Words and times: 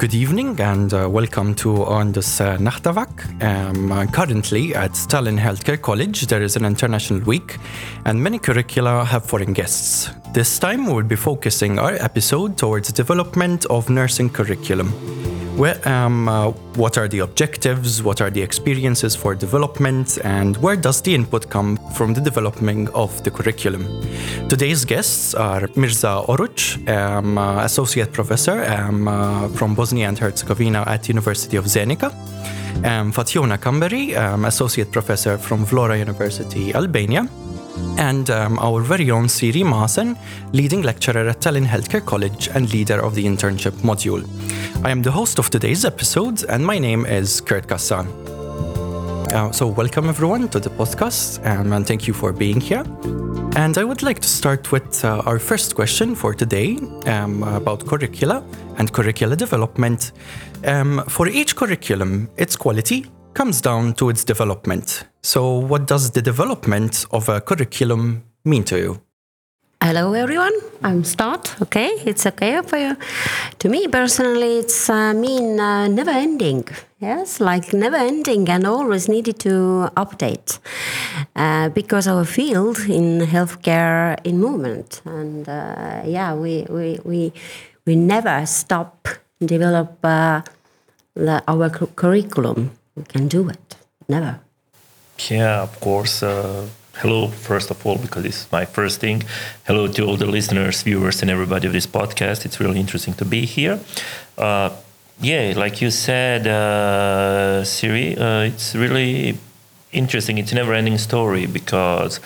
Good 0.00 0.14
evening 0.14 0.58
and 0.60 0.94
uh, 0.94 1.10
welcome 1.10 1.54
to 1.56 1.84
Andus 1.84 2.40
uh, 2.40 2.56
Nachtavak. 2.56 3.42
Um, 3.42 4.08
currently 4.08 4.74
at 4.74 4.92
Tallinn 4.92 5.38
Healthcare 5.38 5.78
College, 5.78 6.26
there 6.26 6.40
is 6.40 6.56
an 6.56 6.64
international 6.64 7.20
week 7.20 7.58
and 8.06 8.22
many 8.22 8.38
curricula 8.38 9.04
have 9.04 9.26
foreign 9.26 9.52
guests. 9.52 10.08
This 10.32 10.58
time 10.58 10.86
we'll 10.86 11.02
be 11.02 11.16
focusing 11.16 11.78
our 11.78 11.92
episode 11.96 12.56
towards 12.56 12.90
development 12.92 13.66
of 13.66 13.90
nursing 13.90 14.30
curriculum. 14.30 14.90
Um, 15.60 16.26
uh, 16.26 16.52
what 16.76 16.96
are 16.96 17.06
the 17.06 17.18
objectives, 17.18 18.02
what 18.02 18.22
are 18.22 18.30
the 18.30 18.40
experiences 18.40 19.14
for 19.14 19.34
development, 19.34 20.18
and 20.24 20.56
where 20.56 20.74
does 20.74 21.02
the 21.02 21.14
input 21.14 21.50
come 21.50 21.76
from 21.94 22.14
the 22.14 22.20
development 22.20 22.88
of 22.94 23.22
the 23.24 23.30
curriculum? 23.30 23.84
Today's 24.48 24.86
guests 24.86 25.34
are 25.34 25.68
Mirza 25.76 26.24
Oruc, 26.28 26.88
um, 26.88 27.36
uh, 27.36 27.62
Associate 27.62 28.10
Professor 28.10 28.64
um, 28.64 29.06
uh, 29.06 29.48
from 29.48 29.74
Bosnia 29.74 30.08
and 30.08 30.18
Herzegovina 30.18 30.82
at 30.86 31.08
University 31.08 31.58
of 31.58 31.66
Zenica, 31.66 32.10
um, 32.86 33.12
Fatjona 33.12 33.58
Kamberi, 33.58 34.16
um, 34.16 34.46
Associate 34.46 34.90
Professor 34.90 35.36
from 35.36 35.66
Vlora 35.66 35.98
University, 35.98 36.74
Albania, 36.74 37.28
and 37.98 38.30
um, 38.30 38.58
our 38.58 38.80
very 38.80 39.10
own 39.10 39.26
Siiri 39.26 39.62
Maasen, 39.62 40.16
leading 40.52 40.82
lecturer 40.82 41.28
at 41.28 41.40
Tallinn 41.40 41.66
Healthcare 41.66 42.04
College 42.04 42.48
and 42.54 42.72
leader 42.72 43.00
of 43.04 43.14
the 43.14 43.24
internship 43.24 43.72
module. 43.82 44.24
I 44.84 44.90
am 44.90 45.02
the 45.02 45.10
host 45.10 45.38
of 45.38 45.50
today's 45.50 45.84
episode, 45.84 46.44
and 46.44 46.64
my 46.64 46.78
name 46.78 47.06
is 47.06 47.40
Kurt 47.40 47.66
Cassar. 47.66 48.06
Uh, 49.32 49.52
so, 49.52 49.66
welcome 49.66 50.08
everyone 50.08 50.48
to 50.48 50.58
the 50.58 50.70
podcast, 50.70 51.44
um, 51.46 51.72
and 51.72 51.86
thank 51.86 52.06
you 52.08 52.14
for 52.14 52.32
being 52.32 52.60
here. 52.60 52.84
And 53.56 53.76
I 53.76 53.84
would 53.84 54.02
like 54.02 54.20
to 54.20 54.28
start 54.28 54.72
with 54.72 55.04
uh, 55.04 55.22
our 55.26 55.38
first 55.38 55.74
question 55.74 56.14
for 56.14 56.34
today 56.34 56.78
um, 57.06 57.42
about 57.42 57.86
curricula 57.86 58.44
and 58.78 58.92
curricula 58.92 59.36
development. 59.36 60.12
Um, 60.64 61.04
for 61.08 61.28
each 61.28 61.56
curriculum, 61.56 62.28
its 62.36 62.56
quality 62.56 63.06
comes 63.34 63.60
down 63.60 63.94
to 63.94 64.08
its 64.08 64.24
development. 64.24 65.04
So, 65.22 65.58
what 65.58 65.86
does 65.86 66.10
the 66.10 66.22
development 66.22 67.06
of 67.10 67.28
a 67.28 67.40
curriculum 67.40 68.24
mean 68.44 68.64
to 68.64 68.78
you? 68.78 69.00
Hello, 69.82 70.12
everyone. 70.12 70.52
I'm 70.82 71.04
Start. 71.04 71.56
Okay, 71.62 71.88
it's 72.04 72.26
okay 72.26 72.60
for 72.62 72.76
you. 72.76 72.96
To 73.60 73.68
me 73.70 73.88
personally, 73.88 74.58
it's 74.58 74.90
uh, 74.90 75.14
mean 75.14 75.58
uh, 75.58 75.88
never 75.88 76.10
ending. 76.10 76.64
Yes, 77.00 77.40
like 77.40 77.72
never 77.72 77.96
ending 77.96 78.46
and 78.50 78.66
always 78.66 79.08
needed 79.08 79.38
to 79.40 79.88
update 79.96 80.58
uh, 81.34 81.70
because 81.70 82.06
our 82.06 82.26
field 82.26 82.78
in 82.90 83.20
healthcare 83.20 84.18
in 84.22 84.38
movement 84.38 85.00
and 85.06 85.48
uh, 85.48 86.02
yeah, 86.04 86.34
we 86.34 86.66
we 86.68 86.98
we 87.04 87.32
we 87.86 87.96
never 87.96 88.44
stop 88.44 89.08
develop 89.40 89.96
uh, 90.04 90.42
the, 91.14 91.42
our 91.48 91.70
cu- 91.70 91.86
curriculum. 91.96 92.70
We 93.00 93.06
can 93.06 93.28
do 93.28 93.48
it. 93.48 93.76
Never. 94.08 94.40
Yeah, 95.30 95.62
of 95.62 95.80
course. 95.80 96.22
Uh, 96.22 96.68
hello, 96.96 97.28
first 97.28 97.70
of 97.70 97.86
all, 97.86 97.96
because 97.96 98.24
is 98.26 98.46
my 98.52 98.66
first 98.66 99.00
thing. 99.00 99.22
Hello 99.64 99.88
to 99.88 100.04
all 100.04 100.18
the 100.18 100.26
listeners, 100.26 100.82
viewers, 100.82 101.22
and 101.22 101.30
everybody 101.30 101.66
of 101.66 101.72
this 101.72 101.86
podcast. 101.86 102.44
It's 102.44 102.60
really 102.60 102.78
interesting 102.78 103.14
to 103.14 103.24
be 103.24 103.46
here. 103.46 103.80
Uh, 104.36 104.68
yeah, 105.18 105.54
like 105.56 105.80
you 105.80 105.90
said, 105.90 106.46
uh, 106.46 107.62
Siiri, 107.64 108.18
uh, 108.20 108.52
it's 108.52 108.74
really 108.74 109.38
interesting. 109.92 110.36
It's 110.36 110.52
a 110.52 110.56
never-ending 110.56 110.98
story 110.98 111.46
because 111.46 112.20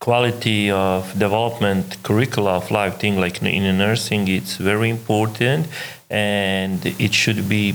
quality 0.00 0.70
of 0.70 1.12
development 1.18 2.02
curricula 2.02 2.56
of 2.56 2.70
life 2.70 2.98
thing 2.98 3.18
like 3.18 3.42
in 3.42 3.78
nursing 3.78 4.28
it's 4.28 4.56
very 4.56 4.90
important 4.90 5.66
and 6.10 6.84
it 6.84 7.14
should 7.14 7.48
be 7.48 7.74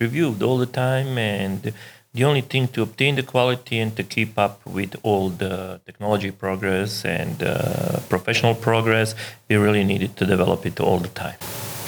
reviewed 0.00 0.42
all 0.42 0.58
the 0.58 0.66
time 0.86 1.18
and 1.18 1.72
the 2.14 2.24
only 2.24 2.40
thing 2.40 2.68
to 2.68 2.82
obtain 2.82 3.14
the 3.16 3.22
quality 3.22 3.78
and 3.78 3.94
to 3.96 4.02
keep 4.02 4.38
up 4.38 4.64
with 4.66 4.96
all 5.02 5.28
the 5.28 5.80
technology 5.86 6.30
progress 6.30 7.04
and 7.04 7.42
uh, 7.42 8.00
professional 8.08 8.54
progress, 8.54 9.14
we 9.48 9.56
really 9.56 9.84
needed 9.84 10.16
to 10.16 10.24
develop 10.26 10.64
it 10.66 10.80
all 10.80 10.98
the 10.98 11.08
time. 11.24 11.36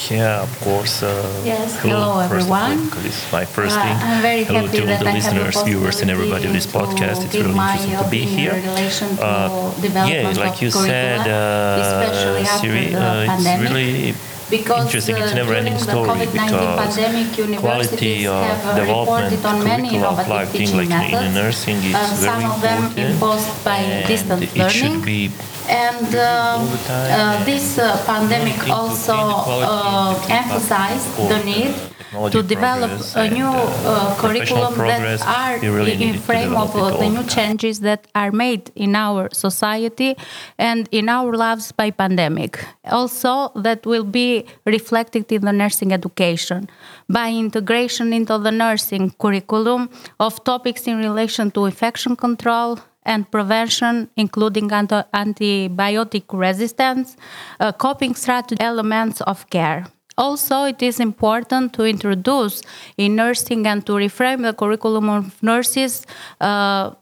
Yeah, 0.08 0.42
of 0.42 0.52
course. 0.60 1.02
Uh, 1.02 1.12
yes, 1.44 1.76
hello, 1.82 2.26
first 2.28 2.46
of 2.46 2.52
all, 2.52 2.56
everyone. 2.56 2.84
because 2.86 3.02
this 3.02 3.16
is 3.26 3.32
my 3.32 3.44
first 3.44 3.76
Uh, 3.76 3.82
thing. 3.84 3.96
I'm 4.00 4.22
very 4.22 4.44
hello 4.44 4.64
happy 4.64 4.78
to 4.78 4.92
all 4.92 4.98
the 5.04 5.10
I 5.10 5.12
listeners, 5.12 5.56
viewers, 5.62 6.00
and 6.00 6.10
everybody 6.10 6.46
of 6.46 6.52
this 6.54 6.66
podcast. 6.66 7.18
It's 7.26 7.34
really 7.36 7.52
interesting 7.52 7.98
to 8.04 8.08
be 8.08 8.22
here. 8.24 8.52
in 8.56 8.64
relation 8.64 9.08
to 9.16 9.24
Uh, 9.24 9.70
development 9.80 10.36
yeah, 10.36 10.44
like 10.46 10.56
you 10.64 10.70
said, 10.70 11.20
curricula, 11.20 11.84
especially 11.84 12.42
uh, 12.44 12.48
after 12.48 12.68
Siiri, 12.68 12.86
the 12.92 12.96
uh, 12.96 13.20
it's 13.20 13.28
pandemic. 13.44 13.60
really 13.68 14.14
Because 14.50 14.84
interesting. 14.86 15.16
It's 15.16 15.30
a 15.30 15.32
uh, 15.32 15.40
never-ending 15.40 15.78
story 15.78 16.26
because 16.26 16.96
pandemic, 16.96 17.60
quality 17.60 18.26
of 18.26 18.42
have 18.42 18.66
uh, 18.66 18.80
development 18.82 19.44
on 19.44 19.64
many 19.64 20.02
of 20.02 20.18
life 20.28 20.50
thing 20.50 20.74
like 20.76 20.90
in 20.90 21.12
methods. 21.12 21.34
nursing 21.34 21.76
is 21.76 21.94
uh, 21.94 22.02
very 22.02 22.26
some 22.28 22.42
of 22.50 22.60
them 22.60 22.82
important 22.82 23.14
imposed 23.14 23.64
by 23.64 23.76
and 23.78 24.08
distance 24.08 24.42
it 24.42 24.56
learning. 24.58 24.74
should 24.74 25.04
be 25.06 25.30
And 25.70 26.10
uh, 26.18 26.58
the 26.66 26.82
time 26.90 27.10
uh, 27.14 27.44
this 27.46 27.78
uh, 27.78 27.94
pandemic 28.04 28.58
also 28.68 29.14
obtain 29.14 29.30
the 29.30 29.38
quality 29.46 29.70
uh, 29.70 30.14
to 30.14 30.20
keep 30.26 30.34
up 30.34 30.42
emphasized 30.42 31.06
the 31.30 31.38
need 31.46 31.70
to 32.10 32.42
develop 32.42 32.90
a 33.14 33.30
new 33.30 33.46
uh, 33.46 33.82
uh, 33.84 34.16
curriculum 34.16 34.74
that 34.76 35.20
are 35.26 35.58
really 35.60 36.02
in 36.02 36.18
frame 36.18 36.54
of 36.56 36.74
uh, 36.74 36.96
the 36.96 37.08
new 37.08 37.24
changes 37.24 37.80
that 37.80 38.06
are 38.14 38.32
made 38.32 38.70
in 38.74 38.96
our 38.96 39.28
society 39.32 40.16
and 40.58 40.88
in 40.90 41.08
our 41.08 41.32
lives 41.36 41.72
by 41.72 41.90
pandemic. 41.90 42.64
Also, 42.84 43.52
that 43.54 43.86
will 43.86 44.04
be 44.04 44.44
reflected 44.66 45.30
in 45.30 45.42
the 45.42 45.52
nursing 45.52 45.92
education 45.92 46.68
by 47.08 47.30
integration 47.30 48.12
into 48.12 48.38
the 48.38 48.50
nursing 48.50 49.10
curriculum 49.18 49.88
of 50.18 50.42
topics 50.44 50.86
in 50.86 50.98
relation 50.98 51.50
to 51.50 51.64
infection 51.66 52.16
control, 52.16 52.78
and 53.04 53.30
prevention, 53.30 54.10
including 54.16 54.70
anti- 54.72 55.04
antibiotic 55.14 56.24
resistance, 56.32 57.16
uh, 57.58 57.72
coping 57.72 58.14
strategy 58.14 58.60
elements 58.60 59.20
of 59.22 59.48
care. 59.48 59.86
Also, 60.16 60.64
it 60.64 60.82
is 60.82 61.00
important 61.00 61.72
to 61.74 61.84
introduce 61.84 62.62
in 62.96 63.16
nursing 63.16 63.66
and 63.66 63.84
to 63.86 63.92
reframe 63.92 64.42
the 64.42 64.52
curriculum 64.52 65.08
of 65.08 65.42
nurses. 65.42 66.06
Uh, 66.40 66.92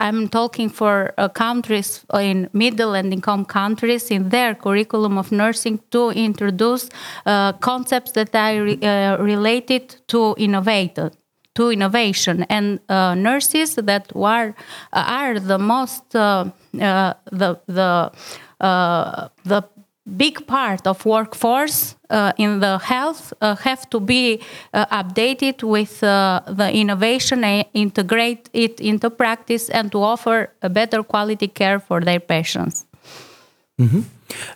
I'm 0.00 0.28
talking 0.28 0.68
for 0.68 1.14
uh, 1.16 1.28
countries 1.28 2.04
in 2.12 2.50
middle 2.52 2.94
and 2.94 3.12
income 3.12 3.44
countries 3.44 4.10
in 4.10 4.28
their 4.28 4.54
curriculum 4.54 5.16
of 5.18 5.30
nursing 5.30 5.80
to 5.92 6.10
introduce 6.10 6.90
uh, 7.26 7.52
concepts 7.54 8.12
that 8.12 8.34
are 8.34 8.62
re- 8.62 8.78
uh, 8.82 9.16
related 9.18 9.96
to 10.08 10.34
to 11.54 11.70
innovation 11.70 12.42
and 12.50 12.80
uh, 12.88 13.14
nurses 13.14 13.76
that 13.76 14.10
are 14.16 14.54
are 14.92 15.38
the 15.38 15.58
most 15.58 16.14
uh, 16.16 16.50
uh, 16.80 17.14
the 17.30 17.60
the 17.66 18.10
uh, 18.60 19.28
the 19.44 19.62
big 20.06 20.46
part 20.46 20.86
of 20.86 21.04
workforce 21.06 21.96
uh, 22.10 22.32
in 22.36 22.60
the 22.60 22.78
health 22.78 23.32
uh, 23.40 23.56
have 23.56 23.88
to 23.90 24.00
be 24.00 24.40
uh, 24.72 24.86
updated 24.86 25.62
with 25.62 26.02
uh, 26.02 26.40
the 26.46 26.70
innovation 26.72 27.42
and 27.42 27.66
integrate 27.72 28.50
it 28.52 28.80
into 28.80 29.08
practice 29.10 29.70
and 29.70 29.90
to 29.92 30.02
offer 30.02 30.50
a 30.62 30.68
better 30.68 31.02
quality 31.02 31.48
care 31.48 31.78
for 31.78 32.00
their 32.00 32.20
patients. 32.20 32.84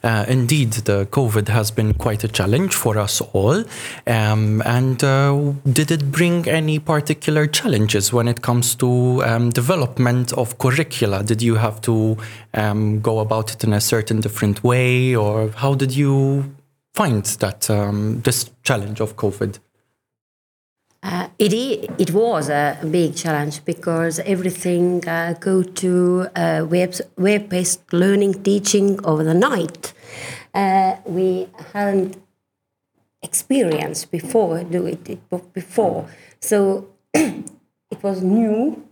Uh, 0.02 0.24
indeed, 0.28 0.72
the 0.72 1.06
COVID 1.06 1.48
has 1.48 1.70
been 1.70 1.94
quite 1.94 2.24
a 2.24 2.28
challenge 2.28 2.74
for 2.74 2.98
us 2.98 3.20
all. 3.32 3.64
Um, 4.06 4.62
and 4.64 5.02
uh, 5.02 5.52
did 5.70 5.90
it 5.90 6.10
bring 6.10 6.48
any 6.48 6.78
particular 6.78 7.46
challenges 7.46 8.12
when 8.12 8.28
it 8.28 8.42
comes 8.42 8.74
to 8.76 9.22
um, 9.24 9.50
development 9.50 10.32
of 10.32 10.58
curricula? 10.58 11.22
Did 11.22 11.42
you 11.42 11.56
have 11.56 11.80
to 11.82 12.16
um, 12.54 13.00
go 13.00 13.20
about 13.20 13.52
it 13.52 13.64
in 13.64 13.72
a 13.72 13.80
certain 13.80 14.20
different 14.20 14.64
way, 14.64 15.14
or 15.14 15.50
how 15.50 15.74
did 15.74 15.94
you 15.94 16.54
find 16.94 17.24
that 17.24 17.70
um, 17.70 18.20
this 18.22 18.50
challenge 18.62 19.00
of 19.00 19.16
COVID? 19.16 19.58
Uh, 21.02 21.28
it, 21.38 21.52
it 21.98 22.10
was 22.12 22.48
a 22.48 22.78
big 22.90 23.14
challenge 23.14 23.64
because 23.64 24.18
everything 24.20 25.06
uh, 25.08 25.34
go 25.38 25.62
to 25.62 26.26
uh, 26.34 26.66
web, 26.68 26.94
web-based 27.16 27.92
learning 27.92 28.42
teaching 28.42 28.98
over 29.04 29.22
the 29.22 29.34
night. 29.34 29.92
Uh, 30.52 30.96
we 31.04 31.48
hadn't 31.72 32.20
experienced 33.22 34.10
before 34.10 34.64
do 34.64 34.86
it, 34.86 35.08
it 35.08 35.52
before, 35.52 36.08
so 36.40 36.88
it 37.14 38.02
was 38.02 38.22
new 38.22 38.84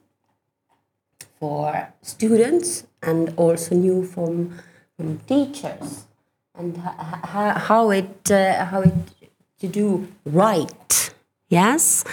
for 1.41 1.93
students 2.03 2.85
and 3.03 3.33
also 3.37 3.75
new 3.75 4.05
from, 4.05 4.59
from 4.97 5.19
teachers 5.21 6.07
and 6.59 6.77
how 6.79 7.91
it 7.91 8.31
uh, 8.31 8.65
how 8.65 8.81
it 8.81 8.95
to 9.59 9.69
do 9.69 10.09
right. 10.25 11.15
Yes, 11.49 12.05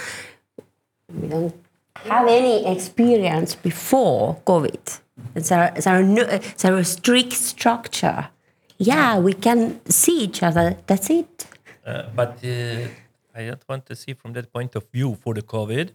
we 1.12 1.28
don't 1.28 1.54
have 1.96 2.28
any 2.28 2.66
experience 2.66 3.54
before 3.54 4.36
COVID. 4.46 5.00
It's 5.34 5.50
a, 5.50 5.72
it's 5.76 5.86
a, 5.86 6.02
no, 6.02 6.82
strict 6.82 7.32
structure. 7.32 8.28
Yeah, 8.78 9.18
we 9.18 9.32
can 9.32 9.80
see 9.86 10.24
each 10.24 10.42
other. 10.42 10.76
That's 10.86 11.10
it. 11.10 11.46
Uh, 11.86 12.04
but 12.14 12.38
uh, 12.44 12.88
I 13.34 13.46
don't 13.46 13.68
want 13.68 13.86
to 13.86 13.96
see 13.96 14.14
from 14.14 14.32
that 14.34 14.52
point 14.52 14.74
of 14.76 14.84
view 14.92 15.16
for 15.22 15.34
the 15.34 15.42
COVID. 15.42 15.90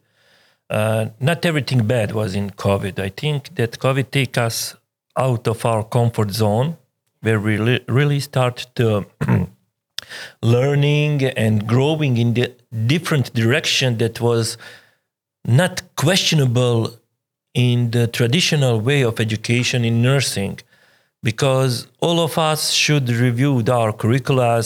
Uh, 0.69 1.07
not 1.19 1.45
everything 1.45 1.85
bad 1.87 2.11
was 2.11 2.35
in 2.35 2.51
COVID. 2.51 2.99
I 2.99 3.09
think 3.09 3.55
that 3.55 3.79
COVID 3.79 4.11
take 4.11 4.37
us 4.37 4.75
out 5.17 5.47
of 5.47 5.65
our 5.65 5.83
comfort 5.83 6.31
zone, 6.31 6.77
where 7.21 7.39
we 7.39 7.57
really, 7.57 7.83
really 7.87 8.19
start 8.19 8.67
to 8.75 9.05
learning 10.41 11.23
and 11.23 11.67
growing 11.67 12.17
in 12.17 12.33
the 12.33 12.53
different 12.85 13.33
direction 13.33 13.97
that 13.97 14.19
was 14.21 14.57
not 15.45 15.81
questionable 15.95 16.93
in 17.53 17.91
the 17.91 18.07
traditional 18.07 18.79
way 18.79 19.01
of 19.01 19.19
education 19.19 19.83
in 19.83 20.01
nursing. 20.01 20.59
Because 21.21 21.87
all 21.99 22.19
of 22.21 22.37
us 22.37 22.71
should 22.71 23.09
review 23.09 23.63
our 23.69 23.91
curricula 23.91 24.63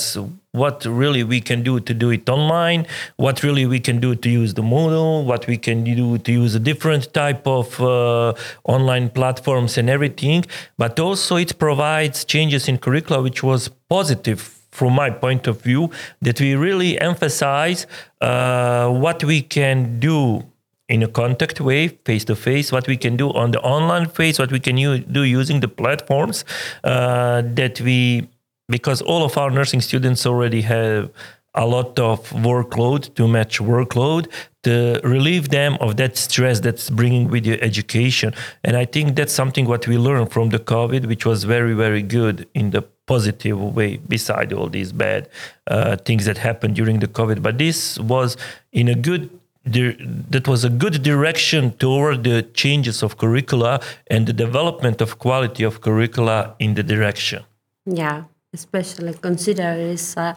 what 0.51 0.85
really 0.85 1.23
we 1.23 1.41
can 1.41 1.63
do 1.63 1.79
to 1.79 1.95
do 1.95 2.11
it 2.11 2.29
online 2.29 2.85
what 3.15 3.41
really 3.41 3.65
we 3.65 3.79
can 3.79 3.99
do 3.99 4.13
to 4.13 4.29
use 4.29 4.53
the 4.53 4.61
Moodle 4.61 5.25
what 5.25 5.47
we 5.47 5.57
can 5.57 5.83
do 5.83 6.19
to 6.19 6.31
use 6.31 6.53
a 6.53 6.59
different 6.59 7.11
type 7.11 7.47
of 7.47 7.81
uh, 7.81 8.35
online 8.65 9.09
platforms 9.09 9.79
and 9.79 9.89
everything. 9.89 10.45
But 10.77 10.99
also 10.99 11.37
it 11.37 11.57
provides 11.57 12.23
changes 12.23 12.67
in 12.67 12.77
curricula 12.77 13.23
which 13.23 13.41
was 13.41 13.69
positive 13.89 14.62
from 14.73 14.93
my 14.93 15.09
point 15.09 15.47
of 15.47 15.61
view 15.61 15.89
that 16.21 16.39
we 16.41 16.55
really 16.55 16.99
emphasize 16.99 17.85
uh, 18.21 18.89
what 18.89 19.23
we 19.23 19.41
can 19.41 19.99
do 19.99 20.43
in 20.89 21.01
a 21.03 21.07
contact 21.07 21.61
way, 21.61 21.87
face 21.87 22.25
to 22.25 22.35
face, 22.35 22.71
what 22.71 22.87
we 22.87 22.97
can 22.97 23.15
do 23.15 23.31
on 23.33 23.51
the 23.51 23.61
online 23.61 24.07
phase, 24.07 24.39
what 24.39 24.51
we 24.51 24.59
can 24.59 24.77
u- 24.77 24.99
do 24.99 25.23
using 25.23 25.59
the 25.59 25.67
platforms 25.67 26.43
uh, 26.83 27.41
that 27.45 27.79
we, 27.81 28.27
because 28.67 29.01
all 29.01 29.23
of 29.23 29.37
our 29.37 29.49
nursing 29.49 29.81
students 29.81 30.25
already 30.25 30.61
have 30.61 31.09
a 31.55 31.65
lot 31.65 31.99
of 31.99 32.29
workload 32.31 33.13
to 33.15 33.27
match 33.27 33.59
workload 33.59 34.27
to 34.63 34.99
relieve 35.03 35.49
them 35.49 35.77
of 35.79 35.97
that 35.97 36.17
stress 36.17 36.59
that's 36.59 36.89
bringing 36.89 37.27
with 37.29 37.45
your 37.45 37.57
education. 37.61 38.33
And 38.63 38.75
i 38.75 38.85
think 38.85 39.15
that's 39.15 39.33
something 39.33 39.65
what 39.67 39.87
we 39.87 39.97
learned 39.97 40.31
from 40.31 40.49
the 40.49 40.59
covid 40.59 41.05
which 41.05 41.25
was 41.25 41.43
very 41.43 41.73
very 41.73 42.01
good 42.01 42.47
in 42.55 42.71
the 42.71 42.83
positive 43.05 43.59
way 43.75 43.97
beside 43.97 44.53
all 44.53 44.67
these 44.67 44.91
bad 44.91 45.29
uh, 45.67 45.95
things 45.97 46.25
that 46.25 46.37
happened 46.37 46.75
during 46.75 46.99
the 46.99 47.07
covid 47.07 47.41
but 47.41 47.57
this 47.57 47.99
was 47.99 48.37
in 48.71 48.87
a 48.87 48.95
good 48.95 49.29
that 49.65 50.47
was 50.47 50.63
a 50.65 50.69
good 50.69 51.03
direction 51.03 51.71
toward 51.77 52.23
the 52.23 52.43
changes 52.53 53.01
of 53.01 53.17
curricula 53.17 53.79
and 54.07 54.27
the 54.27 54.33
development 54.33 55.01
of 55.01 55.19
quality 55.19 55.63
of 55.63 55.79
curricula 55.81 56.55
in 56.59 56.73
the 56.73 56.83
direction. 56.83 57.43
Yeah, 57.85 58.23
especially 58.53 59.13
consider 59.13 59.73
is 59.73 60.17
uh, 60.17 60.35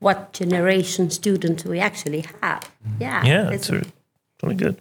what 0.00 0.32
generation 0.32 1.10
students 1.10 1.64
we 1.64 1.78
actually 1.78 2.24
have. 2.42 2.68
Yeah, 2.98 3.24
yeah, 3.24 3.50
it's 3.50 3.70
really 3.70 4.56
good. 4.56 4.80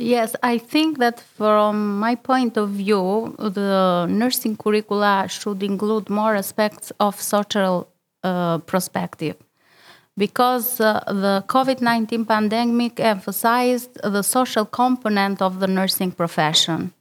Yes, 0.00 0.34
I 0.42 0.56
think 0.56 0.98
that 0.98 1.20
from 1.20 1.98
my 2.00 2.14
point 2.14 2.56
of 2.56 2.70
view, 2.70 3.34
the 3.38 4.06
nursing 4.08 4.56
curricula 4.56 5.26
should 5.28 5.62
include 5.62 6.08
more 6.08 6.34
aspects 6.34 6.90
of 6.98 7.20
social 7.20 7.86
uh, 8.24 8.58
perspective 8.58 9.36
because 10.16 10.80
uh, 10.80 11.04
the 11.06 11.44
COVID 11.48 11.82
19 11.82 12.24
pandemic 12.24 12.98
emphasized 12.98 14.00
the 14.02 14.22
social 14.22 14.64
component 14.64 15.42
of 15.42 15.60
the 15.60 15.66
nursing 15.66 16.12
profession. 16.12 16.94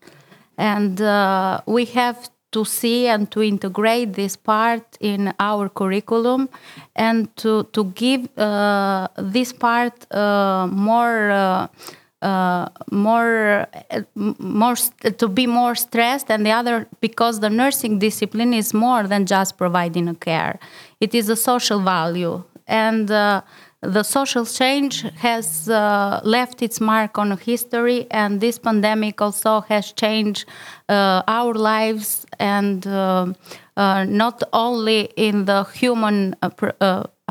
And 0.57 1.01
uh, 1.01 1.61
we 1.65 1.85
have 1.85 2.29
to 2.51 2.65
see 2.65 3.07
and 3.07 3.31
to 3.31 3.41
integrate 3.41 4.13
this 4.13 4.35
part 4.35 4.97
in 4.99 5.33
our 5.39 5.69
curriculum 5.69 6.49
and 6.97 7.33
to, 7.37 7.63
to 7.71 7.85
give 7.85 8.27
uh, 8.37 9.07
this 9.17 9.53
part 9.53 9.93
uh, 10.13 10.67
more. 10.69 11.69
Uh, 12.21 12.25
uh, 12.29 12.67
more, 12.91 13.67
more 14.15 14.75
to 15.17 15.27
be 15.27 15.47
more 15.47 15.75
stressed, 15.75 16.29
and 16.29 16.45
the 16.45 16.51
other 16.51 16.87
because 16.99 17.39
the 17.39 17.49
nursing 17.49 17.97
discipline 17.99 18.53
is 18.53 18.73
more 18.73 19.07
than 19.07 19.25
just 19.25 19.57
providing 19.57 20.09
a 20.09 20.15
care. 20.15 20.59
It 20.99 21.15
is 21.15 21.29
a 21.29 21.35
social 21.35 21.79
value 21.79 22.43
and 22.67 23.09
uh, 23.09 23.41
the 23.81 24.03
social 24.03 24.45
change 24.45 25.01
has 25.17 25.69
uh, 25.69 26.19
left 26.23 26.61
its 26.61 26.81
mark 26.81 27.17
on 27.17 27.37
history, 27.37 28.07
and 28.11 28.41
this 28.41 28.59
pandemic 28.59 29.21
also 29.21 29.61
has 29.61 29.93
changed 29.93 30.45
uh, 30.89 31.23
our 31.27 31.53
lives, 31.53 32.25
and 32.39 32.85
uh, 32.85 33.33
not 33.77 34.43
only 34.51 35.09
in 35.15 35.45
the 35.45 35.63
human 35.73 36.35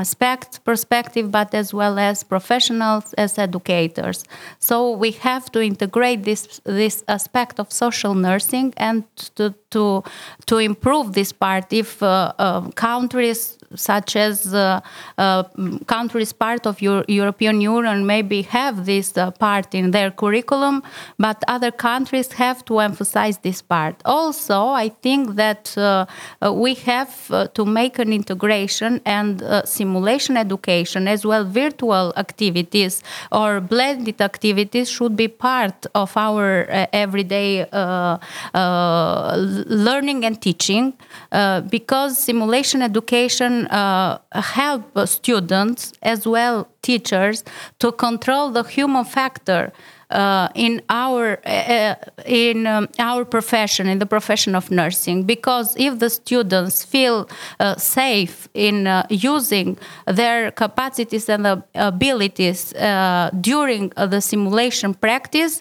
aspect 0.04 0.64
perspective, 0.64 1.26
but 1.30 1.54
as 1.54 1.68
well 1.74 1.98
as 1.98 2.22
professionals, 2.22 3.14
as 3.14 3.38
educators. 3.38 4.24
So 4.58 4.76
we 5.02 5.10
have 5.28 5.44
to 5.52 5.60
integrate 5.60 6.20
this 6.24 6.60
this 6.64 7.04
aspect 7.08 7.54
of 7.62 7.66
social 7.72 8.14
nursing 8.14 8.74
and 8.76 9.04
to 9.36 9.54
to 9.70 10.02
to 10.46 10.56
improve 10.58 11.06
this 11.12 11.32
part. 11.32 11.72
If 11.72 11.90
countries 12.74 13.58
such 13.74 14.16
as 14.16 14.54
uh, 14.54 14.80
uh, 15.18 15.44
countries 15.86 16.32
part 16.32 16.66
of 16.66 16.80
your 16.80 17.04
European 17.08 17.60
Union 17.60 18.06
maybe 18.06 18.42
have 18.42 18.86
this 18.86 19.16
uh, 19.16 19.30
part 19.30 19.74
in 19.74 19.90
their 19.90 20.10
curriculum, 20.10 20.82
but 21.18 21.42
other 21.48 21.70
countries 21.70 22.32
have 22.32 22.64
to 22.64 22.78
emphasize 22.78 23.38
this 23.38 23.62
part. 23.62 24.00
Also, 24.04 24.68
I 24.68 24.88
think 24.88 25.36
that 25.36 25.76
uh, 25.76 26.06
uh, 26.40 26.52
we 26.52 26.74
have 26.74 27.30
uh, 27.30 27.48
to 27.48 27.64
make 27.64 27.98
an 27.98 28.12
integration 28.12 29.00
and 29.04 29.42
simulation 29.88 30.36
education 30.36 31.08
as 31.08 31.20
well 31.24 31.44
virtual 31.44 32.06
activities 32.24 33.02
or 33.32 33.48
blended 33.60 34.20
activities 34.30 34.86
should 34.96 35.14
be 35.16 35.28
part 35.48 35.78
of 35.94 36.10
our 36.16 36.46
uh, 36.70 36.86
everyday 37.04 37.50
uh, 37.72 38.18
uh, 38.54 39.34
learning 39.86 40.24
and 40.28 40.36
teaching 40.48 40.86
because 41.76 42.18
simulation 42.30 42.80
education 42.82 43.52
uh, 43.68 44.18
help 44.60 44.84
students 45.18 45.80
as 46.02 46.20
well 46.34 46.56
teachers 46.82 47.38
to 47.78 47.88
control 48.06 48.50
the 48.50 48.64
human 48.76 49.04
factor 49.04 49.72
uh, 50.10 50.48
in 50.54 50.80
our 50.88 51.38
uh, 51.44 51.94
in 52.24 52.66
um, 52.66 52.88
our 52.98 53.24
profession, 53.24 53.88
in 53.88 53.98
the 53.98 54.06
profession 54.06 54.54
of 54.54 54.70
nursing, 54.70 55.24
because 55.24 55.76
if 55.76 55.98
the 55.98 56.08
students 56.08 56.84
feel 56.84 57.28
uh, 57.60 57.74
safe 57.76 58.48
in 58.54 58.86
uh, 58.86 59.06
using 59.10 59.76
their 60.06 60.50
capacities 60.50 61.28
and 61.28 61.62
abilities 61.74 62.72
uh, 62.74 63.30
during 63.40 63.92
uh, 63.96 64.06
the 64.06 64.20
simulation 64.20 64.94
practice, 64.94 65.60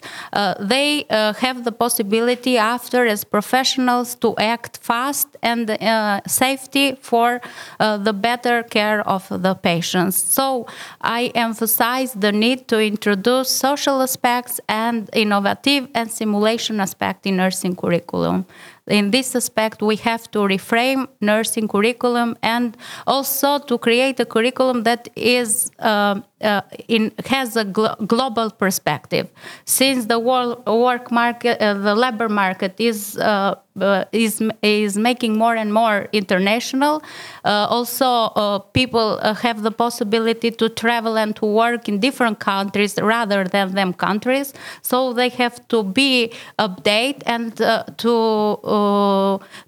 they 0.60 1.06
have 1.10 1.64
the 1.64 1.72
possibility 1.72 2.58
after 2.58 3.06
as 3.06 3.24
professionals 3.24 4.16
to 4.16 4.36
act 4.38 4.78
fast 4.82 5.28
and 5.42 5.78
safety 6.28 6.98
for 7.02 7.42
the 7.80 8.14
better 8.14 8.64
care 8.64 9.02
of 9.08 9.28
the 9.30 9.56
patients. 9.56 10.16
So 10.24 10.68
I 11.02 11.32
emphasize 11.36 12.14
the 12.14 12.32
need 12.32 12.68
to 12.70 12.80
introduce 12.80 13.50
social 13.50 14.02
aspects 14.02 14.37
aspects 14.38 14.62
and 14.70 15.10
innovative 15.14 15.88
and 15.96 16.12
simulation 16.12 16.80
aspect 16.80 17.26
in 17.26 17.38
nursing 17.38 17.76
curriculum. 17.76 18.46
In 18.88 19.12
this 19.12 19.36
aspect, 19.36 19.82
we 19.82 19.98
have 19.98 20.32
to 20.32 20.40
reframe 20.40 21.08
nursing 21.20 21.68
curriculum 21.68 22.38
and 22.42 22.78
also 23.06 23.60
to 23.60 23.78
create 23.78 24.20
a 24.20 24.26
curriculum 24.26 24.84
that 24.84 25.10
is 25.16 25.72
uh, 25.80 26.22
uh, 26.42 26.62
in 26.88 27.12
has 27.26 27.56
a 27.56 27.66
glo 27.66 27.96
global 28.06 28.52
perspective. 28.52 29.28
Since 29.66 30.06
the 30.06 30.20
world, 30.20 30.66
work 30.68 31.12
market, 31.12 31.60
uh, 31.60 31.74
the 31.74 31.96
labor 31.96 32.30
market 32.30 32.76
is 32.78 33.18
uh, 33.18 33.56
uh, 33.82 34.06
is 34.12 34.42
is 34.62 34.98
making 34.98 35.38
more 35.38 35.56
and 35.56 35.74
more 35.74 36.08
international. 36.14 37.02
Uh, 37.44 37.68
also, 37.70 38.60
people 38.74 39.20
have 39.42 39.64
the 39.64 39.72
possibility 39.72 40.52
to 40.52 40.70
travel 40.70 41.18
and 41.18 41.36
to 41.38 41.46
work 41.46 41.90
in 41.90 42.00
different 42.00 42.40
countries 42.40 42.98
rather 43.02 43.44
than 43.44 43.74
them 43.74 43.94
countries. 43.94 44.54
So 44.82 45.14
they 45.14 45.30
have 45.30 45.68
to 45.70 45.84
be 45.84 46.32
updated 46.60 47.24
and 47.26 47.58
to 47.98 48.60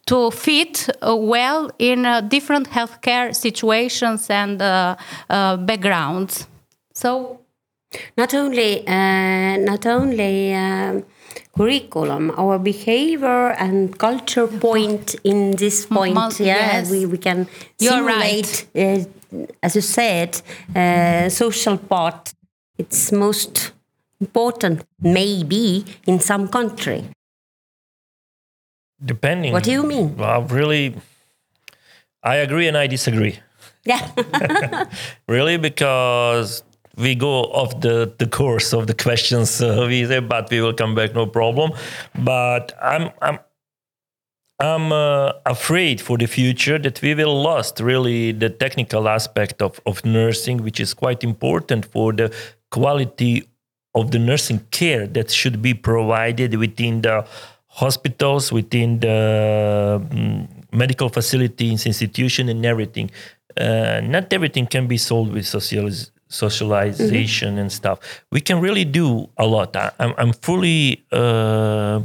to 0.06 0.32
fit 0.32 0.90
uh, 1.02 1.16
well 1.16 1.70
in 1.80 2.06
uh, 2.06 2.22
different 2.22 2.70
healthcare 2.70 3.36
situations 3.36 4.30
and 4.30 4.62
uh, 4.62 4.96
backgrounds. 5.58 6.48
So 6.94 7.40
not 8.18 8.34
only 8.34 8.84
not 8.86 9.86
only 9.86 10.54
curriculum, 11.60 12.32
our 12.38 12.58
behavior 12.58 13.52
and 13.60 13.98
culture 13.98 14.48
point 14.48 15.16
in 15.24 15.52
this 15.58 15.86
point. 15.86 16.14
Mul- 16.14 16.32
yeah, 16.40 16.78
yes. 16.78 16.92
we, 16.92 17.06
we 17.06 17.18
can 17.18 17.48
You're 17.80 17.94
simulate, 17.94 18.68
right. 18.74 19.08
uh, 19.34 19.46
as 19.62 19.76
you 19.76 19.82
said, 19.82 20.42
uh, 20.76 21.30
social 21.30 21.78
part. 21.78 22.34
It's 22.78 23.12
most 23.12 23.74
important, 24.22 24.86
maybe 25.02 25.84
in 26.08 26.20
some 26.20 26.48
country. 26.48 27.04
Depending. 29.04 29.54
What 29.54 29.64
do 29.64 29.72
you 29.72 29.84
mean? 29.84 30.18
Well, 30.18 30.44
really, 30.44 30.96
I 32.24 32.36
agree 32.36 32.68
and 32.68 32.78
I 32.78 32.88
disagree. 32.88 33.40
Yeah. 33.86 34.86
really, 35.28 35.58
because 35.58 36.64
we 36.98 37.16
go 37.16 37.44
off 37.44 37.80
the, 37.80 38.14
the 38.18 38.28
course 38.28 38.74
of 38.74 38.88
the 38.88 38.94
questions 38.94 39.62
uh, 39.62 39.86
we 39.88 40.06
say, 40.06 40.20
but 40.20 40.50
we 40.52 40.62
will 40.62 40.74
come 40.74 40.96
back, 40.96 41.14
no 41.16 41.26
problem. 41.26 41.72
But 42.14 42.78
I'm 42.82 43.12
I'm 43.22 43.40
I'm 44.60 44.92
uh, 44.92 45.32
afraid 45.46 46.02
for 46.02 46.18
the 46.18 46.26
future 46.26 46.78
that 46.78 47.02
we 47.02 47.16
will 47.16 47.42
lost 47.42 47.80
really 47.80 48.34
the 48.34 48.50
technical 48.50 49.08
aspect 49.08 49.62
of, 49.62 49.80
of 49.86 50.04
nursing, 50.04 50.64
which 50.64 50.82
is 50.82 50.94
quite 50.94 51.24
important 51.24 51.86
for 51.86 52.12
the 52.12 52.36
quality 52.70 53.48
of 53.96 54.12
the 54.12 54.20
nursing 54.20 54.60
care 54.72 55.08
that 55.08 55.32
should 55.32 55.62
be 55.62 55.74
provided 55.74 56.56
within 56.56 57.02
the 57.02 57.26
hospitals, 57.70 58.52
within 58.52 59.00
the 59.00 60.02
um, 60.02 60.48
medical 60.72 61.10
facilities, 61.10 61.86
institution, 61.86 62.50
and 62.50 62.66
everything. 62.66 63.10
Uh, 63.58 64.02
not 64.04 64.32
everything 64.32 64.68
can 64.68 64.88
be 64.88 64.98
solved 64.98 65.32
with 65.34 65.46
socializ- 65.46 66.12
socialization 66.28 67.52
mm-hmm. 67.52 67.60
and 67.60 67.72
stuff. 67.72 68.24
We 68.32 68.42
can 68.42 68.60
really 68.60 68.86
do 68.86 69.30
a 69.38 69.46
lot. 69.46 69.76
I, 69.76 69.92
am 70.00 70.14
I'm 70.18 70.34
fully. 70.34 71.04
Uh, 71.12 72.02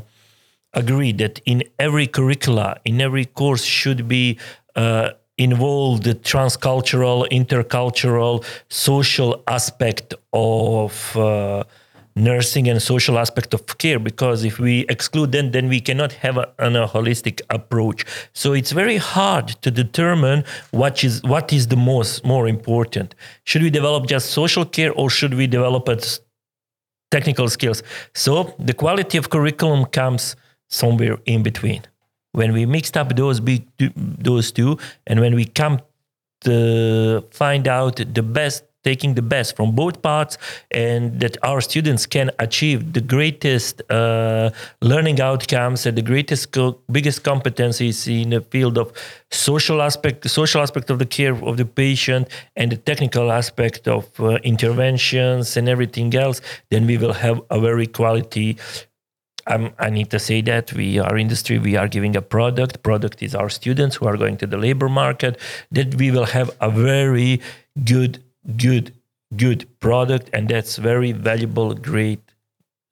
agree 0.75 1.13
that 1.13 1.41
in 1.47 1.63
every 1.79 2.07
curricula, 2.07 2.77
in 2.85 3.01
every 3.01 3.25
course 3.25 3.65
should 3.65 4.09
be 4.09 4.39
uh, 4.77 5.11
involved 5.39 6.05
the 6.05 6.15
transcultural, 6.15 7.29
intercultural, 7.31 8.45
social 8.69 9.43
aspect 9.49 10.15
of 10.33 11.17
uh, 11.17 11.65
nursing 12.17 12.69
and 12.69 12.81
social 12.81 13.19
aspect 13.19 13.55
of 13.55 13.67
care 13.79 13.99
because 13.99 14.45
if 14.45 14.59
we 14.59 14.87
exclude 14.89 15.33
them 15.33 15.51
then 15.51 15.69
we 15.69 15.81
cannot 15.81 16.13
have 16.13 16.37
a, 16.37 16.49
an, 16.59 16.77
a 16.77 16.87
holistic 16.87 17.41
approach. 17.51 18.05
So 18.33 18.53
it's 18.53 18.73
very 18.73 18.99
hard 18.99 19.49
to 19.63 19.71
determine 19.71 20.45
what 20.71 21.03
is 21.03 21.23
what 21.23 21.53
is 21.53 21.69
the 21.69 21.77
most 21.77 22.25
more 22.25 22.47
important. 22.47 23.15
Should 23.45 23.63
we 23.63 23.71
develop 23.71 24.07
just 24.07 24.31
social 24.31 24.65
care 24.65 24.93
or 24.93 25.11
should 25.11 25.35
we 25.35 25.47
develop 25.47 25.89
technical 27.11 27.49
skills? 27.49 27.83
So 28.15 28.55
the 28.59 28.75
quality 28.75 29.19
of 29.19 29.31
curriculum 29.31 29.87
comes 29.87 30.37
somewhere 30.69 31.19
in 31.27 31.43
between. 31.43 31.83
When 32.33 32.53
we 32.53 32.67
mixed 32.67 32.97
up 32.97 33.15
those 33.15 33.39
big, 33.41 33.67
those 33.79 34.51
two, 34.51 34.79
and 35.07 35.21
when 35.21 35.35
we 35.35 35.45
come 35.45 35.81
to 36.41 37.25
find 37.31 37.67
out 37.69 37.97
the 37.97 38.23
best 38.23 38.65
taking 38.85 39.15
the 39.15 39.23
best 39.23 39.57
from 39.57 39.73
both 39.75 40.03
parts 40.03 40.39
and 40.71 41.21
that 41.21 41.37
our 41.43 41.61
students 41.61 42.07
can 42.07 42.31
achieve 42.39 42.93
the 42.93 43.01
greatest 43.01 43.83
uh, 43.91 44.51
learning 44.83 45.21
outcomes 45.21 45.87
and 45.87 45.97
the 45.97 46.03
greatest 46.03 46.53
co- 46.53 46.79
biggest 46.91 47.23
competencies 47.25 47.99
in 48.23 48.31
the 48.31 48.41
field 48.41 48.79
of 48.79 48.93
social 49.31 49.83
aspect 49.83 50.29
social 50.31 50.61
aspect 50.61 50.91
of 50.91 50.99
the 50.99 51.07
care 51.07 51.35
of 51.51 51.57
the 51.57 51.65
patient 51.65 52.29
and 52.57 52.71
the 52.71 52.77
technical 52.77 53.33
aspect 53.33 53.89
of 53.89 54.09
uh, 54.21 54.37
interventions 54.45 55.57
and 55.57 55.69
everything 55.69 56.15
else 56.15 56.41
then 56.71 56.87
we 56.87 56.97
will 56.97 57.15
have 57.15 57.41
a 57.51 57.59
very 57.61 57.87
quality 57.87 58.57
I'm, 59.47 59.73
i 59.79 59.91
need 59.91 60.11
to 60.11 60.19
say 60.19 60.41
that 60.43 60.73
we 60.73 60.99
are 60.99 61.17
industry 61.19 61.59
we 61.59 61.77
are 61.77 61.89
giving 61.89 62.17
a 62.17 62.23
product 62.23 62.83
product 62.83 63.23
is 63.23 63.35
our 63.35 63.51
students 63.51 63.97
who 63.97 64.07
are 64.07 64.17
going 64.17 64.37
to 64.39 64.47
the 64.47 64.57
labor 64.57 64.89
market 64.89 65.39
that 65.71 65.95
we 65.97 66.11
will 66.11 66.27
have 66.27 66.51
a 66.61 66.71
very 66.71 67.41
good 67.85 68.24
good 68.57 68.93
good 69.37 69.67
product 69.81 70.31
and 70.33 70.49
that's 70.49 70.77
very 70.77 71.13
valuable 71.13 71.75
great 71.75 72.21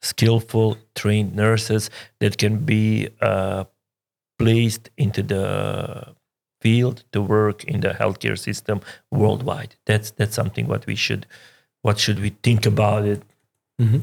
skillful 0.01 0.77
trained 0.95 1.35
nurses 1.35 1.91
that 2.21 2.37
can 2.39 2.59
be 2.65 3.09
uh, 3.21 3.65
placed 4.39 4.91
into 4.97 5.23
the 5.23 6.15
field 6.61 7.05
to 7.13 7.21
work 7.21 7.65
in 7.65 7.81
the 7.81 7.91
healthcare 7.91 8.39
system 8.39 8.81
worldwide 9.11 9.75
that's 9.87 10.11
that's 10.13 10.35
something 10.35 10.67
what 10.67 10.87
we 10.87 10.95
should 10.95 11.27
what 11.83 11.99
should 11.99 12.21
we 12.21 12.31
think 12.43 12.67
about 12.67 13.05
it 13.05 13.23
mm-hmm. 13.81 14.01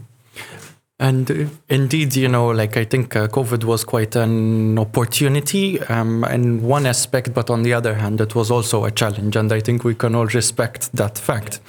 And 1.01 1.49
indeed, 1.69 2.17
you 2.17 2.27
know, 2.27 2.47
like 2.47 2.75
I 2.75 2.83
think 2.83 3.15
uh, 3.15 3.29
COVID 3.29 3.63
was 3.63 3.85
quite 3.85 4.17
an 4.17 4.77
opportunity 4.77 5.79
um, 5.83 6.25
in 6.25 6.61
one 6.61 6.85
aspect, 6.85 7.33
but 7.33 7.49
on 7.49 7.63
the 7.63 7.73
other 7.73 7.95
hand, 7.95 8.19
it 8.19 8.35
was 8.35 8.51
also 8.51 8.83
a 8.83 8.91
challenge. 8.91 9.37
And 9.37 9.49
I 9.53 9.61
think 9.61 9.85
we 9.85 9.95
can 9.95 10.13
all 10.13 10.25
respect 10.25 10.91
that 10.93 11.17
fact. 11.17 11.61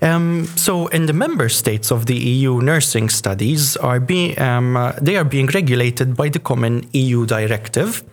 Um, 0.00 0.46
so, 0.54 0.86
in 0.88 1.06
the 1.06 1.12
member 1.12 1.48
states 1.48 1.90
of 1.90 2.06
the 2.06 2.14
EU, 2.14 2.60
nursing 2.60 3.08
studies 3.08 3.76
are 3.76 3.98
being 3.98 4.38
um, 4.38 4.76
uh, 4.76 4.92
they 5.02 5.16
are 5.16 5.24
being 5.24 5.48
regulated 5.48 6.14
by 6.14 6.28
the 6.28 6.38
common 6.38 6.88
EU 6.92 7.26
directive. 7.26 8.04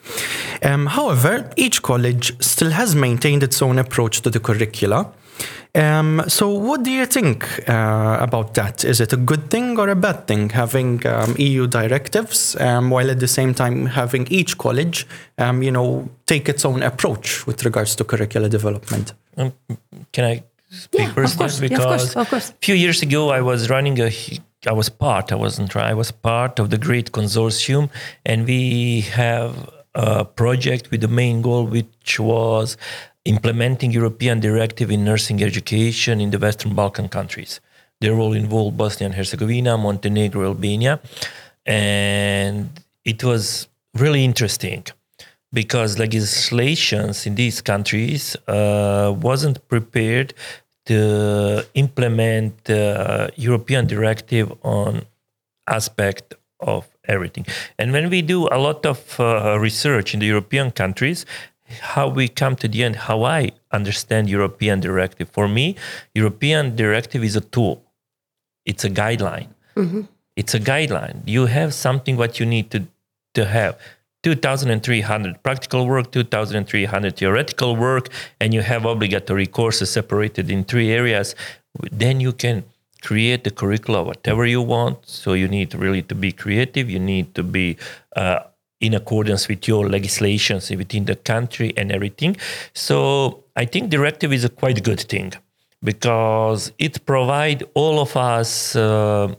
Um, 0.63 0.87
however, 0.87 1.51
each 1.55 1.83
college 1.83 2.33
still 2.41 2.71
has 2.71 2.95
maintained 2.95 3.43
its 3.43 3.61
own 3.61 3.77
approach 3.77 4.21
to 4.21 4.31
the 4.31 4.39
curricula. 4.39 5.11
Um, 5.75 6.23
so, 6.27 6.49
what 6.49 6.83
do 6.83 6.91
you 6.91 7.05
think 7.05 7.69
uh, 7.69 8.17
about 8.19 8.55
that? 8.55 8.83
Is 8.83 8.99
it 8.99 9.13
a 9.13 9.17
good 9.17 9.49
thing 9.51 9.77
or 9.77 9.89
a 9.89 9.95
bad 9.95 10.27
thing 10.27 10.49
having 10.49 11.05
um, 11.05 11.35
EU 11.37 11.67
directives 11.67 12.55
um, 12.55 12.89
while 12.89 13.11
at 13.11 13.19
the 13.19 13.27
same 13.27 13.53
time 13.53 13.85
having 13.85 14.27
each 14.31 14.57
college, 14.57 15.05
um, 15.37 15.61
you 15.61 15.71
know, 15.71 16.09
take 16.25 16.49
its 16.49 16.65
own 16.65 16.81
approach 16.81 17.45
with 17.45 17.63
regards 17.63 17.95
to 17.97 18.03
curricular 18.03 18.49
development? 18.49 19.13
Um, 19.37 19.53
can 20.11 20.25
I 20.25 20.43
speak 20.71 21.01
yeah, 21.01 21.13
first? 21.13 21.33
Of 21.33 21.39
course, 21.39 21.59
because 21.59 21.79
yeah, 21.79 21.93
of 21.93 21.99
course, 21.99 22.15
of 22.15 22.29
course. 22.29 22.49
a 22.49 22.53
few 22.53 22.75
years 22.75 23.01
ago, 23.03 23.29
I 23.29 23.41
was 23.41 23.69
running 23.69 23.99
a. 23.99 24.11
I 24.65 24.73
was 24.73 24.89
part. 24.89 25.31
I 25.31 25.35
wasn't. 25.35 25.75
I 25.75 25.93
was 25.93 26.11
part 26.11 26.57
of 26.59 26.71
the 26.71 26.79
great 26.79 27.11
consortium, 27.11 27.89
and 28.25 28.47
we 28.47 29.01
have 29.01 29.69
a 29.93 30.25
project 30.25 30.89
with 30.91 31.01
the 31.01 31.07
main 31.07 31.41
goal, 31.41 31.65
which 31.65 32.19
was 32.19 32.77
implementing 33.27 33.91
European 33.91 34.39
directive 34.39 34.89
in 34.91 35.03
nursing 35.03 35.43
education 35.43 36.21
in 36.21 36.31
the 36.31 36.39
Western 36.39 36.73
Balkan 36.73 37.09
countries. 37.09 37.59
They 37.99 38.09
all 38.09 38.33
involved 38.33 38.77
Bosnia 38.77 39.07
and 39.07 39.15
Herzegovina, 39.15 39.77
Montenegro, 39.77 40.45
Albania, 40.45 40.99
and 41.65 42.69
it 43.03 43.23
was 43.23 43.67
really 43.95 44.23
interesting 44.23 44.85
because 45.51 45.97
legislations 45.97 47.25
in 47.25 47.35
these 47.35 47.61
countries 47.61 48.35
uh, 48.47 49.13
wasn't 49.17 49.65
prepared 49.67 50.33
to 50.85 51.65
implement 51.73 52.63
the 52.65 53.31
European 53.35 53.87
directive 53.87 54.51
on 54.63 55.05
aspect 55.67 56.33
of 56.59 56.87
everything. 57.05 57.45
And 57.77 57.91
when 57.91 58.09
we 58.09 58.21
do 58.21 58.47
a 58.51 58.57
lot 58.57 58.85
of 58.85 59.19
uh, 59.19 59.57
research 59.59 60.13
in 60.13 60.19
the 60.19 60.25
European 60.25 60.71
countries, 60.71 61.25
how 61.81 62.07
we 62.07 62.27
come 62.27 62.55
to 62.57 62.67
the 62.67 62.83
end, 62.83 62.95
how 62.95 63.23
I 63.23 63.51
understand 63.71 64.29
European 64.29 64.79
directive. 64.79 65.29
For 65.29 65.47
me, 65.47 65.75
European 66.13 66.75
directive 66.75 67.23
is 67.23 67.35
a 67.35 67.41
tool. 67.41 67.83
It's 68.65 68.83
a 68.83 68.89
guideline. 68.89 69.49
Mm-hmm. 69.75 70.01
It's 70.35 70.53
a 70.53 70.59
guideline. 70.59 71.21
You 71.25 71.47
have 71.47 71.73
something 71.73 72.17
what 72.17 72.39
you 72.39 72.45
need 72.45 72.71
to, 72.71 72.85
to 73.33 73.45
have. 73.45 73.77
2,300 74.23 75.41
practical 75.43 75.87
work, 75.87 76.11
2,300 76.11 77.15
theoretical 77.15 77.75
work, 77.75 78.09
and 78.39 78.53
you 78.53 78.61
have 78.61 78.85
obligatory 78.85 79.47
courses 79.47 79.89
separated 79.91 80.49
in 80.49 80.63
three 80.63 80.91
areas. 80.91 81.35
Then 81.91 82.19
you 82.19 82.33
can 82.33 82.63
create 83.01 83.43
the 83.43 83.51
curricula 83.51 84.03
whatever 84.03 84.45
you 84.45 84.61
want. 84.61 85.07
So 85.07 85.33
you 85.33 85.47
need 85.47 85.73
really 85.75 86.01
to 86.03 86.15
be 86.15 86.31
creative. 86.31 86.89
You 86.89 86.99
need 86.99 87.35
to 87.35 87.43
be 87.43 87.77
uh, 88.15 88.39
in 88.79 88.93
accordance 88.93 89.47
with 89.47 89.67
your 89.67 89.89
legislations 89.89 90.69
within 90.69 91.05
the 91.05 91.15
country 91.15 91.73
and 91.77 91.91
everything. 91.91 92.37
So 92.73 93.43
I 93.55 93.65
think 93.65 93.89
directive 93.89 94.31
is 94.33 94.43
a 94.43 94.49
quite 94.49 94.83
good 94.83 94.99
thing 94.99 95.33
because 95.83 96.71
it 96.77 97.05
provide 97.05 97.63
all 97.73 97.99
of 97.99 98.15
us 98.15 98.75
uh, 98.75 99.33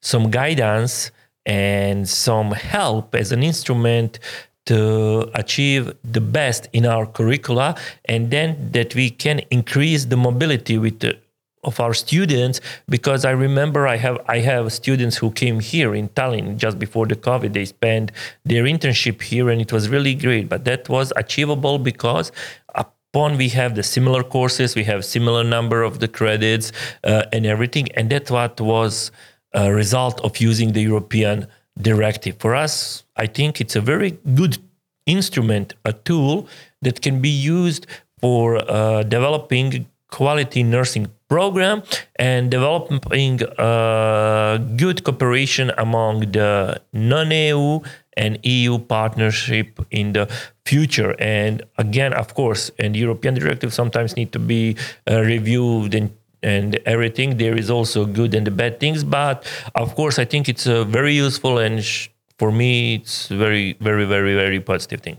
some 0.00 0.30
guidance 0.30 1.10
and 1.46 2.08
some 2.08 2.52
help 2.52 3.14
as 3.14 3.32
an 3.32 3.42
instrument 3.42 4.18
to 4.64 5.28
achieve 5.34 5.92
the 6.04 6.20
best 6.20 6.68
in 6.72 6.86
our 6.86 7.04
curricula 7.04 7.74
and 8.04 8.30
then 8.30 8.70
that 8.70 8.94
we 8.94 9.10
can 9.10 9.40
increase 9.50 10.04
the 10.04 10.16
mobility 10.16 10.78
with 10.78 11.00
the 11.00 11.18
of 11.64 11.78
our 11.78 11.94
students 11.94 12.60
because 12.88 13.24
I 13.24 13.30
remember 13.30 13.86
I 13.86 13.96
have 13.96 14.18
I 14.26 14.38
have 14.38 14.72
students 14.72 15.16
who 15.16 15.30
came 15.30 15.60
here 15.60 15.94
in 15.94 16.08
Tallinn 16.10 16.56
just 16.56 16.78
before 16.78 17.06
the 17.06 17.16
COVID. 17.16 17.52
They 17.52 17.64
spent 17.64 18.12
their 18.44 18.64
internship 18.64 19.22
here 19.22 19.48
and 19.48 19.60
it 19.60 19.72
was 19.72 19.88
really 19.88 20.14
great. 20.14 20.48
But 20.48 20.64
that 20.64 20.88
was 20.88 21.12
achievable 21.16 21.78
because 21.78 22.32
upon 22.74 23.36
we 23.36 23.50
have 23.50 23.74
the 23.74 23.82
similar 23.82 24.22
courses, 24.22 24.74
we 24.74 24.84
have 24.84 25.04
similar 25.04 25.44
number 25.44 25.82
of 25.82 26.00
the 26.00 26.08
credits 26.08 26.72
uh, 27.04 27.24
and 27.32 27.46
everything, 27.46 27.88
and 27.92 28.10
that's 28.10 28.30
what 28.30 28.60
was 28.60 29.12
a 29.52 29.72
result 29.72 30.20
of 30.22 30.38
using 30.38 30.72
the 30.72 30.80
European 30.80 31.46
directive. 31.80 32.36
For 32.38 32.54
us, 32.54 33.04
I 33.16 33.26
think 33.26 33.60
it's 33.60 33.76
a 33.76 33.80
very 33.80 34.12
good 34.34 34.58
instrument, 35.06 35.74
a 35.84 35.92
tool 35.92 36.48
that 36.80 37.02
can 37.02 37.20
be 37.20 37.28
used 37.28 37.86
for 38.20 38.58
uh, 38.70 39.02
developing 39.02 39.86
quality 40.10 40.62
nursing 40.62 41.08
program 41.32 41.82
and 42.16 42.50
developing 42.50 43.40
uh, 43.56 44.58
good 44.76 45.02
cooperation 45.02 45.72
among 45.78 46.20
the 46.32 46.78
non-EU 46.92 47.80
and 48.18 48.38
EU 48.44 48.78
partnership 48.78 49.80
in 49.90 50.12
the 50.12 50.28
future. 50.66 51.16
And 51.18 51.62
again, 51.78 52.12
of 52.12 52.34
course, 52.34 52.70
and 52.78 52.94
European 52.94 53.34
directives 53.34 53.74
sometimes 53.74 54.14
need 54.14 54.30
to 54.32 54.38
be 54.38 54.76
uh, 55.10 55.22
reviewed 55.22 55.94
and 55.94 56.10
and 56.44 56.70
everything. 56.84 57.36
There 57.38 57.56
is 57.56 57.70
also 57.70 58.04
good 58.04 58.34
and 58.34 58.44
the 58.44 58.50
bad 58.62 58.80
things, 58.80 59.04
but 59.04 59.36
of 59.74 59.94
course, 59.94 60.18
I 60.18 60.26
think 60.26 60.48
it's 60.48 60.66
a 60.66 60.84
very 60.84 61.14
useful 61.14 61.58
and 61.58 61.74
sh- 61.84 62.08
for 62.38 62.50
me, 62.50 62.96
it's 62.96 63.28
very, 63.28 63.76
very, 63.80 64.04
very, 64.04 64.34
very 64.34 64.60
positive 64.60 65.00
thing. 65.00 65.18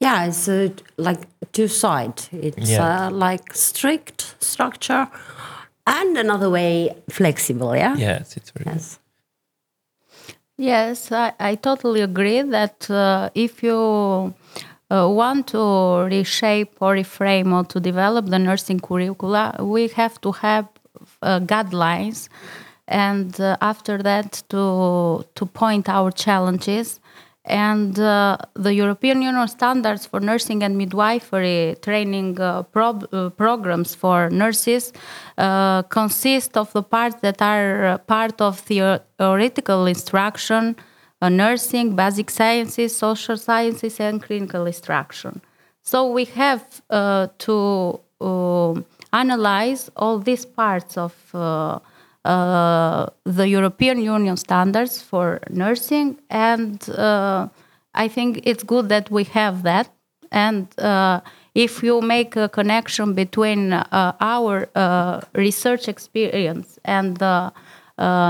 Yeah, 0.00 0.26
it's 0.26 0.48
uh, 0.48 0.68
like 0.98 1.20
two 1.52 1.68
sides. 1.68 2.28
It's 2.32 2.70
Yeah. 2.70 3.06
uh, 3.06 3.10
like 3.10 3.54
strict 3.54 4.34
structure, 4.40 5.08
and 5.86 6.18
another 6.18 6.50
way 6.50 6.94
flexible. 7.08 7.74
Yeah. 7.76 7.96
Yes, 7.96 8.36
it's 8.36 8.50
very. 8.50 8.74
Yes. 8.74 8.98
Yes, 10.58 11.12
I, 11.12 11.32
I 11.38 11.54
totally 11.56 12.00
agree 12.00 12.40
that 12.42 12.90
uh, 12.90 13.28
if 13.34 13.62
you 13.62 14.32
uh, 14.90 15.08
want 15.08 15.48
to 15.48 15.58
reshape 16.10 16.76
or 16.80 16.94
reframe 16.94 17.52
or 17.52 17.64
to 17.64 17.78
develop 17.80 18.26
the 18.26 18.38
nursing 18.38 18.80
curricula, 18.80 19.54
we 19.60 19.88
have 19.88 20.18
to 20.22 20.32
have 20.32 20.66
uh, 21.22 21.40
guidelines, 21.40 22.28
and 22.88 23.38
uh, 23.40 23.56
after 23.60 23.98
that 24.02 24.42
to 24.48 25.24
to 25.34 25.46
point 25.46 25.88
our 25.88 26.10
challenges. 26.10 27.00
And 27.46 27.96
uh, 27.98 28.38
the 28.54 28.74
European 28.74 29.22
Union 29.22 29.46
standards 29.46 30.04
for 30.04 30.18
nursing 30.18 30.64
and 30.64 30.76
midwifery 30.76 31.76
training 31.80 32.40
uh, 32.40 32.64
uh, 32.74 33.30
programs 33.30 33.94
for 33.94 34.28
nurses 34.30 34.92
uh, 35.38 35.82
consist 35.82 36.56
of 36.56 36.72
the 36.72 36.82
parts 36.82 37.20
that 37.20 37.40
are 37.40 37.84
uh, 37.84 37.98
part 37.98 38.40
of 38.40 38.58
theo- 38.58 38.98
theoretical 39.16 39.86
instruction, 39.86 40.74
uh, 41.22 41.28
nursing, 41.28 41.94
basic 41.94 42.30
sciences, 42.30 42.96
social 42.96 43.36
sciences, 43.36 44.00
and 44.00 44.20
clinical 44.24 44.66
instruction. 44.66 45.40
So 45.82 46.10
we 46.10 46.24
have 46.24 46.82
to 47.38 48.00
analyze 49.12 49.88
all 49.94 50.18
these 50.18 50.44
parts 50.44 50.98
of 50.98 51.14
uh, 52.26 53.06
the 53.24 53.48
European 53.48 53.98
Union 54.00 54.36
standards 54.36 55.00
for 55.02 55.40
nursing, 55.50 56.18
and 56.30 56.88
uh, 56.90 57.48
I 57.94 58.08
think 58.08 58.40
it's 58.44 58.62
good 58.62 58.88
that 58.88 59.10
we 59.10 59.24
have 59.24 59.62
that. 59.62 59.88
And 60.32 60.66
uh, 60.78 61.20
if 61.54 61.82
you 61.82 62.00
make 62.00 62.36
a 62.36 62.48
connection 62.48 63.14
between 63.14 63.72
uh, 63.72 64.12
our 64.20 64.68
uh, 64.74 65.20
research 65.34 65.88
experience 65.88 66.78
and 66.84 67.16
the 67.16 67.52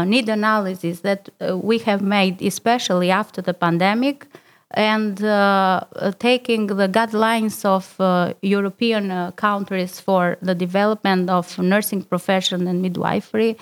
need 0.05 0.29
analysis 0.29 1.01
that 1.01 1.29
we 1.63 1.79
have 1.79 2.01
made, 2.01 2.41
especially 2.43 3.11
after 3.11 3.43
the 3.43 3.55
pandemic, 3.55 4.27
and 4.73 5.23
uh, 5.23 5.81
uh, 5.97 6.13
taking 6.19 6.67
the 6.67 6.89
guidelines 6.89 7.65
of 7.65 7.95
uh, 8.01 8.35
European 8.43 9.11
uh, 9.11 9.31
countries 9.33 10.01
for 10.01 10.37
the 10.43 10.55
development 10.55 11.31
of 11.31 11.59
nursing 11.59 12.03
profession 12.03 12.67
and 12.67 12.83
midwifery, 12.83 13.57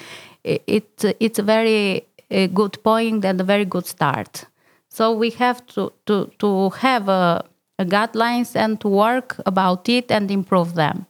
it, 0.45 1.05
it's 1.21 1.39
a 1.39 1.43
very 1.43 2.07
uh, 2.31 2.47
good 2.47 2.83
point 2.83 3.25
and 3.25 3.41
a 3.41 3.45
very 3.45 3.65
good 3.65 3.87
start. 3.87 4.47
So 4.89 5.13
we 5.13 5.31
have 5.31 5.67
to, 5.69 5.93
to, 6.07 6.31
to 6.39 6.71
have 6.71 7.09
a, 7.09 7.45
a 7.79 7.85
guidelines 7.85 8.57
and 8.57 8.81
to 8.81 8.89
work 8.89 9.41
about 9.47 9.89
it 9.89 10.11
and 10.11 10.31
improve 10.31 10.75
them. 10.75 11.07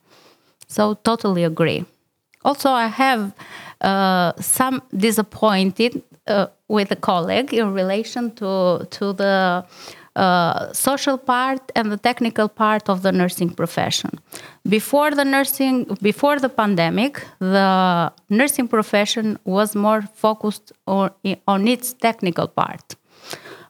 So 0.66 0.94
totally 0.94 1.44
agree. 1.44 1.84
Also, 2.44 2.70
I 2.70 2.86
have 2.86 3.34
uh, 3.80 4.32
some 4.40 4.82
disappointed 4.96 6.02
uh, 6.26 6.46
with 6.76 6.90
a 6.90 7.00
colleague 7.10 7.50
in 7.60 7.66
relation 7.82 8.24
to 8.40 8.50
to 8.96 9.04
the 9.22 9.64
uh, 10.16 10.72
social 10.72 11.18
part 11.18 11.62
and 11.74 11.90
the 11.90 11.96
technical 11.96 12.48
part 12.48 12.88
of 12.88 13.02
the 13.02 13.10
nursing 13.10 13.50
profession. 13.50 14.10
Before 14.68 15.10
the 15.10 15.24
nursing, 15.24 15.74
before 16.00 16.38
the 16.38 16.48
pandemic, 16.48 17.12
the 17.40 18.12
nursing 18.28 18.68
profession 18.68 19.38
was 19.44 19.74
more 19.74 20.02
focused 20.02 20.72
on, 20.86 21.10
on 21.48 21.66
its 21.66 21.94
technical 21.94 22.46
part. 22.46 22.94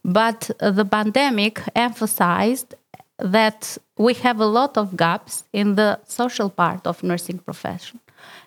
But 0.04 0.50
the 0.60 0.84
pandemic 0.84 1.62
emphasized 1.74 2.74
that 3.18 3.78
we 3.96 4.12
have 4.14 4.38
a 4.40 4.46
lot 4.46 4.76
of 4.76 4.96
gaps 4.96 5.44
in 5.52 5.76
the 5.76 5.98
social 6.04 6.50
part 6.50 6.86
of 6.86 7.02
nursing 7.02 7.38
profession, 7.38 8.00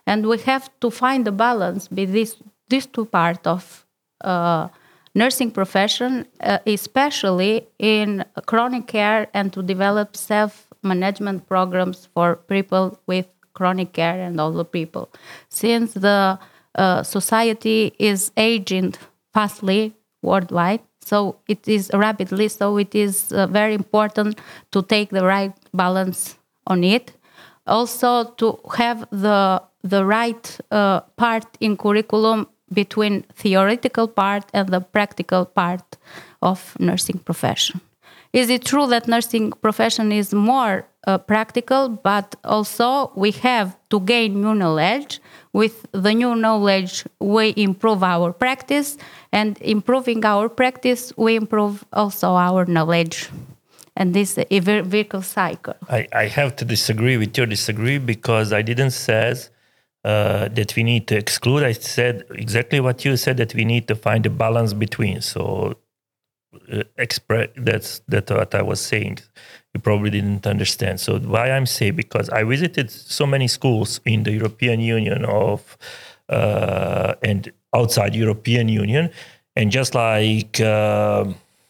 and 0.06 0.28
we 0.28 0.38
have 0.40 0.70
to 0.82 0.92
find 0.92 1.28
a 1.28 1.32
balance 1.32 1.88
between 1.88 2.14
these 2.14 2.36
these 2.70 2.86
two 2.86 3.06
parts 3.06 3.48
of 3.48 3.87
uh, 4.22 4.68
nursing 5.16 5.52
profession, 5.52 6.26
uh, 6.42 6.60
especially 6.66 7.68
in 7.80 8.24
chronic 8.46 8.88
care, 8.88 9.28
and 9.34 9.52
to 9.54 9.62
develop 9.62 10.16
self 10.16 10.68
management 10.84 11.48
programs 11.48 12.08
for 12.14 12.36
people 12.48 13.00
with 13.08 13.28
chronic 13.54 13.94
care 13.94 14.22
and 14.22 14.40
older 14.40 14.64
people, 14.64 15.10
since 15.50 15.94
the 15.94 16.40
uh, 16.76 17.04
society 17.04 17.94
is 17.98 18.32
aging 18.38 18.94
fastly 19.34 19.96
worldwide 20.22 20.82
so 21.08 21.38
it 21.48 21.68
is 21.68 21.90
rapidly 21.94 22.50
so 22.50 22.78
it 22.78 22.94
is 22.94 23.32
uh, 23.32 23.48
very 23.48 23.74
important 23.74 24.40
to 24.72 24.82
take 24.82 25.10
the 25.10 25.24
right 25.24 25.54
balance 25.74 26.38
on 26.66 26.84
it. 26.84 27.14
Also 27.66 28.26
to 28.38 28.60
have 28.78 29.08
the 29.12 29.62
the 29.84 30.06
right 30.06 30.60
uh, 30.72 31.00
part 31.16 31.46
in 31.62 31.78
curriculum 31.78 32.48
between 32.74 33.24
theoretical 33.34 34.08
part 34.08 34.46
and 34.54 34.70
the 34.70 34.82
practical 34.82 35.46
part 35.46 35.98
of 36.42 36.76
nursing 36.80 37.20
profession. 37.20 37.82
Is 38.34 38.50
it 38.50 38.66
true 38.66 38.88
that 38.88 39.08
nursing 39.08 39.52
profession 39.62 40.12
is 40.12 40.34
more 40.34 40.86
uh, 41.08 41.18
practical 41.18 41.90
but 41.90 42.36
also 42.44 43.12
we 43.16 43.32
have 43.32 43.78
to 43.90 44.00
gain 44.02 44.42
new 44.42 44.54
knowledge? 44.54 45.22
With 45.54 45.86
the 45.92 46.14
new 46.14 46.36
knowledge 46.36 47.06
we 47.20 47.54
improve 47.56 48.04
our 48.04 48.34
practice 48.34 48.98
and 49.32 49.58
improving 49.62 50.26
our 50.26 50.50
practice 50.50 51.14
we 51.18 51.36
improve 51.36 51.86
also 51.94 52.36
our 52.36 52.66
knowledge. 52.66 53.30
And 53.96 54.14
this 54.14 54.38
is 54.38 54.46
a 54.52 54.60
vir- 54.60 55.22
cycle. 55.24 55.74
I, 55.90 56.08
I 56.14 56.28
have 56.28 56.56
to 56.58 56.66
disagree 56.66 57.18
with 57.18 57.36
your 57.36 57.48
disagree 57.48 57.98
because 57.98 58.54
I 58.54 58.62
didn't 58.62 58.92
says 58.92 59.50
uh, 60.08 60.48
that 60.58 60.70
we 60.78 60.84
need 60.84 61.04
to 61.08 61.16
exclude. 61.18 61.64
I 61.64 61.74
said 61.74 62.24
exactly 62.46 62.80
what 62.80 63.04
you 63.06 63.18
said 63.18 63.36
that 63.38 63.54
we 63.54 63.66
need 63.66 63.86
to 63.90 63.96
find 63.96 64.26
a 64.26 64.30
balance 64.46 64.72
between. 64.86 65.22
So 65.22 65.76
uh, 66.72 66.84
express 67.06 67.50
that's 67.58 67.90
that's 68.08 68.32
what 68.32 68.56
I 68.56 68.64
was 68.72 68.80
saying. 68.92 69.16
You 69.74 69.80
probably 69.82 70.12
didn't 70.18 70.46
understand. 70.48 71.02
So 71.06 71.20
why 71.20 71.52
I'm 71.52 71.66
saying 71.66 71.96
because 71.96 72.30
I 72.30 72.42
visited 72.56 72.90
so 72.90 73.26
many 73.26 73.48
schools 73.58 74.00
in 74.06 74.24
the 74.24 74.32
European 74.32 74.80
Union 74.80 75.26
of 75.26 75.78
uh, 76.30 77.16
and 77.30 77.52
outside 77.80 78.16
European 78.16 78.70
Union, 78.70 79.12
and 79.58 79.72
just 79.72 79.92
like. 79.94 80.60
Uh, 80.60 81.26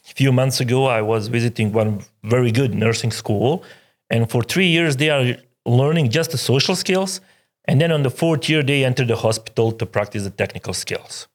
a 0.09 0.13
few 0.13 0.31
months 0.31 0.61
ago, 0.61 0.85
I 0.85 1.01
was 1.01 1.27
visiting 1.27 1.73
one 1.73 2.01
very 2.23 2.51
good 2.59 2.73
nursing 2.73 3.11
school, 3.11 3.61
and 4.09 4.29
for 4.31 4.41
three 4.41 4.67
years 4.67 4.95
they 4.95 5.09
are 5.09 5.35
learning 5.65 6.11
just 6.11 6.31
the 6.31 6.37
social 6.37 6.75
skills, 6.77 7.19
and 7.67 7.81
then 7.81 7.91
on 7.91 8.03
the 8.03 8.09
fourth 8.09 8.49
year 8.49 8.63
they 8.63 8.85
enter 8.85 9.05
the 9.05 9.17
hospital 9.17 9.71
to 9.71 9.85
practice 9.85 10.23
the 10.23 10.29
technical 10.29 10.73
skills. 10.73 11.27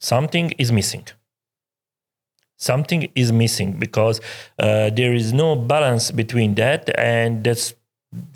Something 0.00 0.50
is 0.58 0.70
missing. 0.72 1.06
Something 2.56 3.10
is 3.14 3.32
missing 3.32 3.72
because 3.78 4.20
uh, 4.58 4.90
there 4.90 5.12
is 5.14 5.32
no 5.32 5.56
balance 5.56 6.10
between 6.10 6.54
that, 6.54 6.96
and 6.98 7.42
that's 7.44 7.74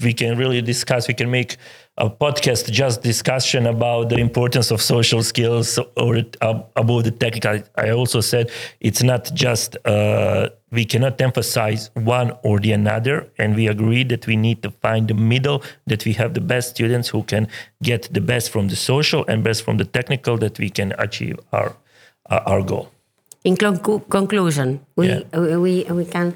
we 0.02 0.12
can 0.12 0.36
really 0.36 0.60
discuss. 0.60 1.08
We 1.08 1.14
can 1.14 1.30
make 1.30 1.56
a 1.98 2.08
podcast 2.08 2.70
just 2.70 3.02
discussion 3.02 3.66
about 3.66 4.08
the 4.08 4.16
importance 4.18 4.70
of 4.70 4.80
social 4.80 5.22
skills 5.22 5.78
or 5.96 6.18
uh, 6.40 6.62
about 6.76 7.04
the 7.04 7.10
technical. 7.10 7.60
I 7.76 7.90
also 7.90 8.20
said 8.20 8.50
it's 8.80 9.02
not 9.02 9.30
just 9.34 9.76
uh, 9.84 10.48
we 10.70 10.84
cannot 10.84 11.20
emphasize 11.20 11.90
one 11.94 12.32
or 12.42 12.60
the 12.60 12.72
another, 12.72 13.28
and 13.38 13.56
we 13.56 13.66
agree 13.68 14.04
that 14.04 14.26
we 14.26 14.36
need 14.36 14.62
to 14.62 14.70
find 14.70 15.08
the 15.08 15.14
middle. 15.14 15.62
That 15.86 16.04
we 16.04 16.12
have 16.14 16.34
the 16.34 16.40
best 16.40 16.70
students 16.76 17.08
who 17.08 17.22
can 17.24 17.48
get 17.82 18.08
the 18.12 18.20
best 18.20 18.50
from 18.50 18.68
the 18.68 18.76
social 18.76 19.24
and 19.28 19.42
best 19.42 19.62
from 19.64 19.78
the 19.78 19.84
technical, 19.84 20.38
that 20.38 20.58
we 20.58 20.70
can 20.70 20.94
achieve 20.98 21.36
our 21.52 21.74
uh, 22.30 22.40
our 22.46 22.62
goal. 22.62 22.90
In 23.44 23.56
conclu- 23.56 24.08
conclusion, 24.08 24.80
we 24.96 25.08
Yeah. 25.08 25.22
we, 25.32 25.56
we 25.56 25.74
we 25.90 26.04
can 26.04 26.34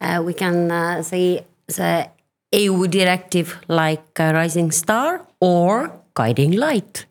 uh, 0.00 0.22
we 0.26 0.32
can 0.34 0.70
uh, 0.70 1.02
say 1.02 1.44
the 1.66 2.08
EU 2.62 2.86
directive 2.88 3.48
like 3.68 4.18
a 4.18 4.32
rising 4.32 4.70
star 4.72 5.20
or 5.40 5.90
guiding 6.14 6.52
light. 6.52 7.06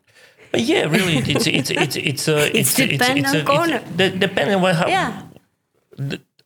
Yeah, 0.55 0.83
really, 0.85 1.17
it's 1.17 1.47
it's 1.47 1.69
it's 1.71 1.95
it's 1.95 2.27
uh, 2.27 2.49
It's 2.59 2.77
it's 2.79 2.91
dependent 2.97 3.45
corner. 3.45 3.81
de- 3.97 4.15
depending 4.25 4.55
on 4.63 4.75
how, 4.75 4.87
Yeah. 4.87 5.11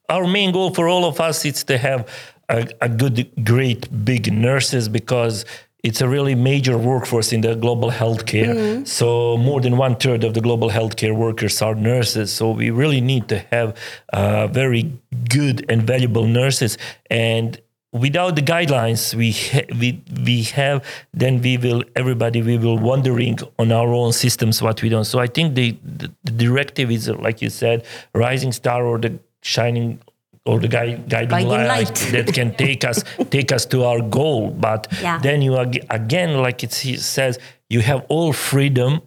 our 0.09 0.25
main 0.27 0.51
goal 0.51 0.73
for 0.73 0.87
all 0.87 1.03
of 1.05 1.19
us 1.19 1.45
is 1.45 1.63
to 1.65 1.77
have 1.77 2.07
a, 2.49 2.67
a 2.81 2.87
good, 2.89 3.29
great, 3.43 3.81
big 4.05 4.31
nurses 4.31 4.87
because 4.87 5.45
it's 5.83 6.01
a 6.01 6.07
really 6.07 6.35
major 6.35 6.77
workforce 6.77 7.31
in 7.33 7.41
the 7.41 7.55
global 7.55 7.91
healthcare. 7.91 8.53
Mm-hmm. 8.55 8.83
So 8.85 9.37
more 9.37 9.61
than 9.61 9.77
one 9.77 9.95
third 9.95 10.23
of 10.23 10.33
the 10.33 10.41
global 10.41 10.69
healthcare 10.69 11.15
workers 11.15 11.61
are 11.61 11.75
nurses. 11.75 12.33
So 12.33 12.51
we 12.51 12.71
really 12.71 13.01
need 13.01 13.27
to 13.29 13.39
have 13.51 13.75
uh, 14.13 14.47
very 14.47 14.91
good 15.29 15.65
and 15.69 15.83
valuable 15.83 16.25
nurses. 16.25 16.77
And 17.09 17.59
without 17.99 18.35
the 18.35 18.41
guidelines 18.41 19.13
we 19.13 19.31
ha- 19.31 19.67
we 19.79 20.01
we 20.25 20.43
have, 20.43 20.83
then 21.13 21.41
we 21.41 21.57
will 21.57 21.83
everybody 21.95 22.41
we 22.41 22.57
will 22.57 22.77
wondering 22.77 23.37
on 23.59 23.71
our 23.71 23.89
own 23.93 24.11
systems 24.13 24.61
what 24.61 24.81
we 24.81 24.89
don't. 24.89 25.05
So 25.05 25.19
I 25.19 25.27
think 25.27 25.55
the 25.55 25.77
the, 25.83 26.11
the 26.23 26.31
directive 26.31 26.91
is 26.91 27.09
like 27.09 27.41
you 27.41 27.49
said, 27.49 27.85
rising 28.13 28.51
star 28.51 28.85
or 28.85 28.97
the 28.97 29.19
shining 29.41 29.99
or 30.45 30.59
the 30.59 30.67
guy, 30.69 30.93
guiding, 30.95 31.29
Guiding 31.29 31.47
light, 31.49 31.67
light. 31.67 31.95
that 32.11 32.33
can 32.33 32.55
take 32.55 32.85
us 32.85 33.03
take 33.29 33.51
us 33.51 33.65
to 33.67 33.83
our 33.83 34.01
goal. 34.01 34.51
But 34.51 34.87
Yeah. 35.01 35.19
then 35.19 35.41
you 35.41 35.57
ag- 35.57 35.85
again, 35.89 36.41
like 36.41 36.63
it 36.63 36.71
says, 36.71 37.37
you 37.69 37.81
have 37.81 38.05
all 38.07 38.31
freedom 38.33 39.01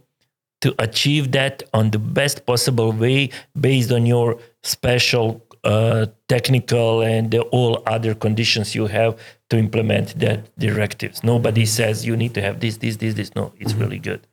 to 0.60 0.74
achieve 0.78 1.32
that 1.32 1.62
on 1.72 1.90
the 1.90 1.98
best 1.98 2.44
possible 2.44 2.92
way 2.92 3.30
based 3.58 3.90
on 3.90 4.04
your 4.04 4.36
special 4.62 5.40
uh, 5.64 6.06
technical 6.28 7.02
and 7.02 7.30
the 7.30 7.42
all 7.42 7.82
other 7.86 8.14
conditions 8.14 8.74
you 8.74 8.86
have 8.86 9.16
to 9.48 9.58
implement 9.58 10.18
that 10.18 10.56
directives. 10.58 11.22
Nobody 11.22 11.66
says 11.66 12.06
you 12.06 12.16
need 12.16 12.34
to 12.34 12.42
have 12.42 12.60
this, 12.60 12.78
this, 12.78 12.96
this, 12.96 13.14
this. 13.14 13.34
No, 13.34 13.52
it's 13.58 13.74
really 13.74 13.98
good. 13.98 14.26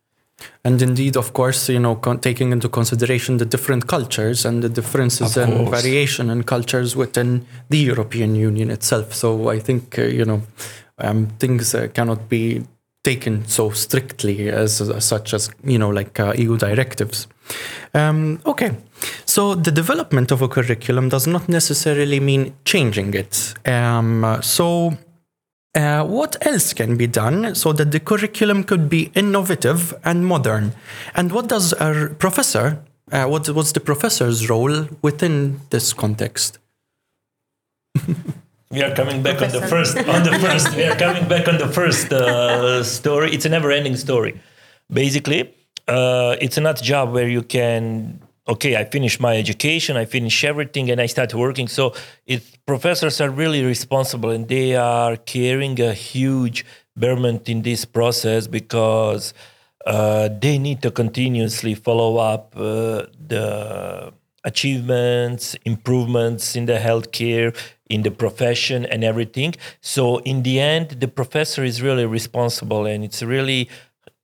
And 0.63 0.82
indeed, 0.82 1.18
of 1.18 1.34
course, 1.34 1.68
you 1.70 1.80
know, 1.80 1.96
con- 1.96 2.20
taking 2.20 2.52
into 2.52 2.70
consideration 2.70 3.38
the 3.38 3.46
different 3.46 3.88
cultures 3.88 4.46
and 4.46 4.63
the 4.63 4.70
differences 4.70 5.36
and 5.36 5.70
variation 5.70 6.30
in 6.30 6.44
cultures 6.44 6.96
within 6.96 7.46
the 7.70 7.78
European 7.78 8.36
Union 8.36 8.70
itself. 8.70 9.13
So 9.13 9.50
I 9.50 9.60
think, 9.60 9.98
uh, 9.98 10.04
you 10.04 10.26
know, 10.26 10.42
um, 11.00 11.28
things 11.40 11.74
uh, 11.74 11.88
cannot 11.94 12.30
be 12.30 12.63
taken 13.04 13.48
so 13.48 13.72
strictly 13.72 14.50
as, 14.50 14.82
as 14.82 15.06
such 15.06 15.34
as, 15.34 15.50
you 15.63 15.80
know, 15.80 15.90
like 15.90 16.20
uh, 16.20 16.34
EU 16.38 16.58
directives. 16.58 17.28
Um, 17.94 18.40
okay, 18.46 18.72
so 19.38 19.54
the 19.54 19.69
development 19.69 20.32
of 20.32 20.41
a 20.41 20.47
curriculum 20.47 21.10
does 21.10 21.28
not 21.28 21.47
necessarily 21.47 22.19
mean 22.19 22.56
changing 22.65 23.13
it. 23.13 23.54
Um, 23.67 24.39
so 24.41 24.97
uh, 25.76 26.04
what 26.04 26.43
else 26.43 26.73
can 26.73 26.97
be 26.97 27.06
done 27.06 27.54
so 27.54 27.71
that 27.73 27.91
the 27.91 28.00
curriculum 28.00 28.63
could 28.63 28.89
be 28.89 29.12
innovative 29.13 29.93
and 30.04 30.26
modern? 30.26 30.73
And 31.13 31.32
what 31.32 31.50
does 31.50 31.71
a 31.73 32.15
professor, 32.17 32.84
uh, 33.12 33.26
what, 33.26 33.47
what's 33.50 33.73
the 33.73 33.80
professor's 33.80 34.50
role 34.50 34.88
within 35.04 35.62
this 35.69 35.93
context? 35.93 36.58
We 38.69 38.82
are 38.82 38.93
coming 38.95 39.21
back 39.23 39.41
on 39.41 39.50
the 39.52 39.65
first. 39.67 39.97
On 39.97 40.23
the 40.23 40.38
first, 40.39 40.76
we 40.76 40.84
are 40.84 40.95
coming 41.06 41.26
back 41.30 41.47
on 41.47 41.58
the 41.58 41.69
first 41.69 42.12
uh, 42.12 42.84
story. 42.84 43.32
It's 43.32 43.45
a 43.45 43.50
never-ending 43.50 43.95
story. 43.95 44.41
Basically, 44.91 45.54
uh, 45.88 46.36
it's 46.41 46.58
not 46.58 46.82
a 46.82 46.84
job 46.84 47.13
where 47.13 47.30
you 47.30 47.43
can. 47.43 48.27
Okay, 48.50 48.78
I 48.78 48.86
finish 48.86 49.20
my 49.20 49.36
education, 49.36 49.98
I 49.98 50.06
finish 50.06 50.44
everything, 50.46 50.90
and 50.90 51.02
I 51.02 51.08
start 51.08 51.34
working. 51.34 51.68
So, 51.68 51.94
professors 52.66 53.20
are 53.20 53.30
really 53.30 53.64
responsible, 53.64 54.30
and 54.30 54.48
they 54.48 54.74
are 54.76 55.18
carrying 55.18 55.80
a 55.82 55.94
huge 55.94 56.66
burden 56.96 57.42
in 57.46 57.62
this 57.64 57.84
process 57.84 58.48
because 58.48 59.34
uh, 59.86 60.30
they 60.42 60.58
need 60.58 60.82
to 60.84 60.92
continuously 60.92 61.76
follow 61.76 62.18
up 62.18 62.54
uh, 62.56 63.08
the 63.28 64.14
achievements, 64.46 65.56
improvements 65.66 66.56
in 66.56 66.68
the 66.68 66.78
healthcare, 66.78 67.54
in 67.90 68.04
the 68.04 68.12
profession, 68.12 68.86
and 68.86 69.04
everything. 69.04 69.56
So 69.82 70.20
in 70.20 70.44
the 70.44 70.62
end, 70.62 71.02
the 71.02 71.10
professor 71.10 71.66
is 71.66 71.82
really 71.82 72.06
responsible, 72.06 72.86
and 72.86 73.04
it's 73.04 73.22
really 73.22 73.70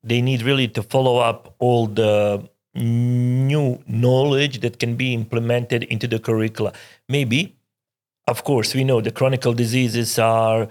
they 0.01 0.21
need 0.21 0.41
really 0.41 0.67
to 0.67 0.83
follow 0.83 1.17
up 1.17 1.55
all 1.59 1.87
the 1.87 2.49
new 2.75 3.81
knowledge 3.87 4.59
that 4.61 4.79
can 4.79 4.95
be 4.95 5.13
implemented 5.13 5.83
into 5.83 6.07
the 6.07 6.19
curricula. 6.19 6.73
Maybe, 7.07 7.55
of 8.27 8.43
course, 8.43 8.73
we 8.73 8.83
know 8.83 9.01
the 9.01 9.11
chronic 9.11 9.41
diseases 9.41 10.17
are 10.17 10.67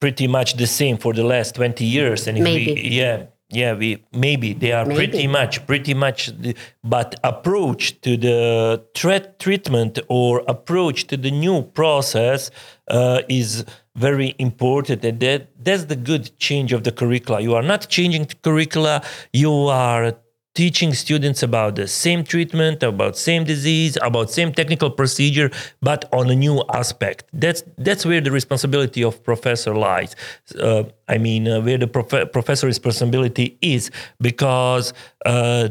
pretty 0.00 0.26
much 0.26 0.54
the 0.54 0.66
same 0.66 0.96
for 0.96 1.12
the 1.12 1.24
last 1.24 1.54
20 1.54 1.84
years 1.84 2.26
and 2.26 2.38
if 2.38 2.44
Maybe. 2.44 2.74
we 2.74 2.80
yeah 2.88 3.26
yeah 3.50 3.74
we 3.74 4.02
maybe 4.12 4.52
they 4.52 4.72
are 4.72 4.84
pretty 4.84 5.26
much 5.26 5.64
pretty 5.66 5.94
much 5.94 6.26
the, 6.26 6.56
but 6.82 7.14
approach 7.22 8.00
to 8.00 8.16
the 8.16 8.84
threat 8.96 9.38
treatment 9.38 9.98
or 10.08 10.42
approach 10.48 11.06
to 11.06 11.16
the 11.16 11.30
new 11.30 11.62
process 11.62 12.50
uh, 12.88 13.22
is 13.28 13.64
very 13.94 14.34
important 14.38 15.04
and 15.04 15.20
that 15.20 15.48
that's 15.62 15.84
the 15.84 15.96
good 15.96 16.36
change 16.38 16.72
of 16.72 16.84
the 16.84 16.92
curricula 16.92 17.40
you 17.40 17.54
are 17.54 17.62
not 17.62 17.88
changing 17.88 18.24
the 18.24 18.34
curricula 18.36 19.02
you 19.32 19.52
are 19.66 20.14
teaching 20.54 20.92
students 20.92 21.42
about 21.42 21.76
the 21.76 21.86
same 21.86 22.24
treatment 22.24 22.82
about 22.82 23.16
same 23.16 23.44
disease 23.44 23.96
about 24.02 24.30
same 24.30 24.52
technical 24.52 24.90
procedure 24.90 25.50
but 25.80 26.08
on 26.12 26.28
a 26.28 26.34
new 26.34 26.62
aspect. 26.74 27.24
That's 27.32 27.62
that's 27.78 28.04
where 28.04 28.20
the 28.20 28.32
responsibility 28.32 29.04
of 29.04 29.22
professor 29.22 29.74
lies. 29.74 30.16
Uh, 30.58 30.84
i 31.08 31.18
mean 31.18 31.46
uh, 31.46 31.60
where 31.60 31.78
the 31.78 31.86
prof- 31.86 32.32
professor 32.32 32.66
responsibility 32.66 33.58
is 33.60 33.90
because 34.20 34.92
uh, 35.24 35.68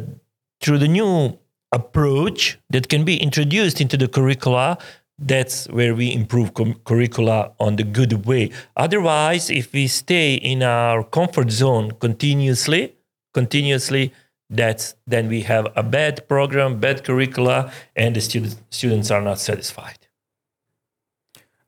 through 0.61 0.77
the 0.77 0.87
new 0.87 1.37
approach 1.71 2.57
that 2.69 2.89
can 2.89 3.03
be 3.03 3.17
introduced 3.17 3.79
into 3.81 3.97
the 3.97 4.07
curricula 4.07 4.77
that's 5.19 5.67
where 5.67 5.93
we 5.93 6.13
improve 6.13 6.53
com- 6.53 6.75
curricula 6.85 7.51
on 7.59 7.75
the 7.75 7.83
good 7.83 8.25
way. 8.25 8.49
Otherwise 8.77 9.49
if 9.49 9.73
we 9.73 9.87
stay 9.87 10.35
in 10.35 10.63
our 10.63 11.03
comfort 11.03 11.51
zone 11.51 11.91
continuously 11.99 12.95
continuously 13.33 14.13
that's 14.49 14.95
then 15.07 15.27
we 15.27 15.41
have 15.41 15.67
a 15.75 15.83
bad 15.83 16.27
program 16.27 16.79
bad 16.79 17.03
curricula 17.03 17.71
and 17.95 18.15
the 18.15 18.21
students 18.21 18.57
students 18.69 19.11
are 19.11 19.21
not 19.21 19.39
satisfied 19.39 19.99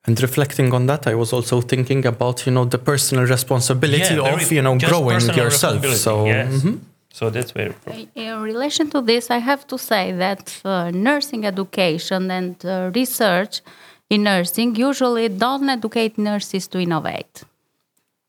And 0.08 0.20
reflecting 0.20 0.74
on 0.74 0.88
that, 0.88 1.06
I 1.06 1.14
was 1.14 1.32
also 1.32 1.62
thinking 1.62 2.06
about, 2.08 2.46
you 2.48 2.52
know, 2.52 2.66
the 2.66 2.80
personal 2.80 3.26
responsibility 3.26 4.16
Yeah, 4.16 4.34
of, 4.34 4.52
you 4.52 4.62
know, 4.62 4.76
growing 4.78 5.22
yourself. 5.42 5.86
So, 6.06 6.26
yes. 6.26 6.52
mhm. 6.64 6.80
so 7.14 7.30
that's 7.30 7.54
where 7.54 7.74
In 8.16 8.42
relation 8.42 8.90
to 8.90 9.02
this, 9.02 9.30
I 9.30 9.38
have 9.38 9.64
to 9.68 9.78
say 9.78 10.12
that 10.14 10.60
uh, 10.66 10.90
nursing 10.92 11.46
education 11.46 12.32
and 12.32 12.56
uh, 12.66 12.90
research 12.96 13.62
in 14.10 14.24
nursing 14.24 14.76
usually 14.76 15.30
don't 15.30 15.70
educate 15.70 16.18
nurses 16.18 16.68
to 16.70 16.80
innovate. 16.80 17.44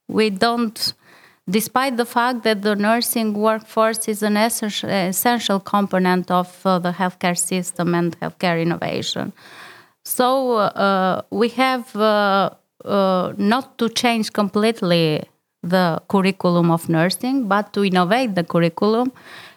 We 0.07 0.29
don't, 0.29 0.77
despite 1.49 1.97
the 1.97 2.05
fact 2.05 2.43
that 2.43 2.61
the 2.61 2.75
nursing 2.75 3.33
workforce 3.33 4.07
is 4.07 4.23
an 4.23 4.37
essential, 4.37 5.59
component 5.59 6.31
of 6.31 6.65
uh, 6.65 6.79
the 6.79 6.91
healthcare 6.91 7.37
system 7.37 7.93
and 7.95 8.19
healthcare 8.19 8.61
innovation. 8.61 9.33
So 10.05 10.57
uh, 10.57 11.21
we 11.29 11.49
have 11.49 11.95
uh, 11.95 12.51
uh, 12.85 13.33
not 13.37 13.77
to 13.77 13.89
change 13.89 14.33
completely 14.33 15.23
the 15.61 16.01
curriculum 16.09 16.71
of 16.71 16.89
nursing, 16.89 17.47
but 17.47 17.71
to 17.73 17.85
innovate 17.85 18.35
the 18.35 18.43
curriculum, 18.43 19.13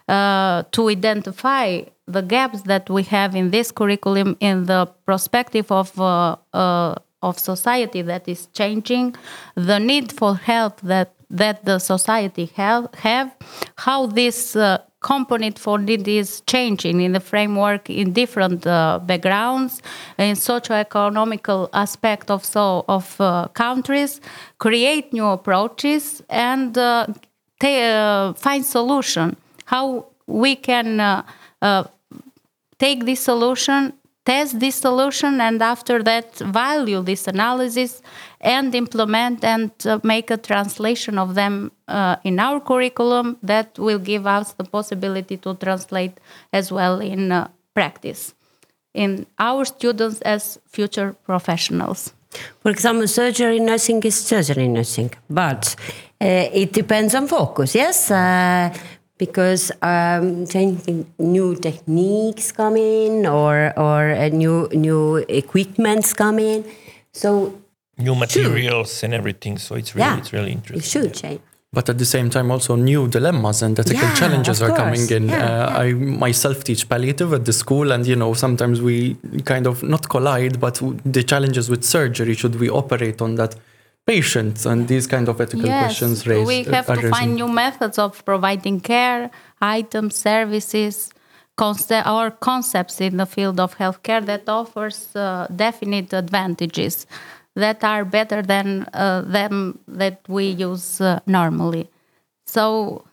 uh, 0.09 0.63
to 0.71 0.89
identify 0.89 1.83
the 2.07 2.23
gaps 2.23 2.63
that 2.63 2.89
we 2.89 3.03
have 3.03 3.35
in 3.35 3.51
this 3.51 3.73
curriculum 3.73 4.37
in 4.39 4.67
the 4.67 4.87
perspective 5.05 5.73
of 5.73 6.01
uh, 6.01 6.95
of 7.23 7.39
society 7.39 8.03
that 8.03 8.29
is 8.29 8.47
changing, 8.53 9.15
the 9.55 9.79
need 9.79 10.13
for 10.13 10.37
help 10.37 10.81
that 10.83 11.16
that 11.31 11.65
the 11.65 11.79
society 11.79 12.47
have, 12.57 12.89
have 12.95 13.35
how 13.77 14.07
this 14.07 14.57
uh, 14.57 14.79
component 15.01 15.59
for 15.59 15.79
need 15.79 16.09
is 16.09 16.43
changing 16.47 17.01
in 17.01 17.13
the 17.13 17.21
framework 17.21 17.89
in 17.89 18.13
different 18.13 18.67
uh, 18.67 18.99
backgrounds 19.05 19.83
in 20.19 20.35
socio-economical 20.35 21.69
aspect 21.73 22.31
of 22.31 22.45
so 22.45 22.85
of 22.89 23.21
uh, 23.21 23.47
countries 23.49 24.21
create 24.59 25.13
new 25.13 25.27
approaches 25.27 26.23
and 26.29 26.77
uh, 26.77 27.07
uh, 27.63 28.33
find 28.35 28.65
solution. 28.65 29.37
How 29.67 30.07
we 30.27 30.57
can 30.57 31.01
uh, 31.01 31.23
uh, 31.63 31.85
take 32.79 33.07
this 33.07 33.21
solution 33.21 33.93
test 34.27 34.61
this 34.61 34.75
solution 34.75 35.41
and 35.41 35.63
after 35.63 36.03
that 36.03 36.29
value 36.39 37.01
this 37.03 37.27
analysis 37.29 38.03
and 38.41 38.75
implement 38.75 39.45
and 39.45 39.71
uh, 39.87 39.99
make 40.03 40.31
a 40.31 40.37
translation 40.37 41.19
of 41.19 41.35
them 41.35 41.71
uh, 41.89 42.17
in 42.25 42.39
our 42.39 42.61
curriculum 42.61 43.39
that 43.43 43.79
will 43.79 44.03
give 44.13 44.27
us 44.27 44.53
the 44.59 44.65
possibility 44.65 45.37
to 45.37 45.55
translate 45.55 46.15
as 46.53 46.71
well 46.73 47.01
in 47.01 47.33
uh, 47.33 47.49
practice 47.75 48.35
in 48.93 49.27
our 49.39 49.65
students 49.65 50.21
as 50.23 50.59
future 50.67 51.15
professionals 51.25 52.13
For 52.63 52.71
example, 52.71 53.09
surgery 53.09 53.61
nursing 53.61 54.03
is 54.03 54.17
surgery 54.17 54.69
nursing, 54.69 55.11
but 55.31 55.77
uh, 56.21 56.61
it 56.63 56.73
depends 56.73 57.15
on 57.15 57.27
focus, 57.29 57.75
yes? 57.75 58.11
Because 59.19 59.73
um, 59.81 60.47
changing 60.47 61.07
new 61.19 61.55
techniques 61.57 62.53
come 62.53 62.77
in 62.77 63.27
or, 63.27 63.73
or 63.79 64.11
uh, 64.13 64.29
new, 64.29 64.69
new 64.73 65.17
equipments 65.29 66.13
come 66.13 66.39
in. 66.39 66.65
So 67.13 67.59
new 67.97 68.15
materials 68.15 69.03
and 69.03 69.15
everything. 69.15 69.57
So 69.59 69.75
it's 69.77 69.95
really, 69.95 70.19
it's 70.19 70.33
really 70.33 70.53
interesting. 70.53 70.77
It 70.77 70.85
interesting. 70.85 71.03
should 71.03 71.15
change. 71.41 71.41
but 71.77 71.89
at 71.93 71.99
the 71.99 72.05
same 72.17 72.29
time 72.31 72.51
also 72.55 72.73
new 72.77 73.03
dilemmas 73.17 73.59
and 73.67 73.79
ethical 73.79 74.09
Yeah, 74.09 74.15
challenges 74.23 74.59
of 74.63 74.71
are 74.71 74.77
coming 74.83 75.05
in 75.17 75.25
Yeah, 75.29 75.37
uh, 75.37 75.71
yeah. 75.71 75.85
i 75.85 75.87
myself 76.27 76.57
teach 76.69 76.83
palliative 76.93 77.31
at 77.39 77.43
the 77.49 77.53
school 77.63 77.87
and 77.95 78.03
you 78.11 78.17
know 78.23 78.31
sometimes 78.45 78.77
we 78.89 78.97
kind 79.53 79.67
of 79.71 79.77
not 79.95 80.03
collide 80.15 80.55
but 80.67 80.75
the 81.17 81.23
challenges 81.33 81.65
with 81.73 81.83
surgery 81.97 82.35
should 82.41 82.57
we 82.63 82.69
operate 82.83 83.19
on 83.27 83.31
that 83.41 83.53
patient 84.07 84.65
and 84.65 84.87
these 84.87 85.07
kind 85.07 85.29
of 85.29 85.41
ethical 85.41 85.69
questions 85.69 86.27
raised 86.27 86.47
we 86.47 86.63
have 86.63 86.89
are 86.89 86.97
to 86.97 87.11
find 87.11 87.35
new 87.35 87.49
methods 87.49 87.99
of 87.99 88.25
providing 88.25 88.81
care, 88.81 89.31
items, 89.61 90.15
services, 90.15 91.11
concept, 91.57 92.07
or 92.07 92.31
concepts 92.31 93.01
in 93.01 93.17
the 93.17 93.27
field 93.27 93.59
of 93.59 93.77
healthcare 93.77 94.25
that 94.25 94.49
offers 94.49 95.15
uh, 95.17 95.47
definite 95.55 96.13
advantages 96.13 97.07
that 97.57 97.83
are 97.83 98.05
better 98.05 98.43
than 98.43 98.87
uh, 98.93 99.23
them 99.23 99.79
that 99.89 100.21
we 100.29 100.47
use 100.47 101.01
uh, 101.01 101.19
normally. 101.27 101.89
So 102.47 103.05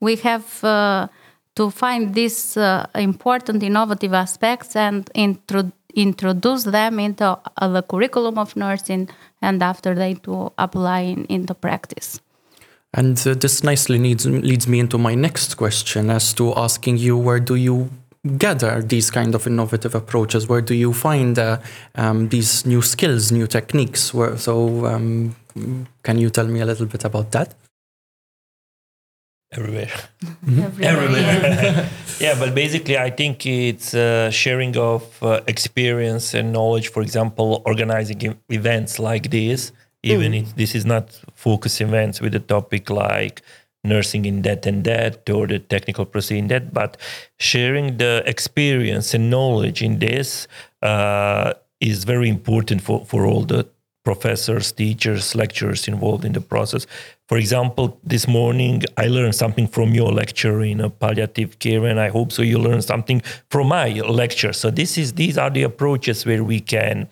we 0.00 0.16
have 0.16 0.64
uh, 0.64 1.08
to 1.56 1.70
find 1.70 2.14
these 2.14 2.56
uh, 2.56 2.86
important 2.94 3.62
innovative 3.62 4.14
aspects 4.14 4.76
and 4.76 5.10
intro- 5.14 5.72
introduce 5.94 6.64
them 6.64 7.00
into 7.00 7.24
uh, 7.24 7.68
the 7.68 7.82
curriculum 7.82 8.38
of 8.38 8.54
nursing 8.56 9.08
and 9.42 9.62
after 9.62 9.94
that 9.94 10.22
to 10.24 10.52
apply 10.58 11.00
in, 11.00 11.24
into 11.26 11.54
practice. 11.54 12.20
And 12.94 13.18
uh, 13.26 13.34
this 13.34 13.62
nicely 13.62 13.98
leads, 13.98 14.26
leads 14.26 14.66
me 14.66 14.80
into 14.80 14.98
my 14.98 15.14
next 15.14 15.56
question 15.56 16.10
as 16.10 16.32
to 16.34 16.54
asking 16.54 16.98
you 16.98 17.16
where 17.18 17.40
do 17.40 17.54
you 17.54 17.90
gather 18.36 18.82
these 18.82 19.10
kind 19.10 19.34
of 19.34 19.46
innovative 19.46 19.94
approaches? 19.94 20.48
Where 20.48 20.60
do 20.60 20.74
you 20.74 20.92
find 20.92 21.38
uh, 21.38 21.58
um, 21.94 22.28
these 22.28 22.66
new 22.66 22.82
skills, 22.82 23.30
new 23.30 23.46
techniques? 23.46 24.12
Where, 24.12 24.36
so, 24.36 24.86
um, 24.86 25.36
can 26.02 26.18
you 26.18 26.30
tell 26.30 26.46
me 26.46 26.60
a 26.60 26.66
little 26.66 26.86
bit 26.86 27.04
about 27.04 27.32
that? 27.32 27.54
Everywhere. 29.52 29.90
Everywhere. 30.82 31.88
yeah, 32.20 32.38
but 32.38 32.54
basically, 32.54 32.98
I 32.98 33.10
think 33.10 33.46
it's 33.46 33.94
uh, 33.94 34.30
sharing 34.30 34.76
of 34.76 35.22
uh, 35.22 35.40
experience 35.46 36.34
and 36.34 36.52
knowledge. 36.52 36.88
For 36.88 37.02
example, 37.02 37.62
organizing 37.64 38.38
events 38.50 38.98
like 38.98 39.30
this, 39.30 39.72
even 40.02 40.34
if 40.34 40.54
this 40.54 40.74
is 40.74 40.84
not 40.84 41.18
focus 41.34 41.80
events 41.80 42.20
with 42.20 42.34
a 42.34 42.40
topic 42.40 42.90
like 42.90 43.42
nursing 43.84 44.24
in 44.24 44.42
that 44.42 44.66
and 44.66 44.84
that 44.84 45.28
or 45.30 45.46
the 45.46 45.58
technical 45.58 46.04
procedure 46.04 46.38
in 46.38 46.48
that, 46.48 46.74
but 46.74 46.96
sharing 47.38 47.96
the 47.96 48.22
experience 48.26 49.14
and 49.14 49.30
knowledge 49.30 49.82
in 49.82 49.98
this 49.98 50.46
uh, 50.82 51.54
is 51.80 52.04
very 52.04 52.28
important 52.28 52.82
for, 52.82 53.04
for 53.06 53.24
all 53.24 53.42
the 53.42 53.66
professors, 54.10 54.72
teachers, 54.72 55.34
lecturers 55.34 55.86
involved 55.86 56.24
in 56.24 56.32
the 56.32 56.40
process. 56.40 56.86
For 57.28 57.36
example, 57.36 57.86
this 58.12 58.26
morning 58.26 58.76
I 58.96 59.06
learned 59.16 59.34
something 59.34 59.68
from 59.68 59.88
your 60.00 60.10
lecture 60.22 60.62
in 60.62 60.80
a 60.80 60.88
palliative 60.88 61.58
care, 61.58 61.84
and 61.90 62.00
I 62.00 62.08
hope 62.08 62.32
so 62.32 62.40
you 62.42 62.58
learn 62.58 62.80
something 62.80 63.20
from 63.50 63.68
my 63.68 63.88
lecture. 64.22 64.54
So 64.54 64.70
this 64.70 64.96
is 64.96 65.12
these 65.22 65.36
are 65.42 65.50
the 65.50 65.64
approaches 65.64 66.24
where 66.24 66.42
we 66.42 66.58
can 66.60 67.08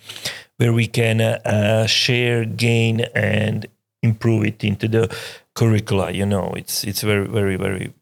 where 0.56 0.72
we 0.72 0.86
can 0.86 1.20
uh, 1.20 1.38
uh, 1.44 1.86
share, 1.86 2.46
gain, 2.46 3.00
and 3.14 3.66
improve 4.02 4.42
it 4.50 4.64
into 4.64 4.88
the 4.88 5.04
curricula. 5.52 6.06
You 6.20 6.24
know, 6.24 6.46
it's 6.56 6.76
it's 6.84 7.02
very 7.02 7.28
very 7.38 7.56
very 7.56 7.92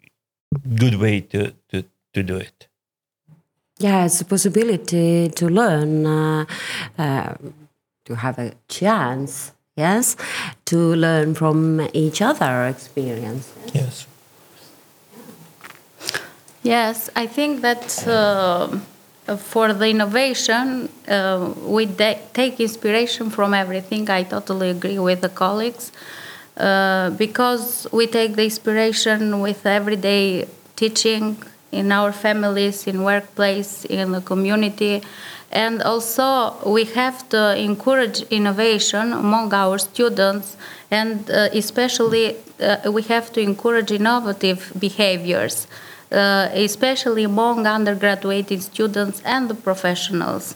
good 0.82 0.94
way 1.04 1.16
to 1.32 1.40
to 1.70 1.82
to 2.14 2.22
do 2.22 2.36
it. 2.36 2.68
Yeah, 3.78 4.06
it's 4.06 4.20
a 4.20 4.24
possibility 4.24 5.28
to 5.30 5.48
learn, 5.48 6.06
uh, 6.06 6.44
uh, 6.96 7.34
to 8.04 8.16
have 8.16 8.38
a 8.38 8.52
chance, 8.68 9.52
yes, 9.76 10.16
to 10.66 10.94
learn 10.94 11.34
from 11.34 11.88
each 11.92 12.20
other 12.20 12.66
experience. 12.66 13.52
Yes. 13.72 14.06
Yes, 16.62 17.10
I 17.14 17.26
think 17.26 17.60
that 17.60 18.08
uh, 18.08 18.78
for 19.36 19.72
the 19.72 19.88
innovation, 19.88 20.88
uh, 21.08 21.52
we 21.66 21.86
de- 21.86 22.20
take 22.32 22.58
inspiration 22.58 23.30
from 23.30 23.52
everything. 23.52 24.08
I 24.08 24.22
totally 24.22 24.70
agree 24.70 24.98
with 24.98 25.20
the 25.20 25.28
colleagues 25.28 25.92
uh, 26.56 27.10
because 27.10 27.86
we 27.92 28.06
take 28.06 28.36
the 28.36 28.44
inspiration 28.44 29.40
with 29.40 29.66
everyday 29.66 30.48
teaching 30.76 31.36
in 31.72 31.90
our 31.92 32.12
families, 32.12 32.86
in 32.86 33.02
workplace, 33.02 33.84
in 33.84 34.12
the 34.12 34.20
community, 34.20 35.02
and 35.54 35.82
also 35.82 36.56
we 36.66 36.84
have 36.84 37.28
to 37.28 37.56
encourage 37.56 38.22
innovation 38.30 39.12
among 39.12 39.54
our 39.54 39.78
students, 39.78 40.56
and 40.90 41.30
uh, 41.30 41.48
especially 41.52 42.36
uh, 42.60 42.90
we 42.90 43.02
have 43.02 43.32
to 43.32 43.40
encourage 43.40 43.90
innovative 43.90 44.72
behaviors 44.78 45.66
uh, 46.14 46.48
especially 46.52 47.24
among 47.24 47.66
undergraduate 47.66 48.62
students 48.62 49.20
and 49.24 49.48
the 49.48 49.54
professionals, 49.54 50.54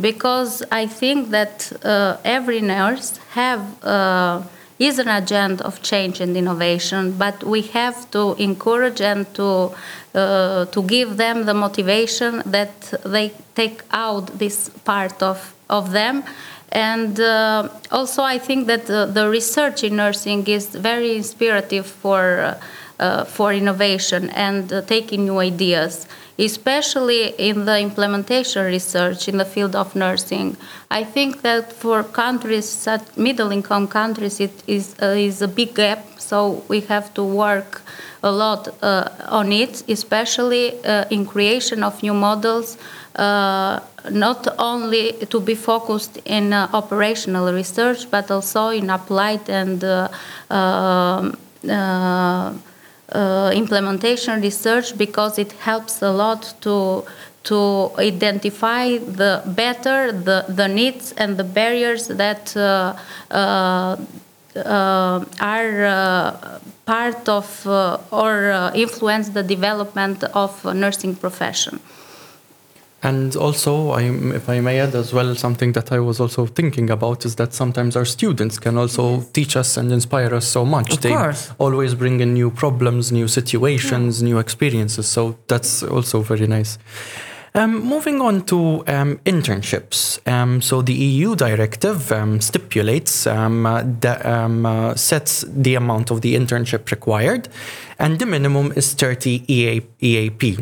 because 0.00 0.62
I 0.70 0.86
think 0.86 1.30
that 1.30 1.72
uh, 1.84 2.18
every 2.24 2.60
nurse 2.60 3.18
have 3.30 3.62
uh, 3.84 4.42
is 4.78 4.98
an 4.98 5.08
agent 5.08 5.60
of 5.60 5.82
change 5.82 6.20
and 6.20 6.36
innovation, 6.36 7.12
but 7.12 7.42
we 7.44 7.62
have 7.62 8.10
to 8.12 8.34
encourage 8.38 9.00
and 9.00 9.32
to 9.34 9.72
uh, 10.14 10.64
to 10.66 10.82
give 10.82 11.16
them 11.16 11.44
the 11.44 11.54
motivation 11.54 12.42
that 12.46 12.94
they 13.04 13.32
take 13.54 13.82
out 13.90 14.38
this 14.38 14.70
part 14.84 15.22
of 15.22 15.54
of 15.68 15.92
them. 15.92 16.24
And 16.70 17.18
uh, 17.18 17.68
also, 17.90 18.22
I 18.22 18.38
think 18.38 18.66
that 18.66 18.90
uh, 18.90 19.06
the 19.06 19.28
research 19.28 19.84
in 19.84 19.96
nursing 19.96 20.46
is 20.46 20.66
very 20.66 21.16
inspirative 21.16 21.86
for 21.86 22.40
uh, 22.40 22.60
uh, 22.98 23.24
for 23.24 23.52
innovation 23.52 24.28
and 24.30 24.72
uh, 24.72 24.82
taking 24.82 25.24
new 25.24 25.38
ideas, 25.38 26.06
especially 26.38 27.34
in 27.38 27.64
the 27.64 27.80
implementation 27.80 28.64
research 28.64 29.28
in 29.28 29.38
the 29.38 29.44
field 29.44 29.74
of 29.74 29.94
nursing. 29.96 30.56
I 30.90 31.04
think 31.04 31.42
that 31.42 31.72
for 31.72 32.04
countries, 32.04 32.68
such 32.68 33.16
middle-income 33.16 33.88
countries, 33.88 34.40
it 34.40 34.62
is 34.66 34.94
uh, 35.02 35.06
is 35.16 35.42
a 35.42 35.48
big 35.48 35.74
gap. 35.74 36.04
So 36.18 36.62
we 36.68 36.80
have 36.82 37.12
to 37.14 37.24
work 37.24 37.82
a 38.22 38.30
lot 38.30 38.68
uh, 38.82 39.08
on 39.28 39.52
it, 39.52 39.82
especially 39.88 40.84
uh, 40.84 41.04
in 41.10 41.26
creation 41.26 41.82
of 41.82 42.02
new 42.02 42.14
models. 42.14 42.78
Uh, 43.16 43.80
not 44.10 44.46
only 44.58 45.12
to 45.28 45.40
be 45.40 45.54
focused 45.54 46.18
in 46.24 46.52
uh, 46.52 46.68
operational 46.72 47.52
research, 47.52 48.08
but 48.10 48.30
also 48.30 48.68
in 48.68 48.90
applied 48.90 49.50
and 49.50 49.82
uh, 49.82 50.08
um, 50.50 51.36
uh, 53.12 53.50
implementation 53.54 54.40
research 54.40 54.96
because 54.96 55.38
it 55.38 55.52
helps 55.52 56.02
a 56.02 56.10
lot 56.10 56.54
to 56.60 57.04
to 57.44 57.90
identify 57.98 58.98
the 58.98 59.42
better 59.46 60.12
the, 60.12 60.44
the 60.48 60.68
needs 60.68 61.12
and 61.12 61.36
the 61.36 61.44
barriers 61.44 62.08
that 62.08 62.54
uh, 62.56 62.94
uh, 63.30 63.96
uh, 64.56 65.24
are 65.40 65.84
uh, 65.84 66.58
part 66.84 67.28
of 67.28 67.66
uh, 67.66 67.98
or 68.10 68.72
influence 68.74 69.30
the 69.30 69.42
development 69.42 70.24
of 70.34 70.64
nursing 70.74 71.14
profession. 71.14 71.80
And 73.02 73.36
also, 73.36 73.90
I, 73.90 74.02
if 74.34 74.48
I 74.48 74.58
may 74.60 74.80
add 74.80 74.94
as 74.96 75.14
well, 75.14 75.34
something 75.36 75.72
that 75.72 75.92
I 75.92 76.00
was 76.00 76.18
also 76.18 76.46
thinking 76.46 76.90
about 76.90 77.24
is 77.24 77.36
that 77.36 77.54
sometimes 77.54 77.94
our 77.94 78.04
students 78.04 78.58
can 78.58 78.76
also 78.76 79.20
teach 79.32 79.56
us 79.56 79.76
and 79.76 79.92
inspire 79.92 80.34
us 80.34 80.48
so 80.48 80.64
much. 80.64 80.94
Of 80.94 81.02
they 81.02 81.10
course. 81.10 81.52
always 81.58 81.94
bring 81.94 82.18
in 82.18 82.34
new 82.34 82.50
problems, 82.50 83.12
new 83.12 83.28
situations, 83.28 84.20
new 84.20 84.38
experiences. 84.38 85.06
So 85.06 85.38
that's 85.46 85.84
also 85.84 86.22
very 86.22 86.48
nice. 86.48 86.76
Um, 87.54 87.82
moving 87.82 88.20
on 88.20 88.44
to 88.46 88.84
um, 88.88 89.18
internships. 89.24 90.18
Um, 90.28 90.60
so 90.60 90.82
the 90.82 90.92
EU 90.92 91.36
directive 91.36 92.10
um, 92.12 92.40
stipulates 92.40 93.26
um, 93.28 93.64
uh, 93.64 93.84
that 94.00 94.26
um, 94.26 94.66
uh, 94.66 94.94
sets 94.96 95.44
the 95.48 95.76
amount 95.76 96.10
of 96.10 96.20
the 96.20 96.34
internship 96.34 96.90
required, 96.90 97.48
and 97.98 98.18
the 98.18 98.26
minimum 98.26 98.72
is 98.76 98.92
30 98.92 99.44
EA, 99.48 99.80
EAP 100.00 100.58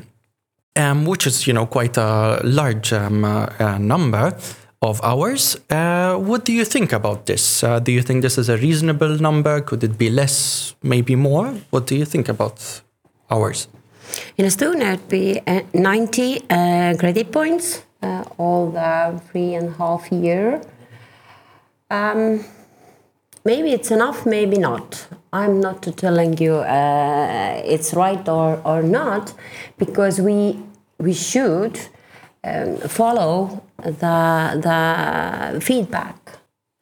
um, 0.77 1.07
which 1.07 1.27
is 1.27 1.47
you 1.47 1.53
know 1.53 1.67
quite 1.67 1.97
a 1.97 2.41
large 2.45 2.93
um, 2.93 3.25
uh, 3.25 3.47
uh, 3.59 3.79
number 3.79 4.37
of 4.83 5.01
hours. 5.03 5.57
Uh, 5.71 6.17
what 6.17 6.45
do 6.45 6.53
you 6.53 6.65
think 6.65 6.93
about 6.93 7.27
this? 7.27 7.65
Uh, 7.65 7.79
do 7.79 7.93
you 7.93 8.03
think 8.03 8.23
this 8.23 8.39
is 8.39 8.49
a 8.49 8.57
reasonable 8.57 9.19
number? 9.21 9.61
Could 9.61 9.83
it 9.83 9.99
be 9.99 10.11
less, 10.11 10.75
maybe 10.83 11.17
more? 11.17 11.55
What 11.71 11.87
do 11.87 11.97
you 11.97 12.05
think 12.05 12.29
about 12.29 12.83
hours? 13.31 13.69
In 14.37 14.47
Estonia, 14.47 14.95
it'd 14.95 15.09
be 15.09 15.41
uh, 15.47 15.63
90 15.75 16.43
uh, 16.49 16.95
credit 16.99 17.33
points, 17.33 17.83
all 18.39 18.71
the 18.71 19.21
three 19.31 19.55
and 19.55 19.71
a 19.71 19.73
half 19.73 20.13
year. 20.13 20.61
Um, 21.91 22.45
maybe 23.45 23.73
it's 23.73 23.91
enough, 23.91 24.27
maybe 24.27 24.59
not. 24.59 25.09
I'm 25.33 25.61
not 25.61 25.83
telling 25.97 26.39
you 26.39 26.55
uh, 26.57 27.61
it's 27.65 27.95
right 27.95 28.27
or, 28.29 28.61
or 28.65 28.83
not, 28.83 29.35
because 29.77 30.21
we 30.21 30.59
we 30.99 31.13
should 31.13 31.79
um, 32.45 32.77
follow 32.89 33.63
the 33.83 34.59
the 35.55 35.61
feedback 35.61 36.17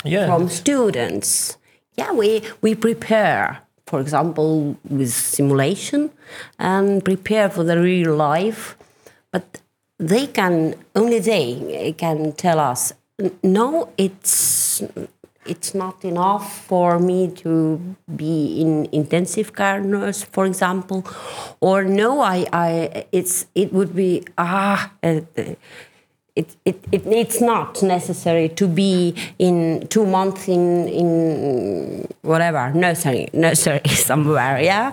Yeah. 0.05 0.27
from 0.27 0.48
students. 0.48 1.57
Yeah, 1.96 2.12
we, 2.12 2.42
we 2.61 2.74
prepare, 2.74 3.59
for 3.87 4.00
example, 4.00 4.77
with 4.90 5.12
simulation 5.12 6.11
and 6.59 7.05
prepare 7.05 7.48
for 7.48 7.62
the 7.64 7.79
real 7.81 8.14
life. 8.16 8.77
But 9.31 9.61
they 9.98 10.27
can, 10.27 10.74
only 10.94 11.20
they 11.20 11.94
can 11.96 12.33
tell 12.33 12.59
us, 12.59 12.92
no, 13.42 13.90
it's, 13.96 14.83
it's 15.47 15.75
not 15.75 16.05
enough 16.05 16.65
for 16.67 16.99
me 16.99 17.29
to 17.29 17.97
be 18.15 18.61
in 18.61 18.87
intensive 18.93 19.55
care 19.55 19.81
nurse, 19.81 20.23
for 20.25 20.47
example, 20.47 21.05
or 21.61 21.85
no, 21.85 22.21
I, 22.21 22.47
I, 22.53 23.07
it's, 23.13 23.47
it 23.55 23.73
would 23.73 23.95
be, 23.95 24.25
ah, 24.39 24.93
it, 25.03 25.59
it, 26.37 26.57
it, 26.65 27.07
it's 27.07 27.41
not 27.41 27.83
necessary 27.83 28.49
to 28.51 28.67
be 28.67 29.15
in 29.39 29.87
two 29.89 30.05
months 30.05 30.49
in, 30.49 30.89
in 30.89 32.09
whatever 32.23 32.73
nursery 32.73 33.29
nursery 33.33 33.81
somewhere 33.89 34.61
yeah? 34.61 34.93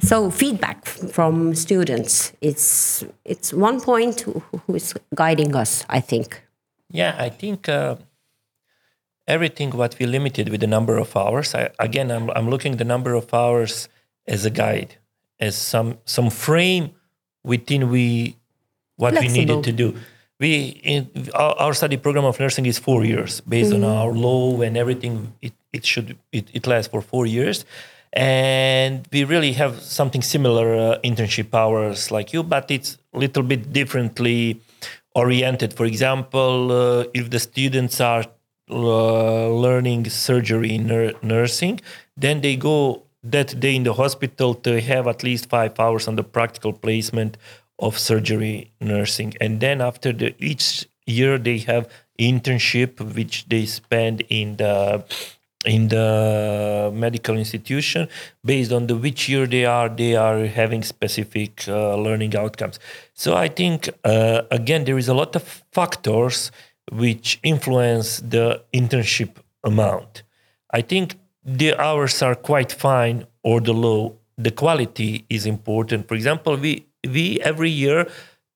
So 0.00 0.30
feedback 0.30 0.86
from 0.86 1.54
students 1.54 2.32
it's 2.40 3.04
it's 3.24 3.52
one 3.52 3.80
point 3.80 4.22
who, 4.22 4.42
who 4.66 4.74
is 4.74 4.94
guiding 5.14 5.54
us 5.54 5.84
i 5.88 6.00
think. 6.00 6.42
Yeah, 6.92 7.14
I 7.16 7.28
think 7.28 7.68
uh, 7.68 7.96
everything 9.30 9.70
what 9.80 9.92
we 9.98 10.04
limited 10.06 10.48
with 10.52 10.60
the 10.60 10.66
number 10.76 10.98
of 10.98 11.16
hours. 11.16 11.54
I, 11.54 11.70
again, 11.78 12.10
I'm, 12.10 12.26
I'm 12.36 12.48
looking 12.50 12.76
the 12.76 12.88
number 12.94 13.12
of 13.14 13.32
hours 13.32 13.88
as 14.26 14.44
a 14.44 14.52
guide, 14.62 14.90
as 15.38 15.54
some 15.56 15.98
some 16.04 16.30
frame 16.30 16.84
within 17.52 17.82
we 17.94 18.36
what 18.96 19.12
we 19.22 19.28
needed 19.28 19.62
to 19.68 19.72
do. 19.72 19.88
We 20.42 20.52
in, 20.92 21.00
our, 21.34 21.54
our 21.64 21.74
study 21.74 21.96
program 21.96 22.24
of 22.24 22.40
nursing 22.40 22.66
is 22.66 22.78
four 22.78 23.04
years 23.04 23.40
based 23.42 23.72
on 23.72 23.84
our 23.84 24.12
law 24.12 24.60
and 24.66 24.76
everything. 24.76 25.14
It, 25.40 25.54
it 25.72 25.84
should 25.90 26.08
it, 26.32 26.46
it 26.52 26.66
lasts 26.66 26.90
for 26.90 27.00
four 27.02 27.26
years. 27.26 27.64
And 28.12 29.06
we 29.12 29.22
really 29.22 29.52
have 29.52 29.80
something 29.80 30.22
similar 30.22 30.66
uh, 30.74 30.98
internship 31.04 31.54
hours 31.54 32.10
like 32.10 32.32
you, 32.32 32.42
but 32.42 32.70
it's 32.70 32.98
a 33.14 33.18
little 33.18 33.44
bit 33.44 33.72
differently 33.72 34.60
oriented. 35.14 35.72
For 35.74 35.86
example, 35.86 36.72
uh, 36.72 37.04
if 37.14 37.30
the 37.30 37.38
students 37.38 38.00
are 38.00 38.24
uh, 38.70 39.48
learning 39.48 40.08
surgery 40.08 40.78
nur- 40.78 41.14
nursing, 41.22 41.80
then 42.16 42.40
they 42.40 42.56
go 42.56 43.02
that 43.22 43.58
day 43.60 43.76
in 43.76 43.82
the 43.82 43.92
hospital 43.94 44.54
to 44.54 44.80
have 44.80 45.06
at 45.06 45.22
least 45.22 45.48
five 45.48 45.78
hours 45.78 46.08
on 46.08 46.16
the 46.16 46.22
practical 46.22 46.72
placement 46.72 47.36
of 47.78 47.98
surgery 47.98 48.72
nursing, 48.80 49.34
and 49.40 49.60
then 49.60 49.80
after 49.80 50.12
the 50.12 50.34
each 50.38 50.86
year 51.06 51.38
they 51.38 51.58
have 51.58 51.88
internship 52.18 53.00
which 53.14 53.48
they 53.48 53.66
spend 53.66 54.22
in 54.28 54.56
the 54.56 55.04
in 55.66 55.88
the 55.88 56.90
medical 56.94 57.36
institution. 57.36 58.08
Based 58.44 58.72
on 58.72 58.86
the 58.86 58.96
which 58.96 59.28
year 59.28 59.46
they 59.46 59.64
are 59.64 59.88
they 59.88 60.16
are 60.16 60.46
having 60.46 60.82
specific 60.82 61.64
uh, 61.68 61.96
learning 61.96 62.36
outcomes. 62.36 62.78
So 63.14 63.34
i 63.36 63.48
think 63.48 63.88
uh, 64.04 64.42
again 64.50 64.84
there 64.84 64.98
is 64.98 65.08
a 65.08 65.14
lot 65.14 65.36
of 65.36 65.42
factors 65.72 66.50
which 66.90 67.38
influence 67.42 68.18
the 68.18 68.62
internship 68.72 69.36
amount. 69.64 70.22
I 70.72 70.82
think 70.82 71.16
the 71.44 71.74
hours 71.76 72.22
are 72.22 72.34
quite 72.34 72.72
fine 72.72 73.26
or 73.42 73.60
the 73.60 73.72
low. 73.72 74.18
The 74.36 74.50
quality 74.50 75.24
is 75.28 75.46
important. 75.46 76.08
For 76.08 76.14
example 76.14 76.56
we 76.56 76.86
we 77.04 77.40
every 77.40 77.70
year 77.70 78.06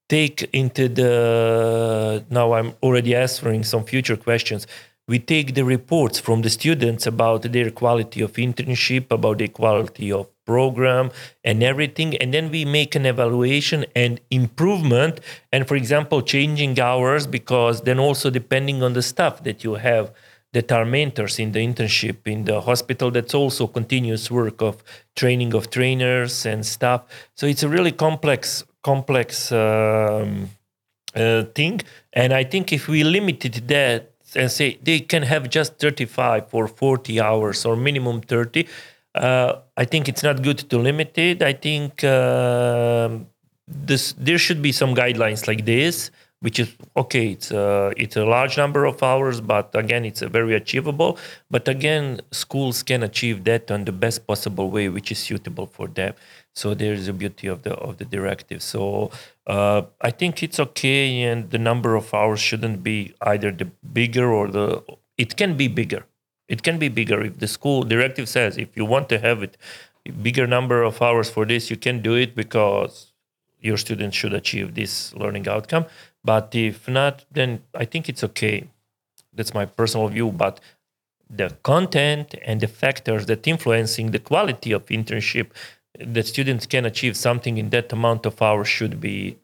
take 0.08 0.42
into 0.52 0.88
the 0.88 2.24
now 2.28 2.52
i'm 2.52 2.74
already 2.82 3.14
answering 3.14 3.64
some 3.64 3.84
future 3.84 4.16
questions 4.16 4.66
we 5.06 5.18
take 5.18 5.54
the 5.54 5.64
reports 5.64 6.18
from 6.18 6.42
the 6.42 6.50
students 6.50 7.06
about 7.06 7.42
their 7.42 7.70
quality 7.70 8.22
of 8.22 8.32
internship 8.34 9.10
about 9.10 9.38
the 9.38 9.48
quality 9.48 10.10
of 10.10 10.28
program 10.44 11.10
and 11.42 11.62
everything 11.62 12.16
and 12.18 12.32
then 12.32 12.50
we 12.50 12.64
make 12.64 12.94
an 12.94 13.06
evaluation 13.06 13.84
and 13.94 14.20
improvement 14.30 15.20
and 15.52 15.66
for 15.66 15.76
example 15.76 16.20
changing 16.22 16.78
hours 16.78 17.26
because 17.26 17.82
then 17.82 17.98
also 17.98 18.30
depending 18.30 18.82
on 18.82 18.92
the 18.92 19.02
staff 19.02 19.42
that 19.42 19.64
you 19.64 19.74
have 19.74 20.12
that 20.52 20.70
are 20.70 20.84
mentors 20.84 21.38
in 21.38 21.52
the 21.52 21.58
internship 21.58 22.26
in 22.26 22.44
the 22.44 22.60
hospital 22.60 23.10
that's 23.10 23.34
also 23.34 23.66
continuous 23.66 24.30
work 24.30 24.60
of 24.62 24.82
training 25.16 25.54
of 25.54 25.70
trainers 25.70 26.46
and 26.46 26.64
stuff 26.64 27.02
so 27.34 27.46
it's 27.46 27.62
a 27.62 27.68
really 27.68 27.92
complex 27.92 28.64
complex 28.82 29.50
um, 29.50 30.50
uh, 31.14 31.42
thing 31.54 31.80
and 32.12 32.34
i 32.34 32.44
think 32.44 32.72
if 32.72 32.86
we 32.86 33.02
limited 33.02 33.54
that 33.66 34.13
and 34.36 34.50
say 34.50 34.78
they 34.82 35.00
can 35.00 35.22
have 35.22 35.48
just 35.50 35.78
35 35.78 36.52
or 36.52 36.68
40 36.68 37.20
hours 37.20 37.64
or 37.64 37.76
minimum 37.76 38.20
30 38.20 38.66
uh, 39.14 39.54
i 39.76 39.84
think 39.84 40.08
it's 40.08 40.22
not 40.22 40.42
good 40.42 40.58
to 40.58 40.78
limit 40.78 41.16
it. 41.18 41.42
I 41.42 41.52
think 41.52 42.02
um 42.04 43.26
this 43.66 44.12
there 44.18 44.38
should 44.38 44.60
be 44.60 44.72
some 44.72 44.94
guidelines 44.94 45.46
like 45.46 45.64
this 45.64 46.10
which 46.40 46.58
is 46.58 46.68
okay 46.96 47.28
it's 47.28 47.50
a, 47.50 47.92
it's 47.96 48.16
a 48.16 48.24
large 48.24 48.58
number 48.58 48.84
of 48.84 49.02
hours 49.02 49.40
but 49.40 49.74
again 49.74 50.04
it's 50.04 50.20
a 50.20 50.28
very 50.28 50.54
achievable. 50.54 51.18
But 51.50 51.68
again 51.68 52.20
schools 52.32 52.82
can 52.82 53.02
achieve 53.02 53.44
that 53.44 53.70
on 53.70 53.84
the 53.84 53.92
best 53.92 54.26
possible 54.26 54.68
way 54.70 54.88
which 54.88 55.10
is 55.10 55.18
suitable 55.18 55.66
for 55.66 55.88
them 55.88 56.12
so 56.54 56.72
there's 56.72 57.06
the 57.06 57.12
beauty 57.12 57.48
of 57.48 57.62
the 57.62 57.74
of 57.74 57.98
the 57.98 58.04
directive. 58.04 58.62
So 58.62 59.10
uh, 59.46 59.82
i 60.00 60.10
think 60.10 60.42
it's 60.42 60.58
okay 60.58 61.22
and 61.22 61.50
the 61.50 61.58
number 61.58 61.96
of 61.96 62.14
hours 62.14 62.40
shouldn't 62.40 62.82
be 62.82 63.14
either 63.20 63.50
the 63.50 63.66
bigger 63.92 64.32
or 64.32 64.48
the 64.48 64.82
it 65.18 65.36
can 65.36 65.56
be 65.56 65.68
bigger. 65.68 66.04
It 66.48 66.62
can 66.62 66.78
be 66.78 66.88
bigger. 66.88 67.22
If 67.22 67.38
the 67.38 67.48
school 67.48 67.82
directive 67.82 68.28
says 68.28 68.56
if 68.56 68.76
you 68.76 68.84
want 68.84 69.08
to 69.10 69.18
have 69.18 69.42
it 69.42 69.56
bigger 70.22 70.46
number 70.46 70.82
of 70.82 71.00
hours 71.02 71.28
for 71.30 71.44
this 71.46 71.70
you 71.70 71.76
can 71.76 72.00
do 72.02 72.14
it 72.14 72.34
because 72.36 73.12
your 73.60 73.78
students 73.78 74.16
should 74.16 74.34
achieve 74.34 74.74
this 74.74 75.14
learning 75.14 75.48
outcome. 75.48 75.86
But 76.24 76.54
if 76.54 76.88
not 76.88 77.24
then 77.32 77.62
i 77.74 77.84
think 77.84 78.08
it's 78.08 78.24
okay. 78.30 78.68
That's 79.36 79.52
my 79.52 79.66
personal 79.66 80.08
view 80.08 80.30
but 80.30 80.60
the 81.28 81.50
content 81.62 82.34
and 82.44 82.60
the 82.60 82.68
factors 82.68 83.26
that 83.26 83.46
influencing 83.46 84.10
the 84.10 84.18
quality 84.18 84.72
of 84.72 84.86
internship 84.86 85.48
that 85.98 86.26
students 86.26 86.66
can 86.66 86.84
achieve 86.84 87.16
something 87.16 87.58
in 87.58 87.70
that 87.70 87.92
amount 87.92 88.26
of 88.26 88.40
hours 88.42 88.68
should 88.68 89.00
be 89.00 89.38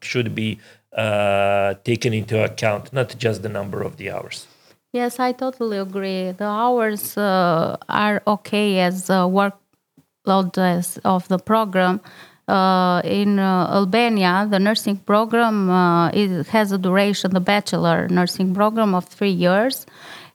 should 0.00 0.34
be 0.34 0.58
uh, 0.96 1.74
taken 1.84 2.12
into 2.12 2.42
account 2.42 2.92
not 2.92 3.14
just 3.18 3.42
the 3.42 3.48
number 3.48 3.82
of 3.82 3.96
the 3.98 4.10
hours 4.10 4.46
Yes, 4.92 5.20
I 5.20 5.30
totally 5.30 5.78
agree. 5.78 6.32
The 6.32 6.46
hours 6.46 7.16
uh, 7.16 7.76
are 7.88 8.22
okay 8.26 8.80
as 8.80 9.08
a 9.08 9.22
workload 9.30 10.58
as 10.58 10.98
of 11.04 11.28
the 11.28 11.38
program. 11.38 12.00
Uh, 12.48 13.00
in 13.04 13.38
uh, 13.38 13.70
Albania, 13.72 14.48
the 14.50 14.58
nursing 14.58 14.96
program 14.96 15.70
uh, 15.70 16.10
is, 16.10 16.48
has 16.48 16.72
a 16.72 16.78
duration, 16.78 17.30
the 17.30 17.38
bachelor 17.38 18.08
nursing 18.08 18.52
program 18.52 18.92
of 18.96 19.04
three 19.04 19.30
years. 19.30 19.86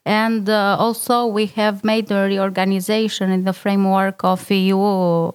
And 0.06 0.48
uh, 0.48 0.78
also, 0.80 1.26
we 1.26 1.48
have 1.48 1.84
made 1.84 2.12
a 2.12 2.26
reorganization 2.26 3.32
in 3.32 3.44
the 3.44 3.54
framework 3.54 4.24
of 4.24 4.52
EU 4.52 4.78
uh, 4.78 5.32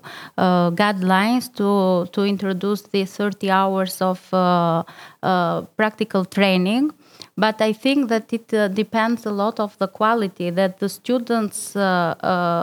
guidelines 0.71 1.53
to, 1.57 2.09
to 2.13 2.23
introduce 2.23 2.83
the 2.83 3.05
30 3.05 3.51
hours 3.51 4.01
of 4.01 4.33
uh, 4.33 4.85
uh, 5.23 5.63
practical 5.77 6.25
training 6.25 6.93
but 7.37 7.61
I 7.63 7.73
think 7.73 8.09
that 8.09 8.33
it 8.33 8.53
uh, 8.53 8.69
depends 8.69 9.25
a 9.25 9.31
lot 9.31 9.61
of 9.61 9.77
the 9.79 9.89
quality 9.89 10.51
that 10.51 10.79
the 10.79 10.89
students 10.89 11.75
uh, 11.75 12.15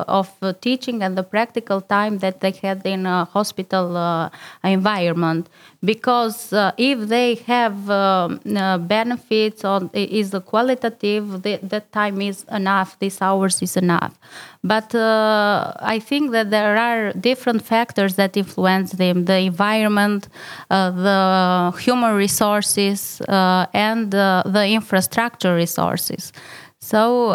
of 0.08 0.30
teaching 0.62 1.02
and 1.02 1.18
the 1.18 1.24
practical 1.24 1.82
time 1.82 2.20
that 2.20 2.42
they 2.42 2.52
had 2.52 2.86
in 2.86 3.06
a 3.08 3.26
hospital 3.26 4.30
environment. 4.64 5.50
Because 5.84 6.54
uh, 6.54 6.72
if 6.78 7.08
they 7.08 7.36
have 7.46 7.90
um, 7.90 8.40
uh, 8.56 8.78
benefits 8.80 9.64
or 9.64 9.90
is 9.94 10.32
the 10.32 10.42
qualitative, 10.42 11.44
the, 11.44 11.60
that 11.64 11.92
time 11.92 12.20
is 12.22 12.46
enough. 12.52 12.98
These 13.00 13.22
hours 13.22 13.62
is 13.62 13.78
enough. 13.78 14.18
But 14.64 14.96
uh, 14.96 15.74
I 15.80 16.00
think 16.00 16.32
that 16.32 16.50
there 16.50 16.78
are 16.78 17.14
different 17.14 17.62
factors 17.62 18.16
that 18.16 18.36
influence 18.36 18.94
them: 18.94 19.26
the 19.26 19.38
environment, 19.38 20.30
uh, 20.72 20.90
the 20.92 21.78
human 21.80 22.16
resources, 22.16 23.22
uh, 23.22 23.68
and 23.74 24.16
uh, 24.16 24.44
the 24.46 24.68
infrastructure 24.68 25.54
resources. 25.56 26.34
So, 26.80 27.32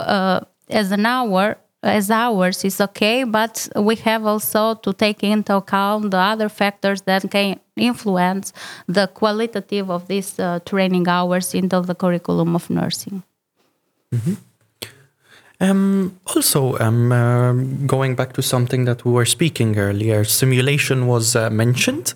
as 0.68 0.90
an 0.90 1.07
hour, 1.07 1.59
as 1.83 2.11
hours 2.11 2.64
is 2.64 2.80
okay, 2.80 3.24
but 3.24 3.68
we 3.76 3.97
have 3.97 4.24
also 4.24 4.74
to 4.74 4.93
take 4.93 5.22
into 5.24 5.57
account 5.57 6.11
the 6.11 6.18
other 6.18 6.49
factors 6.49 7.03
that 7.03 7.28
can 7.30 7.59
influence 7.76 8.53
the 8.87 9.09
qualitative 9.09 9.91
of 9.91 10.07
these 10.07 10.39
uh, 10.39 10.61
training 10.64 11.09
hours 11.09 11.55
into 11.55 11.80
the 11.80 11.95
curriculum 11.95 12.55
of 12.55 12.70
nursing. 12.70 13.22
Um, 15.62 16.18
also, 16.26 16.76
um, 16.78 17.12
uh, 17.12 17.52
going 17.86 18.16
back 18.16 18.32
to 18.32 18.42
something 18.42 18.84
that 18.86 19.04
we 19.04 19.12
were 19.12 19.24
speaking 19.24 19.78
earlier, 19.78 20.24
simulation 20.24 21.06
was 21.06 21.36
uh, 21.36 21.50
mentioned. 21.50 22.14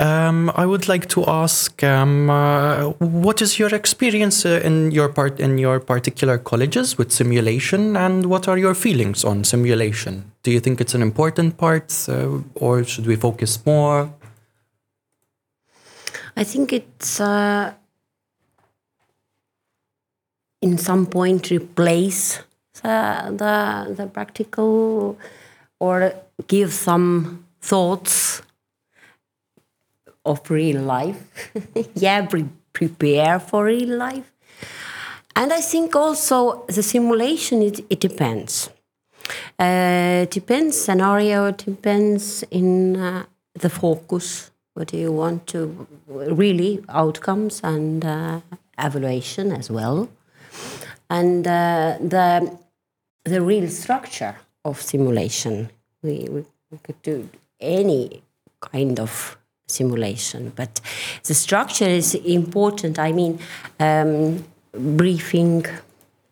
Um, 0.00 0.50
I 0.56 0.66
would 0.66 0.88
like 0.88 1.08
to 1.10 1.24
ask, 1.28 1.80
um, 1.84 2.28
uh, 2.28 2.90
what 2.98 3.40
is 3.40 3.56
your 3.56 3.72
experience 3.72 4.44
uh, 4.44 4.60
in 4.64 4.90
your 4.90 5.08
part 5.10 5.38
in 5.38 5.58
your 5.58 5.78
particular 5.78 6.38
colleges 6.38 6.98
with 6.98 7.12
simulation, 7.12 7.96
and 7.96 8.26
what 8.26 8.48
are 8.48 8.58
your 8.58 8.74
feelings 8.74 9.24
on 9.24 9.44
simulation? 9.44 10.32
Do 10.42 10.50
you 10.50 10.58
think 10.58 10.80
it's 10.80 10.94
an 10.94 11.02
important 11.02 11.56
part, 11.56 11.94
uh, 12.08 12.40
or 12.56 12.82
should 12.82 13.06
we 13.06 13.14
focus 13.14 13.64
more? 13.64 14.12
I 16.36 16.42
think 16.42 16.72
it's 16.72 17.20
uh, 17.20 17.74
in 20.60 20.78
some 20.78 21.06
point 21.06 21.52
replace 21.52 22.40
the, 22.82 23.34
the, 23.36 23.94
the 23.94 24.06
practical 24.06 25.18
or 25.78 26.12
give 26.46 26.72
some 26.72 27.44
thoughts 27.60 28.42
of 30.24 30.50
real 30.50 30.82
life. 30.82 31.52
yeah, 31.94 32.26
pre- 32.26 32.48
prepare 32.72 33.40
for 33.40 33.64
real 33.64 33.96
life. 33.96 34.32
And 35.36 35.52
I 35.52 35.60
think 35.60 35.94
also 35.94 36.64
the 36.66 36.82
simulation, 36.82 37.62
it, 37.62 37.80
it 37.88 38.00
depends. 38.00 38.70
Uh, 39.58 40.24
depends 40.26 40.76
scenario, 40.76 41.52
depends 41.52 42.44
in 42.50 42.96
uh, 42.96 43.24
the 43.54 43.70
focus. 43.70 44.50
What 44.74 44.88
do 44.88 44.96
you 44.96 45.12
want 45.12 45.46
to 45.48 45.86
really 46.06 46.84
outcomes 46.88 47.60
and 47.64 48.04
uh, 48.04 48.40
evaluation 48.78 49.52
as 49.52 49.70
well, 49.70 50.08
and 51.10 51.46
uh, 51.46 51.98
the 52.00 52.56
the 53.28 53.42
real 53.42 53.68
structure 53.68 54.36
of 54.64 54.80
simulation. 54.80 55.70
We, 56.02 56.26
we, 56.30 56.44
we 56.70 56.78
could 56.82 57.00
do 57.02 57.28
any 57.60 58.22
kind 58.60 58.98
of 59.00 59.36
simulation, 59.66 60.52
but 60.56 60.80
the 61.24 61.34
structure 61.34 61.88
is 61.88 62.14
important. 62.14 62.98
I 62.98 63.12
mean, 63.12 63.38
um, 63.78 64.44
briefing, 64.72 65.66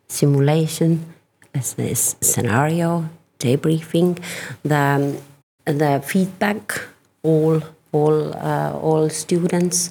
simulation, 0.09 1.15
as 1.55 1.75
this 1.75 2.17
scenario, 2.21 3.09
debriefing, 3.39 4.19
the 4.63 5.21
the 5.65 6.03
feedback, 6.05 6.81
all 7.23 7.61
all 7.93 8.35
uh, 8.35 8.73
all 8.73 9.09
students, 9.09 9.91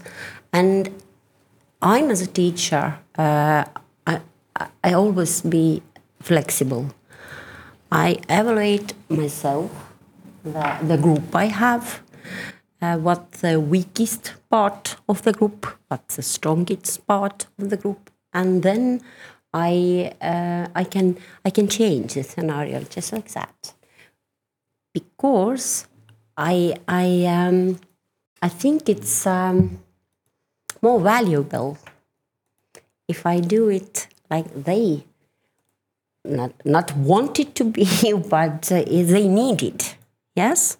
and 0.53 0.89
I'm 1.81 2.09
as 2.09 2.21
a 2.21 2.27
teacher. 2.27 2.97
Uh, 3.17 3.65
I, 4.07 4.21
I 4.83 4.93
always 4.93 5.41
be 5.41 5.81
flexible. 6.21 6.94
I 7.91 8.17
evaluate 8.29 8.93
myself, 9.09 9.71
the, 10.43 10.77
the 10.83 10.97
group 10.97 11.35
I 11.35 11.45
have, 11.45 12.01
uh, 12.81 12.97
what 12.97 13.31
the 13.33 13.59
weakest 13.59 14.33
part 14.49 14.97
of 15.07 15.23
the 15.23 15.33
group, 15.33 15.67
what's 15.87 16.15
the 16.15 16.21
strongest 16.21 17.05
part 17.07 17.47
of 17.59 17.69
the 17.69 17.77
group, 17.77 18.09
and 18.33 18.63
then 18.63 19.01
I 19.53 20.13
uh, 20.21 20.67
I 20.75 20.83
can 20.83 21.17
I 21.45 21.49
can 21.49 21.67
change 21.67 22.15
the 22.15 22.23
scenario 22.23 22.83
just 22.83 23.13
like 23.13 23.29
that. 23.31 23.73
Because 24.93 25.87
I 26.35 26.75
I 26.87 27.25
um, 27.25 27.79
I 28.41 28.49
think 28.49 28.89
it's 28.89 29.25
um, 29.25 29.79
more 30.81 30.99
valuable 30.99 31.77
if 33.07 33.25
I 33.25 33.39
do 33.39 33.69
it 33.69 34.07
like 34.29 34.47
they 34.65 35.05
not 36.25 36.51
not 36.65 36.95
want 36.97 37.39
it 37.39 37.55
to 37.55 37.63
be, 37.63 37.87
but 38.29 38.71
uh, 38.71 38.83
they 38.83 39.27
need 39.27 39.63
it. 39.63 39.95
Yes, 40.35 40.77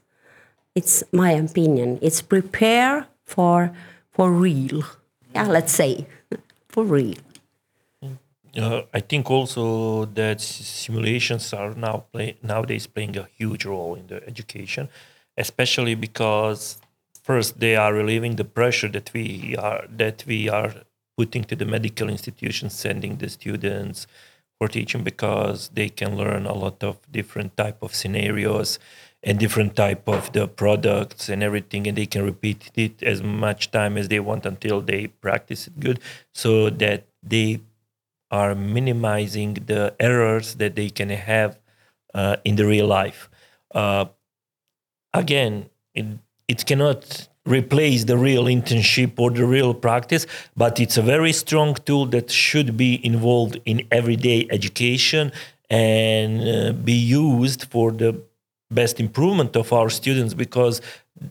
it's 0.73 1.03
my 1.11 1.31
opinion. 1.31 1.99
It's 2.01 2.21
prepare 2.21 3.07
for 3.23 3.71
for 4.11 4.31
real. 4.31 4.83
Yeah, 5.33 5.47
let's 5.47 5.73
say 5.73 6.07
for 6.69 6.83
real. 6.83 7.17
Uh, 8.57 8.83
I 8.93 9.01
think 9.01 9.29
also 9.29 10.05
that 10.05 10.39
simulations 10.39 11.53
are 11.53 11.73
now 11.75 12.05
play, 12.13 12.37
nowadays 12.41 12.87
playing 12.87 13.17
a 13.17 13.27
huge 13.37 13.65
role 13.65 13.95
in 13.95 14.07
the 14.07 14.25
education, 14.25 14.87
especially 15.37 15.93
because 15.93 16.79
first 17.21 17.59
they 17.59 17.75
are 17.75 17.93
relieving 17.93 18.37
the 18.37 18.45
pressure 18.45 18.87
that 18.87 19.11
we 19.13 19.57
are 19.57 19.85
that 19.89 20.23
we 20.25 20.47
are 20.47 20.73
putting 21.17 21.43
to 21.45 21.55
the 21.55 21.65
medical 21.65 22.09
institutions, 22.09 22.73
sending 22.73 23.17
the 23.17 23.29
students 23.29 24.07
for 24.57 24.67
teaching 24.67 25.03
because 25.03 25.69
they 25.73 25.89
can 25.89 26.15
learn 26.15 26.45
a 26.45 26.53
lot 26.53 26.83
of 26.83 26.99
different 27.11 27.55
type 27.57 27.81
of 27.81 27.93
scenarios 27.93 28.79
and 29.23 29.39
different 29.39 29.75
type 29.75 30.07
of 30.07 30.31
the 30.33 30.47
products 30.47 31.29
and 31.29 31.43
everything 31.43 31.87
and 31.87 31.97
they 31.97 32.05
can 32.05 32.23
repeat 32.23 32.71
it 32.75 33.01
as 33.03 33.23
much 33.23 33.71
time 33.71 33.97
as 33.97 34.07
they 34.07 34.19
want 34.19 34.45
until 34.45 34.81
they 34.81 35.07
practice 35.07 35.67
it 35.67 35.79
good 35.79 35.99
so 36.33 36.69
that 36.69 37.05
they 37.23 37.59
are 38.31 38.55
minimizing 38.55 39.55
the 39.65 39.95
errors 39.99 40.55
that 40.55 40.75
they 40.75 40.89
can 40.89 41.09
have 41.09 41.57
uh, 42.13 42.37
in 42.45 42.55
the 42.55 42.65
real 42.65 42.87
life. 42.87 43.29
Uh, 43.73 44.05
again 45.13 45.69
it, 45.93 46.05
it 46.47 46.65
cannot 46.65 47.27
replace 47.45 48.05
the 48.05 48.17
real 48.17 48.45
internship 48.45 49.13
or 49.17 49.31
the 49.31 49.45
real 49.45 49.73
practice, 49.73 50.25
but 50.57 50.79
it's 50.79 50.97
a 50.97 51.01
very 51.01 51.31
strong 51.31 51.75
tool 51.75 52.05
that 52.07 52.31
should 52.31 52.75
be 52.75 53.05
involved 53.05 53.59
in 53.65 53.87
everyday 53.91 54.47
education 54.49 55.31
and 55.69 56.47
uh, 56.47 56.73
be 56.73 56.93
used 56.93 57.65
for 57.65 57.91
the 57.91 58.19
best 58.71 58.99
improvement 58.99 59.55
of 59.55 59.71
our 59.71 59.89
students 59.89 60.33
because 60.33 60.81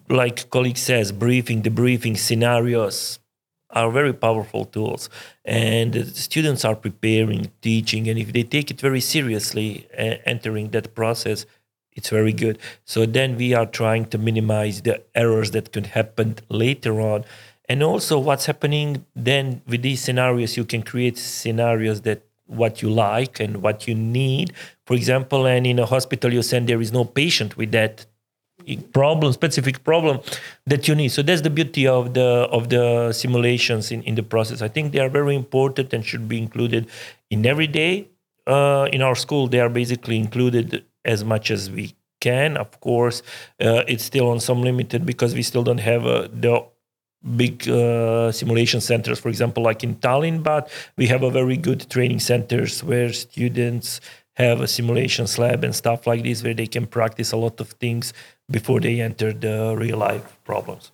like 0.08 0.48
colleague 0.50 0.78
says 0.78 1.12
briefing 1.12 1.62
debriefing 1.62 2.16
scenarios 2.16 3.18
are 3.70 3.90
very 3.90 4.12
powerful 4.12 4.64
tools 4.64 5.10
and 5.44 6.06
students 6.16 6.64
are 6.64 6.76
preparing 6.76 7.50
teaching 7.60 8.08
and 8.08 8.18
if 8.18 8.32
they 8.32 8.44
take 8.44 8.70
it 8.70 8.80
very 8.80 9.00
seriously 9.00 9.86
uh, 9.98 10.14
entering 10.24 10.70
that 10.70 10.94
process 10.94 11.44
it's 11.94 12.10
very 12.10 12.32
good. 12.32 12.58
So 12.84 13.06
then 13.06 13.36
we 13.36 13.54
are 13.54 13.66
trying 13.66 14.06
to 14.06 14.18
minimize 14.18 14.82
the 14.82 15.02
errors 15.14 15.52
that 15.52 15.72
could 15.72 15.86
happen 15.86 16.36
later 16.48 17.00
on. 17.00 17.24
And 17.68 17.82
also 17.82 18.18
what's 18.18 18.46
happening 18.46 19.06
then 19.14 19.62
with 19.66 19.82
these 19.82 20.02
scenarios, 20.02 20.56
you 20.56 20.64
can 20.64 20.82
create 20.82 21.16
scenarios 21.18 22.02
that 22.02 22.22
what 22.46 22.82
you 22.82 22.90
like 22.90 23.40
and 23.40 23.62
what 23.62 23.88
you 23.88 23.94
need. 23.94 24.52
For 24.86 24.94
example, 24.94 25.46
and 25.46 25.66
in 25.66 25.78
a 25.78 25.86
hospital 25.86 26.32
you 26.32 26.42
send 26.42 26.68
there 26.68 26.80
is 26.80 26.92
no 26.92 27.04
patient 27.04 27.56
with 27.56 27.72
that 27.72 28.06
problem, 28.92 29.32
specific 29.32 29.84
problem 29.84 30.20
that 30.66 30.88
you 30.88 30.94
need. 30.94 31.08
So 31.08 31.22
that's 31.22 31.42
the 31.42 31.50
beauty 31.50 31.86
of 31.86 32.14
the 32.14 32.48
of 32.50 32.68
the 32.68 33.12
simulations 33.12 33.90
in, 33.90 34.02
in 34.02 34.14
the 34.14 34.22
process. 34.22 34.62
I 34.62 34.68
think 34.68 34.92
they 34.92 35.00
are 35.00 35.08
very 35.08 35.34
important 35.34 35.92
and 35.92 36.04
should 36.04 36.28
be 36.28 36.38
included 36.38 36.88
in 37.30 37.46
every 37.46 37.66
day. 37.66 38.08
Uh, 38.46 38.88
in 38.92 39.00
our 39.00 39.14
school, 39.14 39.48
they 39.48 39.58
are 39.58 39.70
basically 39.70 40.18
included 40.18 40.84
as 41.04 41.24
much 41.24 41.50
as 41.50 41.70
we 41.70 41.94
can. 42.20 42.56
Of 42.56 42.80
course, 42.80 43.22
uh, 43.60 43.82
it's 43.86 44.04
still 44.04 44.30
on 44.30 44.40
some 44.40 44.62
limited 44.62 45.04
because 45.04 45.34
we 45.34 45.42
still 45.42 45.62
don't 45.62 45.78
have 45.92 46.06
uh, 46.06 46.28
the 46.32 46.64
big 47.36 47.68
uh, 47.68 48.30
simulation 48.32 48.80
centers, 48.80 49.18
for 49.18 49.28
example, 49.28 49.62
like 49.62 49.82
in 49.82 49.96
Tallinn, 49.96 50.42
but 50.42 50.70
we 50.96 51.06
have 51.06 51.22
a 51.22 51.30
very 51.30 51.56
good 51.56 51.88
training 51.90 52.20
centers 52.20 52.82
where 52.84 53.12
students 53.12 54.00
have 54.34 54.60
a 54.60 54.66
simulations 54.66 55.38
lab 55.38 55.64
and 55.64 55.74
stuff 55.74 56.06
like 56.06 56.22
this 56.22 56.42
where 56.42 56.54
they 56.54 56.66
can 56.66 56.86
practice 56.86 57.32
a 57.32 57.36
lot 57.36 57.60
of 57.60 57.68
things 57.70 58.12
before 58.50 58.80
they 58.80 59.00
enter 59.00 59.32
the 59.32 59.74
real 59.78 59.98
life 59.98 60.36
problems. 60.44 60.90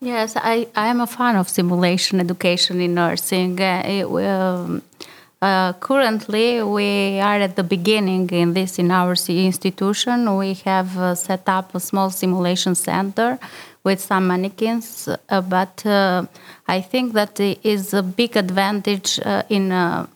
Yes, 0.00 0.36
I, 0.36 0.66
I 0.74 0.88
am 0.88 1.00
a 1.00 1.06
fan 1.06 1.36
of 1.36 1.48
simulation 1.48 2.20
education 2.20 2.80
in 2.80 2.94
nursing. 2.94 3.60
Uh, 3.60 3.82
it, 3.84 4.04
um, 4.04 4.82
uh, 5.42 5.72
currently, 5.80 6.62
we 6.62 7.18
are 7.18 7.40
at 7.40 7.56
the 7.56 7.64
beginning 7.64 8.30
in 8.30 8.54
this 8.54 8.78
in 8.78 8.92
our 8.92 9.14
institution. 9.28 10.36
We 10.36 10.54
have 10.64 10.96
uh, 10.96 11.16
set 11.16 11.48
up 11.48 11.74
a 11.74 11.80
small 11.80 12.10
simulation 12.10 12.76
center 12.76 13.40
with 13.82 14.00
some 14.00 14.28
mannequins, 14.28 15.08
uh, 15.08 15.40
but 15.40 15.84
uh, 15.84 16.26
I 16.68 16.80
think 16.80 17.12
that 17.14 17.40
is 17.40 17.92
a 17.92 18.02
big 18.02 18.36
advantage 18.36 19.18
uh, 19.24 19.42
in 19.48 19.72
uh, 19.72 20.06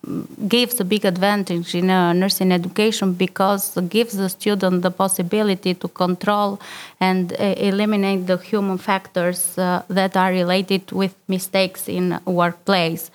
gives 0.49 0.81
a 0.81 0.85
big 0.85 1.05
advantage 1.05 1.75
in 1.75 1.89
nursing 1.89 2.53
education 2.53 3.15
because 3.15 3.77
it 3.77 3.89
gives 3.89 4.17
the 4.17 4.29
student 4.29 4.83
the 4.83 4.91
possibility 4.91 5.75
to 5.75 5.89
control 5.89 6.61
and 7.01 7.33
eliminate 7.33 8.27
the 8.27 8.39
human 8.39 8.79
factors 8.79 9.55
that 9.57 10.17
are 10.17 10.31
related 10.31 10.93
with 10.93 11.15
mistakes 11.29 11.89
in 11.89 12.19
workplace. 12.25 13.11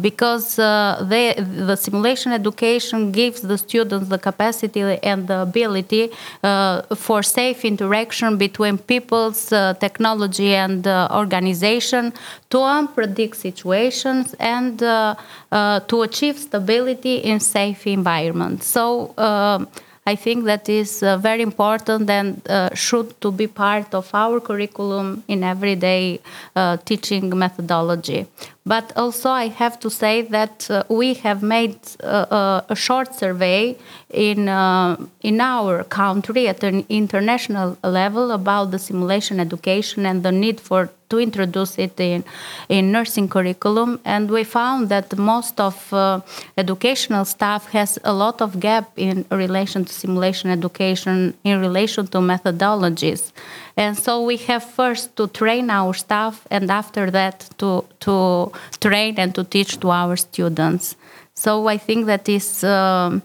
Because 0.00 0.58
uh, 0.58 1.04
they, 1.06 1.34
the 1.34 1.76
simulation 1.76 2.32
education 2.32 3.12
gives 3.12 3.42
the 3.42 3.58
students 3.58 4.08
the 4.08 4.18
capacity 4.18 4.80
and 4.80 5.28
the 5.28 5.42
ability 5.42 6.10
uh, 6.42 6.82
for 6.94 7.22
safe 7.22 7.64
interaction 7.64 8.38
between 8.38 8.78
people's 8.78 9.52
uh, 9.52 9.74
technology 9.74 10.54
and 10.54 10.86
uh, 10.86 11.08
organization 11.12 12.12
to 12.48 12.58
unpredict 12.76 13.36
situations 13.36 14.34
and 14.38 14.82
uh, 14.82 15.14
uh, 15.50 15.80
to 15.90 16.02
achieve 16.02 16.36
stability 16.38 17.16
in 17.30 17.40
safe 17.40 17.86
environments. 17.86 18.66
So. 18.66 19.14
Um, 19.18 19.68
I 20.04 20.16
think 20.16 20.46
that 20.46 20.68
is 20.68 21.00
uh, 21.02 21.16
very 21.16 21.42
important 21.42 22.10
and 22.10 22.42
uh, 22.48 22.74
should 22.74 23.20
to 23.20 23.30
be 23.30 23.46
part 23.46 23.94
of 23.94 24.10
our 24.12 24.40
curriculum 24.40 25.22
in 25.28 25.44
everyday 25.44 26.18
uh, 26.56 26.76
teaching 26.78 27.38
methodology. 27.38 28.26
But 28.66 28.92
also, 28.96 29.30
I 29.30 29.46
have 29.46 29.78
to 29.78 29.90
say 29.90 30.22
that 30.22 30.68
uh, 30.68 30.82
we 30.88 31.14
have 31.14 31.42
made 31.44 31.78
uh, 32.02 32.62
a 32.68 32.74
short 32.74 33.14
survey 33.14 33.76
in 34.10 34.48
uh, 34.48 34.96
in 35.20 35.40
our 35.40 35.84
country 35.84 36.48
at 36.48 36.64
an 36.64 36.84
international 36.88 37.78
level 37.84 38.32
about 38.32 38.72
the 38.72 38.80
simulation 38.80 39.38
education 39.38 40.04
and 40.04 40.24
the 40.24 40.32
need 40.32 40.60
for 40.60 40.90
to 41.12 41.18
introduce 41.28 41.72
it 41.86 41.96
in 42.00 42.24
in 42.68 42.82
nursing 42.96 43.28
curriculum. 43.28 43.90
And 44.04 44.24
we 44.36 44.44
found 44.44 44.88
that 44.88 45.06
most 45.16 45.60
of 45.60 45.76
uh, 45.92 46.20
educational 46.56 47.24
staff 47.24 47.62
has 47.72 47.98
a 48.04 48.14
lot 48.24 48.36
of 48.40 48.50
gap 48.66 48.86
in 48.96 49.16
relation 49.30 49.84
to 49.84 49.92
simulation 49.92 50.48
education 50.50 51.34
in 51.44 51.60
relation 51.60 52.04
to 52.12 52.18
methodologies. 52.32 53.22
And 53.76 53.96
so 54.04 54.12
we 54.30 54.36
have 54.48 54.64
first 54.64 55.16
to 55.16 55.26
train 55.28 55.70
our 55.70 55.94
staff 55.94 56.34
and 56.50 56.70
after 56.70 57.10
that 57.10 57.48
to, 57.58 57.84
to 58.00 58.52
train 58.80 59.14
and 59.18 59.34
to 59.34 59.44
teach 59.44 59.80
to 59.80 59.90
our 59.90 60.16
students. 60.16 60.96
So 61.34 61.66
I 61.66 61.78
think 61.78 62.06
that 62.06 62.28
is, 62.28 62.62
um, 62.64 63.22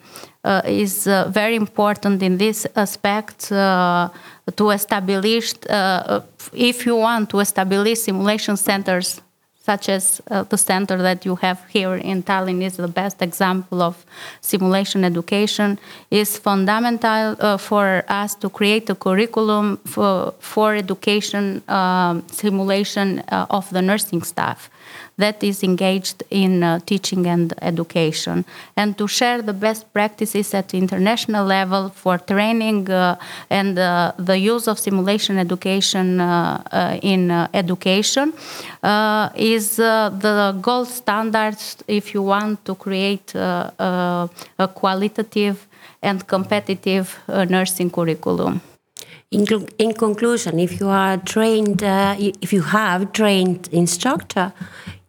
is 0.66 1.08
uh, 1.08 1.30
very 1.30 1.56
important 1.56 2.24
in 2.24 2.38
this 2.38 2.68
aspect 2.76 3.52
uh, 3.52 4.10
to 4.56 4.70
establish, 4.70 5.54
uh, 5.70 6.22
if 6.54 6.86
you 6.86 6.96
want 6.96 7.30
to 7.30 7.40
establish 7.40 8.00
simulation 8.00 8.58
centers 8.58 9.22
such 9.70 9.90
as 9.90 10.04
uh, 10.32 10.44
the 10.52 10.58
center 10.58 10.98
that 11.08 11.26
you 11.26 11.36
have 11.36 11.60
here 11.78 11.96
in 12.12 12.24
Tallinn 12.24 12.62
is 12.62 12.78
the 12.78 12.94
best 13.02 13.22
example 13.22 13.82
of 13.82 13.96
simulation 14.42 15.04
education, 15.04 15.78
is 16.10 16.30
fundamental 16.38 17.36
uh, 17.40 17.58
for 17.58 17.86
us 18.08 18.36
to 18.42 18.48
create 18.50 18.90
a 18.90 18.96
curriculum 18.96 19.78
for, 19.94 20.34
for 20.40 20.68
education 20.76 21.62
um, 21.68 22.24
simulation 22.32 23.08
uh, 23.20 23.58
of 23.58 23.70
the 23.76 23.82
nursing 23.82 24.24
staff 24.24 24.70
that 25.18 25.44
is 25.44 25.64
engaged 25.64 26.24
in 26.30 26.64
uh, 26.64 26.80
teaching 26.86 27.26
and 27.28 27.54
education, 27.62 28.46
and 28.76 28.98
to 28.98 29.08
share 29.08 29.42
the 29.42 29.54
best 29.54 29.92
practices 29.94 30.54
at 30.54 30.74
international 30.74 31.46
level 31.46 31.90
for 31.90 32.18
training 32.18 32.90
uh, 32.90 33.16
and 33.50 33.78
uh, 33.80 34.12
the 34.18 34.38
use 34.38 34.68
of 34.68 34.80
simulation 34.80 35.38
education 35.38 36.22
uh, 36.22 36.62
uh, 36.72 37.00
in 37.02 37.32
education 37.54 38.34
is 39.36 39.78
the 39.78 40.58
gold 40.62 40.88
standard 40.88 41.58
if 41.88 42.14
you 42.14 42.22
want 42.22 42.64
to 42.66 42.76
create 42.76 43.34
a 43.36 44.70
qualitative 44.76 45.68
and 46.02 46.28
competitive 46.28 47.20
nursing 47.28 47.90
curriculum. 47.90 48.62
In, 49.30 49.46
in, 49.78 49.94
conclusion, 49.94 50.58
if 50.58 50.80
you 50.80 50.88
are 50.88 51.18
trained, 51.18 51.84
uh, 51.84 52.16
if 52.18 52.54
you 52.54 52.62
have 52.62 53.12
trained 53.12 53.68
instructor, 53.74 54.54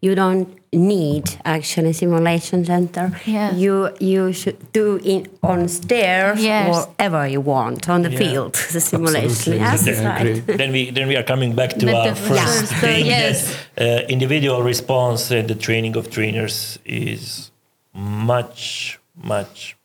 you 0.01 0.15
don't 0.15 0.49
need 0.73 1.25
actually 1.45 1.93
simulation 1.93 2.65
center. 2.65 3.13
Yes. 3.27 3.55
You 3.55 3.91
you 4.01 4.33
should 4.33 4.73
do 4.73 5.01
it 5.03 5.31
on 5.43 5.69
stairs 5.69 6.43
yes. 6.43 6.69
wherever 6.69 7.27
you 7.27 7.41
want 7.41 7.89
on 7.89 8.03
the 8.03 8.11
yeah. 8.11 8.19
field. 8.19 8.55
The 8.73 8.81
simulation. 8.81 9.55
Yes, 9.55 9.87
yeah, 9.87 10.09
right. 10.09 10.47
then 10.47 10.73
we 10.73 10.91
then 10.91 11.09
we 11.09 11.17
are 11.17 11.25
coming 11.25 11.55
back 11.55 11.71
to 11.79 11.95
our 11.95 12.15
first 12.15 12.73
yeah. 12.73 12.81
thing. 12.81 13.07
yes. 13.07 13.57
That, 13.75 14.05
uh, 14.05 14.07
individual 14.09 14.63
response 14.63 15.31
and 15.31 15.49
the 15.49 15.55
training 15.55 15.97
of 15.97 16.11
trainers 16.11 16.79
is 16.85 17.51
much 17.95 19.01
much 19.17 19.77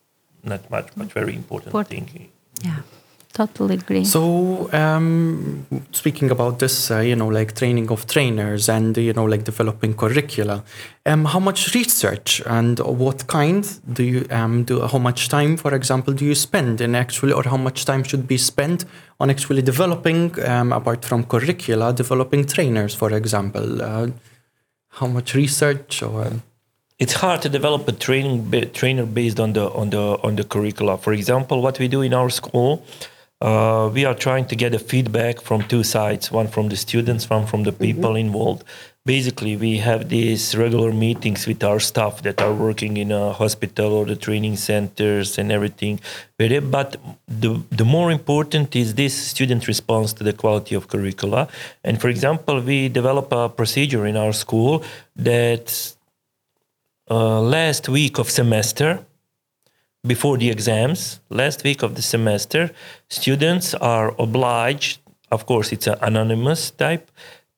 not 0.43 0.70
much 0.70 0.88
but 0.95 1.11
very 1.11 1.34
important, 1.34 1.68
important. 1.68 2.09
thing. 2.09 2.30
Yeah 2.61 2.82
totally 3.34 3.75
agree. 3.75 4.05
So, 4.05 4.69
um, 4.73 5.65
speaking 5.91 6.31
about 6.31 6.59
this, 6.59 6.91
uh, 6.91 6.99
you 6.99 7.15
know, 7.15 7.27
like 7.27 7.55
training 7.55 7.89
of 7.91 8.07
trainers 8.07 8.69
and 8.69 8.95
you 8.97 9.13
know, 9.13 9.25
like 9.25 9.43
developing 9.43 9.93
curricula, 9.95 10.63
um, 11.05 11.25
how 11.25 11.39
much 11.39 11.73
research 11.73 12.41
and 12.45 12.79
what 12.79 13.27
kind 13.27 13.67
do 13.91 14.03
you 14.03 14.25
um, 14.29 14.63
do? 14.63 14.81
How 14.88 14.99
much 14.99 15.29
time, 15.29 15.57
for 15.57 15.73
example, 15.73 16.13
do 16.13 16.25
you 16.25 16.36
spend 16.36 16.79
in 16.79 16.95
actually, 16.95 17.34
or 17.34 17.43
how 17.43 17.57
much 17.57 17.86
time 17.86 18.03
should 18.03 18.27
be 18.27 18.38
spent 18.38 18.86
on 19.19 19.29
actually 19.29 19.61
developing, 19.61 20.39
um, 20.47 20.71
apart 20.71 21.03
from 21.03 21.23
curricula, 21.23 21.93
developing 21.93 22.45
trainers, 22.45 22.95
for 22.95 23.11
example? 23.11 23.81
Uh, 23.81 24.07
how 24.93 25.07
much 25.07 25.34
research 25.34 26.03
or 26.03 26.31
it's 26.99 27.13
hard 27.13 27.41
to 27.41 27.49
develop 27.49 27.88
a 27.88 27.91
training 27.91 28.49
trainer 28.73 29.05
based 29.05 29.39
on 29.39 29.53
the 29.53 29.69
on 29.71 29.89
the 29.89 30.03
on 30.23 30.36
the 30.36 30.43
curricula. 30.43 30.97
For 30.97 31.13
example, 31.13 31.61
what 31.61 31.79
we 31.79 31.88
do 31.88 32.01
in 32.01 32.13
our 32.13 32.29
school, 32.29 32.86
uh, 33.43 33.89
we 33.93 34.05
are 34.05 34.15
trying 34.15 34.45
to 34.45 34.55
get 34.55 34.73
a 34.73 34.79
feedback 34.79 35.41
from 35.41 35.61
two 35.63 35.83
sides 35.83 36.31
one 36.31 36.47
from 36.47 36.69
the 36.69 36.77
students 36.77 37.29
one 37.29 37.45
from 37.45 37.63
the 37.63 37.71
mm-hmm. 37.71 37.83
people 37.87 38.11
mm-hmm. 38.11 38.27
involved 38.27 38.63
basically 39.05 39.57
we 39.57 39.77
have 39.77 40.07
these 40.07 40.55
regular 40.55 40.93
meetings 40.93 41.45
with 41.45 41.61
our 41.61 41.79
staff 41.79 42.21
that 42.21 42.41
are 42.41 42.53
working 42.53 42.95
in 42.95 43.11
a 43.11 43.33
hospital 43.33 43.91
or 43.91 44.05
the 44.05 44.15
training 44.15 44.55
centers 44.55 45.37
and 45.37 45.51
everything 45.51 45.99
but 46.37 46.95
the, 47.27 47.61
the 47.69 47.83
more 47.83 48.11
important 48.11 48.75
is 48.75 48.95
this 48.95 49.13
student 49.13 49.67
response 49.67 50.13
to 50.13 50.23
the 50.23 50.31
quality 50.31 50.73
of 50.73 50.87
curricula 50.87 51.49
and 51.83 51.99
for 51.99 52.07
example 52.07 52.61
we 52.61 52.87
develop 52.87 53.31
a 53.33 53.49
procedure 53.49 54.05
in 54.05 54.15
our 54.15 54.31
school 54.31 54.83
that 55.17 55.93
uh, 57.11 57.41
last 57.41 57.89
week 57.89 58.17
of 58.17 58.29
semester 58.29 59.05
before 60.06 60.38
the 60.38 60.49
exams, 60.49 61.20
last 61.30 61.64
week 61.64 61.82
of 61.82 61.95
the 61.95 62.01
semester, 62.01 62.72
students 63.10 63.74
are 63.76 64.14
obliged, 64.20 64.99
of 65.32 65.45
course, 65.45 65.72
it's 65.72 65.88
an 65.88 65.97
anonymous 66.01 66.72
type, 66.72 67.10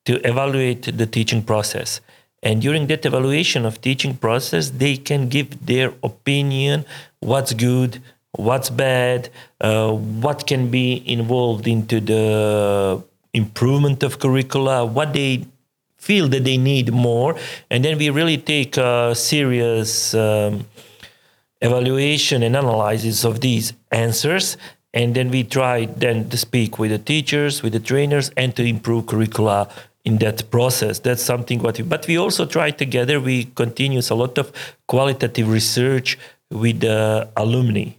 to 0.04 0.24
evaluate 0.26 0.96
the 0.96 1.06
teaching 1.06 1.42
process. 1.42 2.00
And 2.42 2.62
during 2.62 2.86
that 2.86 3.04
evaluation 3.04 3.66
of 3.66 3.80
teaching 3.80 4.16
process, 4.16 4.70
they 4.70 4.96
can 4.96 5.28
give 5.28 5.66
their 5.66 5.92
opinion, 6.04 6.84
what's 7.18 7.52
good, 7.52 8.00
what's 8.32 8.70
bad, 8.70 9.28
uh, 9.60 9.90
what 9.92 10.46
can 10.46 10.70
be 10.70 11.02
involved 11.10 11.66
into 11.66 11.98
the 11.98 13.02
improvement 13.32 14.04
of 14.04 14.20
curricula, 14.20 14.84
what 14.84 15.12
they 15.12 15.44
feel 15.98 16.28
that 16.28 16.44
they 16.44 16.56
need 16.56 16.92
more. 16.92 17.34
And 17.68 17.84
then 17.84 17.98
we 17.98 18.10
really 18.10 18.38
take 18.38 18.76
a 18.76 19.14
serious 19.16 20.14
um, 20.14 20.66
evaluation 21.60 22.42
and 22.42 22.56
analysis 22.56 23.24
of 23.24 23.40
these 23.40 23.72
answers 23.90 24.56
and 24.92 25.14
then 25.14 25.30
we 25.30 25.44
try 25.44 25.86
then 25.86 26.28
to 26.30 26.36
speak 26.36 26.78
with 26.78 26.90
the 26.90 26.98
teachers 26.98 27.62
with 27.62 27.72
the 27.72 27.80
trainers 27.80 28.30
and 28.36 28.54
to 28.56 28.64
improve 28.64 29.06
curricula 29.06 29.68
in 30.04 30.18
that 30.18 30.50
process. 30.50 31.00
That's 31.00 31.22
something 31.22 31.60
what 31.62 31.78
we, 31.78 31.84
but 31.84 32.06
we 32.06 32.16
also 32.16 32.46
try 32.46 32.70
together 32.70 33.20
we 33.20 33.44
continue 33.44 34.00
a 34.08 34.14
lot 34.14 34.38
of 34.38 34.52
qualitative 34.86 35.48
research 35.48 36.18
with 36.50 36.80
the 36.80 37.28
alumni 37.36 37.90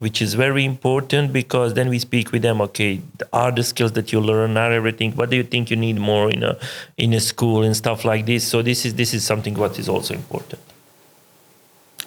which 0.00 0.20
is 0.20 0.34
very 0.34 0.64
important 0.64 1.32
because 1.32 1.74
then 1.74 1.88
we 1.88 1.98
speak 1.98 2.32
with 2.32 2.42
them 2.42 2.60
okay 2.60 3.00
are 3.32 3.52
the 3.52 3.62
skills 3.62 3.92
that 3.92 4.12
you 4.12 4.20
learn 4.20 4.56
are 4.56 4.72
everything 4.72 5.12
what 5.12 5.30
do 5.30 5.36
you 5.36 5.44
think 5.44 5.70
you 5.70 5.76
need 5.76 5.98
more 5.98 6.30
in 6.30 6.42
a 6.42 6.58
in 6.96 7.12
a 7.12 7.20
school 7.20 7.62
and 7.62 7.76
stuff 7.76 8.04
like 8.04 8.26
this. 8.26 8.46
So 8.46 8.60
this 8.60 8.84
is 8.84 8.94
this 8.94 9.14
is 9.14 9.24
something 9.24 9.54
what 9.54 9.78
is 9.78 9.88
also 9.88 10.14
important 10.14 10.73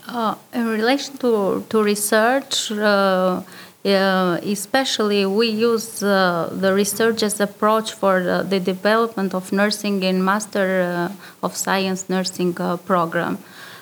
uh, 0.07 0.35
in 0.53 0.67
relation 0.67 1.17
to, 1.17 1.65
to 1.69 1.83
research, 1.83 2.71
uh, 2.71 3.41
uh, 3.85 4.39
especially 4.43 5.25
we 5.25 5.47
use 5.47 6.03
uh, 6.03 6.49
the 6.51 6.73
researchers 6.73 7.39
approach 7.39 7.93
for 7.93 8.21
the, 8.21 8.43
the, 8.43 8.59
development 8.59 9.33
of 9.33 9.51
nursing 9.51 10.03
in 10.03 10.23
Master 10.23 10.81
uh, 10.81 11.45
of 11.45 11.55
Science 11.55 12.09
nursing 12.09 12.59
uh, 12.59 12.77
program. 12.77 13.37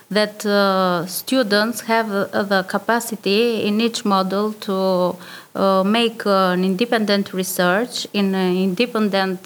That 0.08 0.42
students 1.08 1.80
have 1.80 2.08
the 2.08 2.64
capacity 2.68 3.66
in 3.66 3.80
each 3.80 4.04
model 4.04 4.52
to 4.52 5.16
make 5.84 6.26
an 6.26 6.64
independent 6.64 7.32
research 7.32 8.06
in 8.12 8.34
an 8.34 8.56
independent 8.56 9.44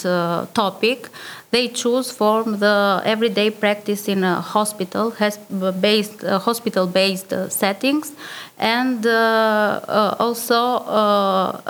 topic. 0.55 1.09
They 1.51 1.67
choose 1.69 2.13
from 2.13 2.61
the 2.61 3.03
everyday 3.05 3.51
practice 3.51 4.07
in 4.07 4.23
a 4.23 4.41
hospital 4.41 5.11
has 5.13 5.37
based 5.81 6.23
uh, 6.23 6.39
hospital 6.39 6.87
based 6.87 7.33
uh, 7.33 7.49
settings. 7.49 8.13
And 8.59 9.05
uh, 9.05 9.81
uh 9.89 10.17
also 10.19 10.61
uh, 10.87 11.61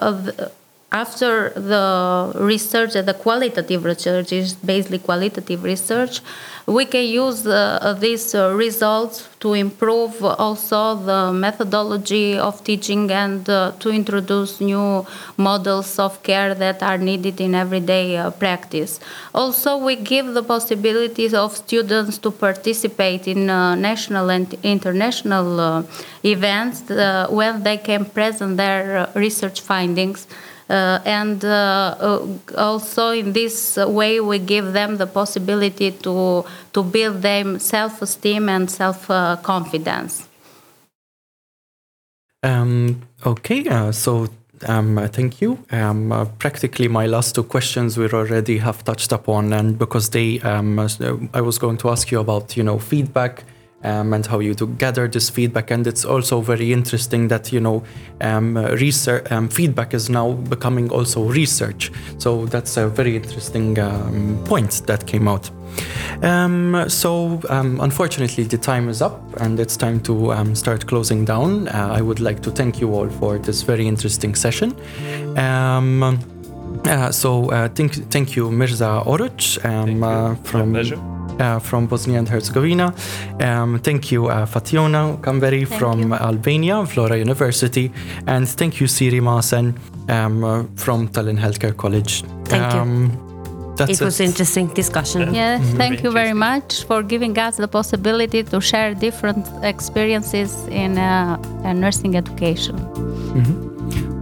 after 0.93 1.51
the 1.51 2.32
research, 2.34 2.95
the 2.95 3.14
qualitative 3.14 3.84
research 3.84 4.32
is 4.32 4.55
basically 4.55 4.99
qualitative 4.99 5.62
research, 5.62 6.20
we 6.66 6.84
can 6.84 7.05
use 7.05 7.47
uh, 7.47 7.97
these 7.99 8.34
uh, 8.34 8.53
results 8.55 9.28
to 9.41 9.55
improve 9.55 10.22
also 10.22 10.95
the 10.95 11.32
methodology 11.32 12.38
of 12.38 12.62
teaching 12.62 13.11
and 13.11 13.49
uh, 13.49 13.72
to 13.80 13.91
introduce 13.91 14.61
new 14.61 15.05
models 15.36 15.99
of 15.99 16.22
care 16.22 16.55
that 16.55 16.82
are 16.82 16.99
needed 16.99 17.41
in 17.41 17.55
everyday 17.55 18.16
uh, 18.16 18.30
practice. 18.30 19.01
Also, 19.34 19.78
we 19.78 19.97
give 19.97 20.34
the 20.34 20.43
possibilities 20.43 21.34
of 21.34 21.57
students 21.57 22.18
to 22.18 22.30
participate 22.30 23.26
in 23.26 23.49
uh, 23.49 23.74
national 23.74 24.30
and 24.30 24.55
international 24.62 25.59
uh, 25.59 25.82
events 26.24 26.82
when 27.30 27.62
they 27.62 27.78
can 27.78 28.05
present 28.05 28.57
their 28.57 29.11
research 29.14 29.61
findings. 29.61 30.26
Uh, 30.71 31.01
and 31.05 31.45
uh, 31.45 31.97
uh, 31.99 32.25
also 32.57 33.11
in 33.11 33.33
this 33.33 33.77
way 33.77 34.21
we 34.21 34.39
give 34.39 34.73
them 34.73 34.99
the 34.99 35.07
possibility 35.07 35.91
to 35.91 36.45
to 36.73 36.85
build 36.85 37.23
them 37.23 37.59
self-esteem 37.59 38.49
and 38.49 38.71
self-confidence 38.71 40.29
um, 42.45 43.03
okay 43.27 43.91
so 43.91 44.29
um, 44.68 45.09
thank 45.09 45.41
you. 45.41 45.59
Um, 45.73 46.12
uh, 46.12 46.27
practically, 46.39 46.87
my 46.87 47.07
last 47.07 47.35
two 47.35 47.45
questions 47.45 47.97
we 47.97 48.09
already 48.09 48.59
have 48.59 48.85
touched 48.85 49.11
upon, 49.11 49.53
and 49.53 49.79
because 49.79 50.11
they, 50.11 50.39
um, 50.41 50.79
I 51.33 51.41
was 51.41 51.59
going 51.59 51.79
to 51.79 51.89
ask 51.89 52.11
you 52.11 52.21
about, 52.21 52.57
you 52.57 52.62
know, 52.62 52.79
feedback 52.79 53.45
um, 53.85 54.12
and 54.12 54.26
how 54.26 54.39
you 54.39 54.55
to 54.55 54.66
gather 54.66 55.09
this 55.09 55.31
feedback. 55.31 55.70
And 55.70 55.87
it's 55.87 56.05
also 56.05 56.41
very 56.41 56.72
interesting 56.72 57.28
that 57.28 57.53
you 57.53 57.61
know 57.61 57.83
um, 58.20 58.57
research 58.57 59.31
um, 59.31 59.49
feedback 59.49 59.95
is 59.95 60.09
now 60.09 60.33
becoming 60.33 60.91
also 60.91 61.24
research. 61.24 61.91
So 62.18 62.47
that's 62.47 62.76
a 62.76 62.89
very 62.89 63.16
interesting 63.16 63.78
um, 63.78 64.43
point 64.45 64.83
that 64.87 65.07
came 65.07 65.28
out. 65.28 65.51
Um, 66.22 66.85
so 66.89 67.41
um, 67.49 67.81
unfortunately, 67.81 68.45
the 68.45 68.59
time 68.59 68.89
is 68.89 69.01
up, 69.01 69.20
and 69.41 69.59
it's 69.61 69.76
time 69.76 70.01
to 70.01 70.55
start 70.55 70.87
closing 70.87 71.24
down. 71.24 71.68
Uh, 71.68 71.93
I 71.93 72.01
would 72.03 72.20
like 72.20 72.43
to 72.43 72.51
thank 72.51 72.81
you 72.81 72.93
all 72.95 73.09
for 73.09 73.39
this 73.39 73.62
very 73.62 73.87
interesting 73.87 74.35
session. 74.35 74.74
Uh, 76.85 77.11
so 77.11 77.51
uh, 77.51 77.68
thank, 77.68 77.95
thank 78.11 78.37
you, 78.37 78.51
Mirza 78.51 79.03
Oruc, 79.05 79.59
uh, 79.59 79.85
from 79.85 80.03
uh, 80.03 80.35
from 80.37 81.20
Bosnia 81.88 82.18
and 82.18 82.28
Herzegovina. 82.28 82.95
Um, 83.41 83.78
thank 83.80 84.12
you, 84.12 84.26
uh, 84.26 84.47
Fatjona 84.47 85.18
Kamberi 85.20 85.66
from 85.66 86.01
you. 86.01 86.14
Albania, 86.14 86.74
Vlora 86.84 87.18
University. 87.18 87.91
And 88.26 88.49
thank 88.49 88.80
you, 88.80 88.86
Siiri 88.86 89.20
Maasen 89.20 89.74
um, 90.09 90.45
uh, 90.45 90.64
from 90.76 91.09
Tallinn 91.09 91.38
Healthcare 91.38 91.76
College. 91.76 92.24
Thank 92.45 92.74
um, 92.74 93.05
you. 93.05 93.30
That's 93.76 93.93
it, 93.93 94.03
it 94.03 94.05
was 94.05 94.20
interesting 94.20 94.66
discussion. 94.74 95.34
Yeah, 95.34 95.59
mm-hmm. 95.59 95.76
thank 95.78 96.03
you 96.03 96.11
very 96.11 96.34
much 96.34 96.84
for 96.84 97.03
giving 97.03 97.38
us 97.38 97.57
the 97.57 97.68
possibility 97.68 98.43
to 98.43 98.61
share 98.61 98.95
different 98.95 99.47
experiences 99.62 100.66
in 100.68 100.99
uh, 100.99 101.38
nursing 101.72 102.14
education. 102.16 102.76
Mm-hmm. 102.76 103.70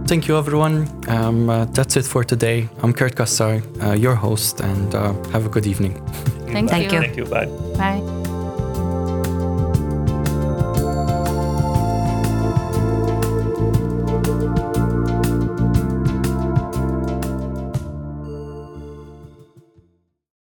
Thank 0.09 0.27
you, 0.27 0.37
everyone. 0.39 0.87
Um, 1.07 1.51
uh, 1.51 1.65
that's 1.65 1.95
it 1.95 2.03
for 2.03 2.23
today. 2.23 2.67
I'm 2.81 2.93
Kurt 2.93 3.15
Cassar, 3.15 3.61
uh, 3.79 3.93
your 3.93 4.15
host, 4.15 4.59
and 4.59 4.95
uh, 4.95 5.13
have 5.29 5.45
a 5.45 5.49
good 5.49 5.67
evening. 5.67 6.03
Thank, 6.47 6.71
Thank 6.71 6.91
you. 6.91 6.99
Thank 6.99 7.15
you. 7.15 7.25
Bye. 7.25 7.45
Bye. 7.77 8.18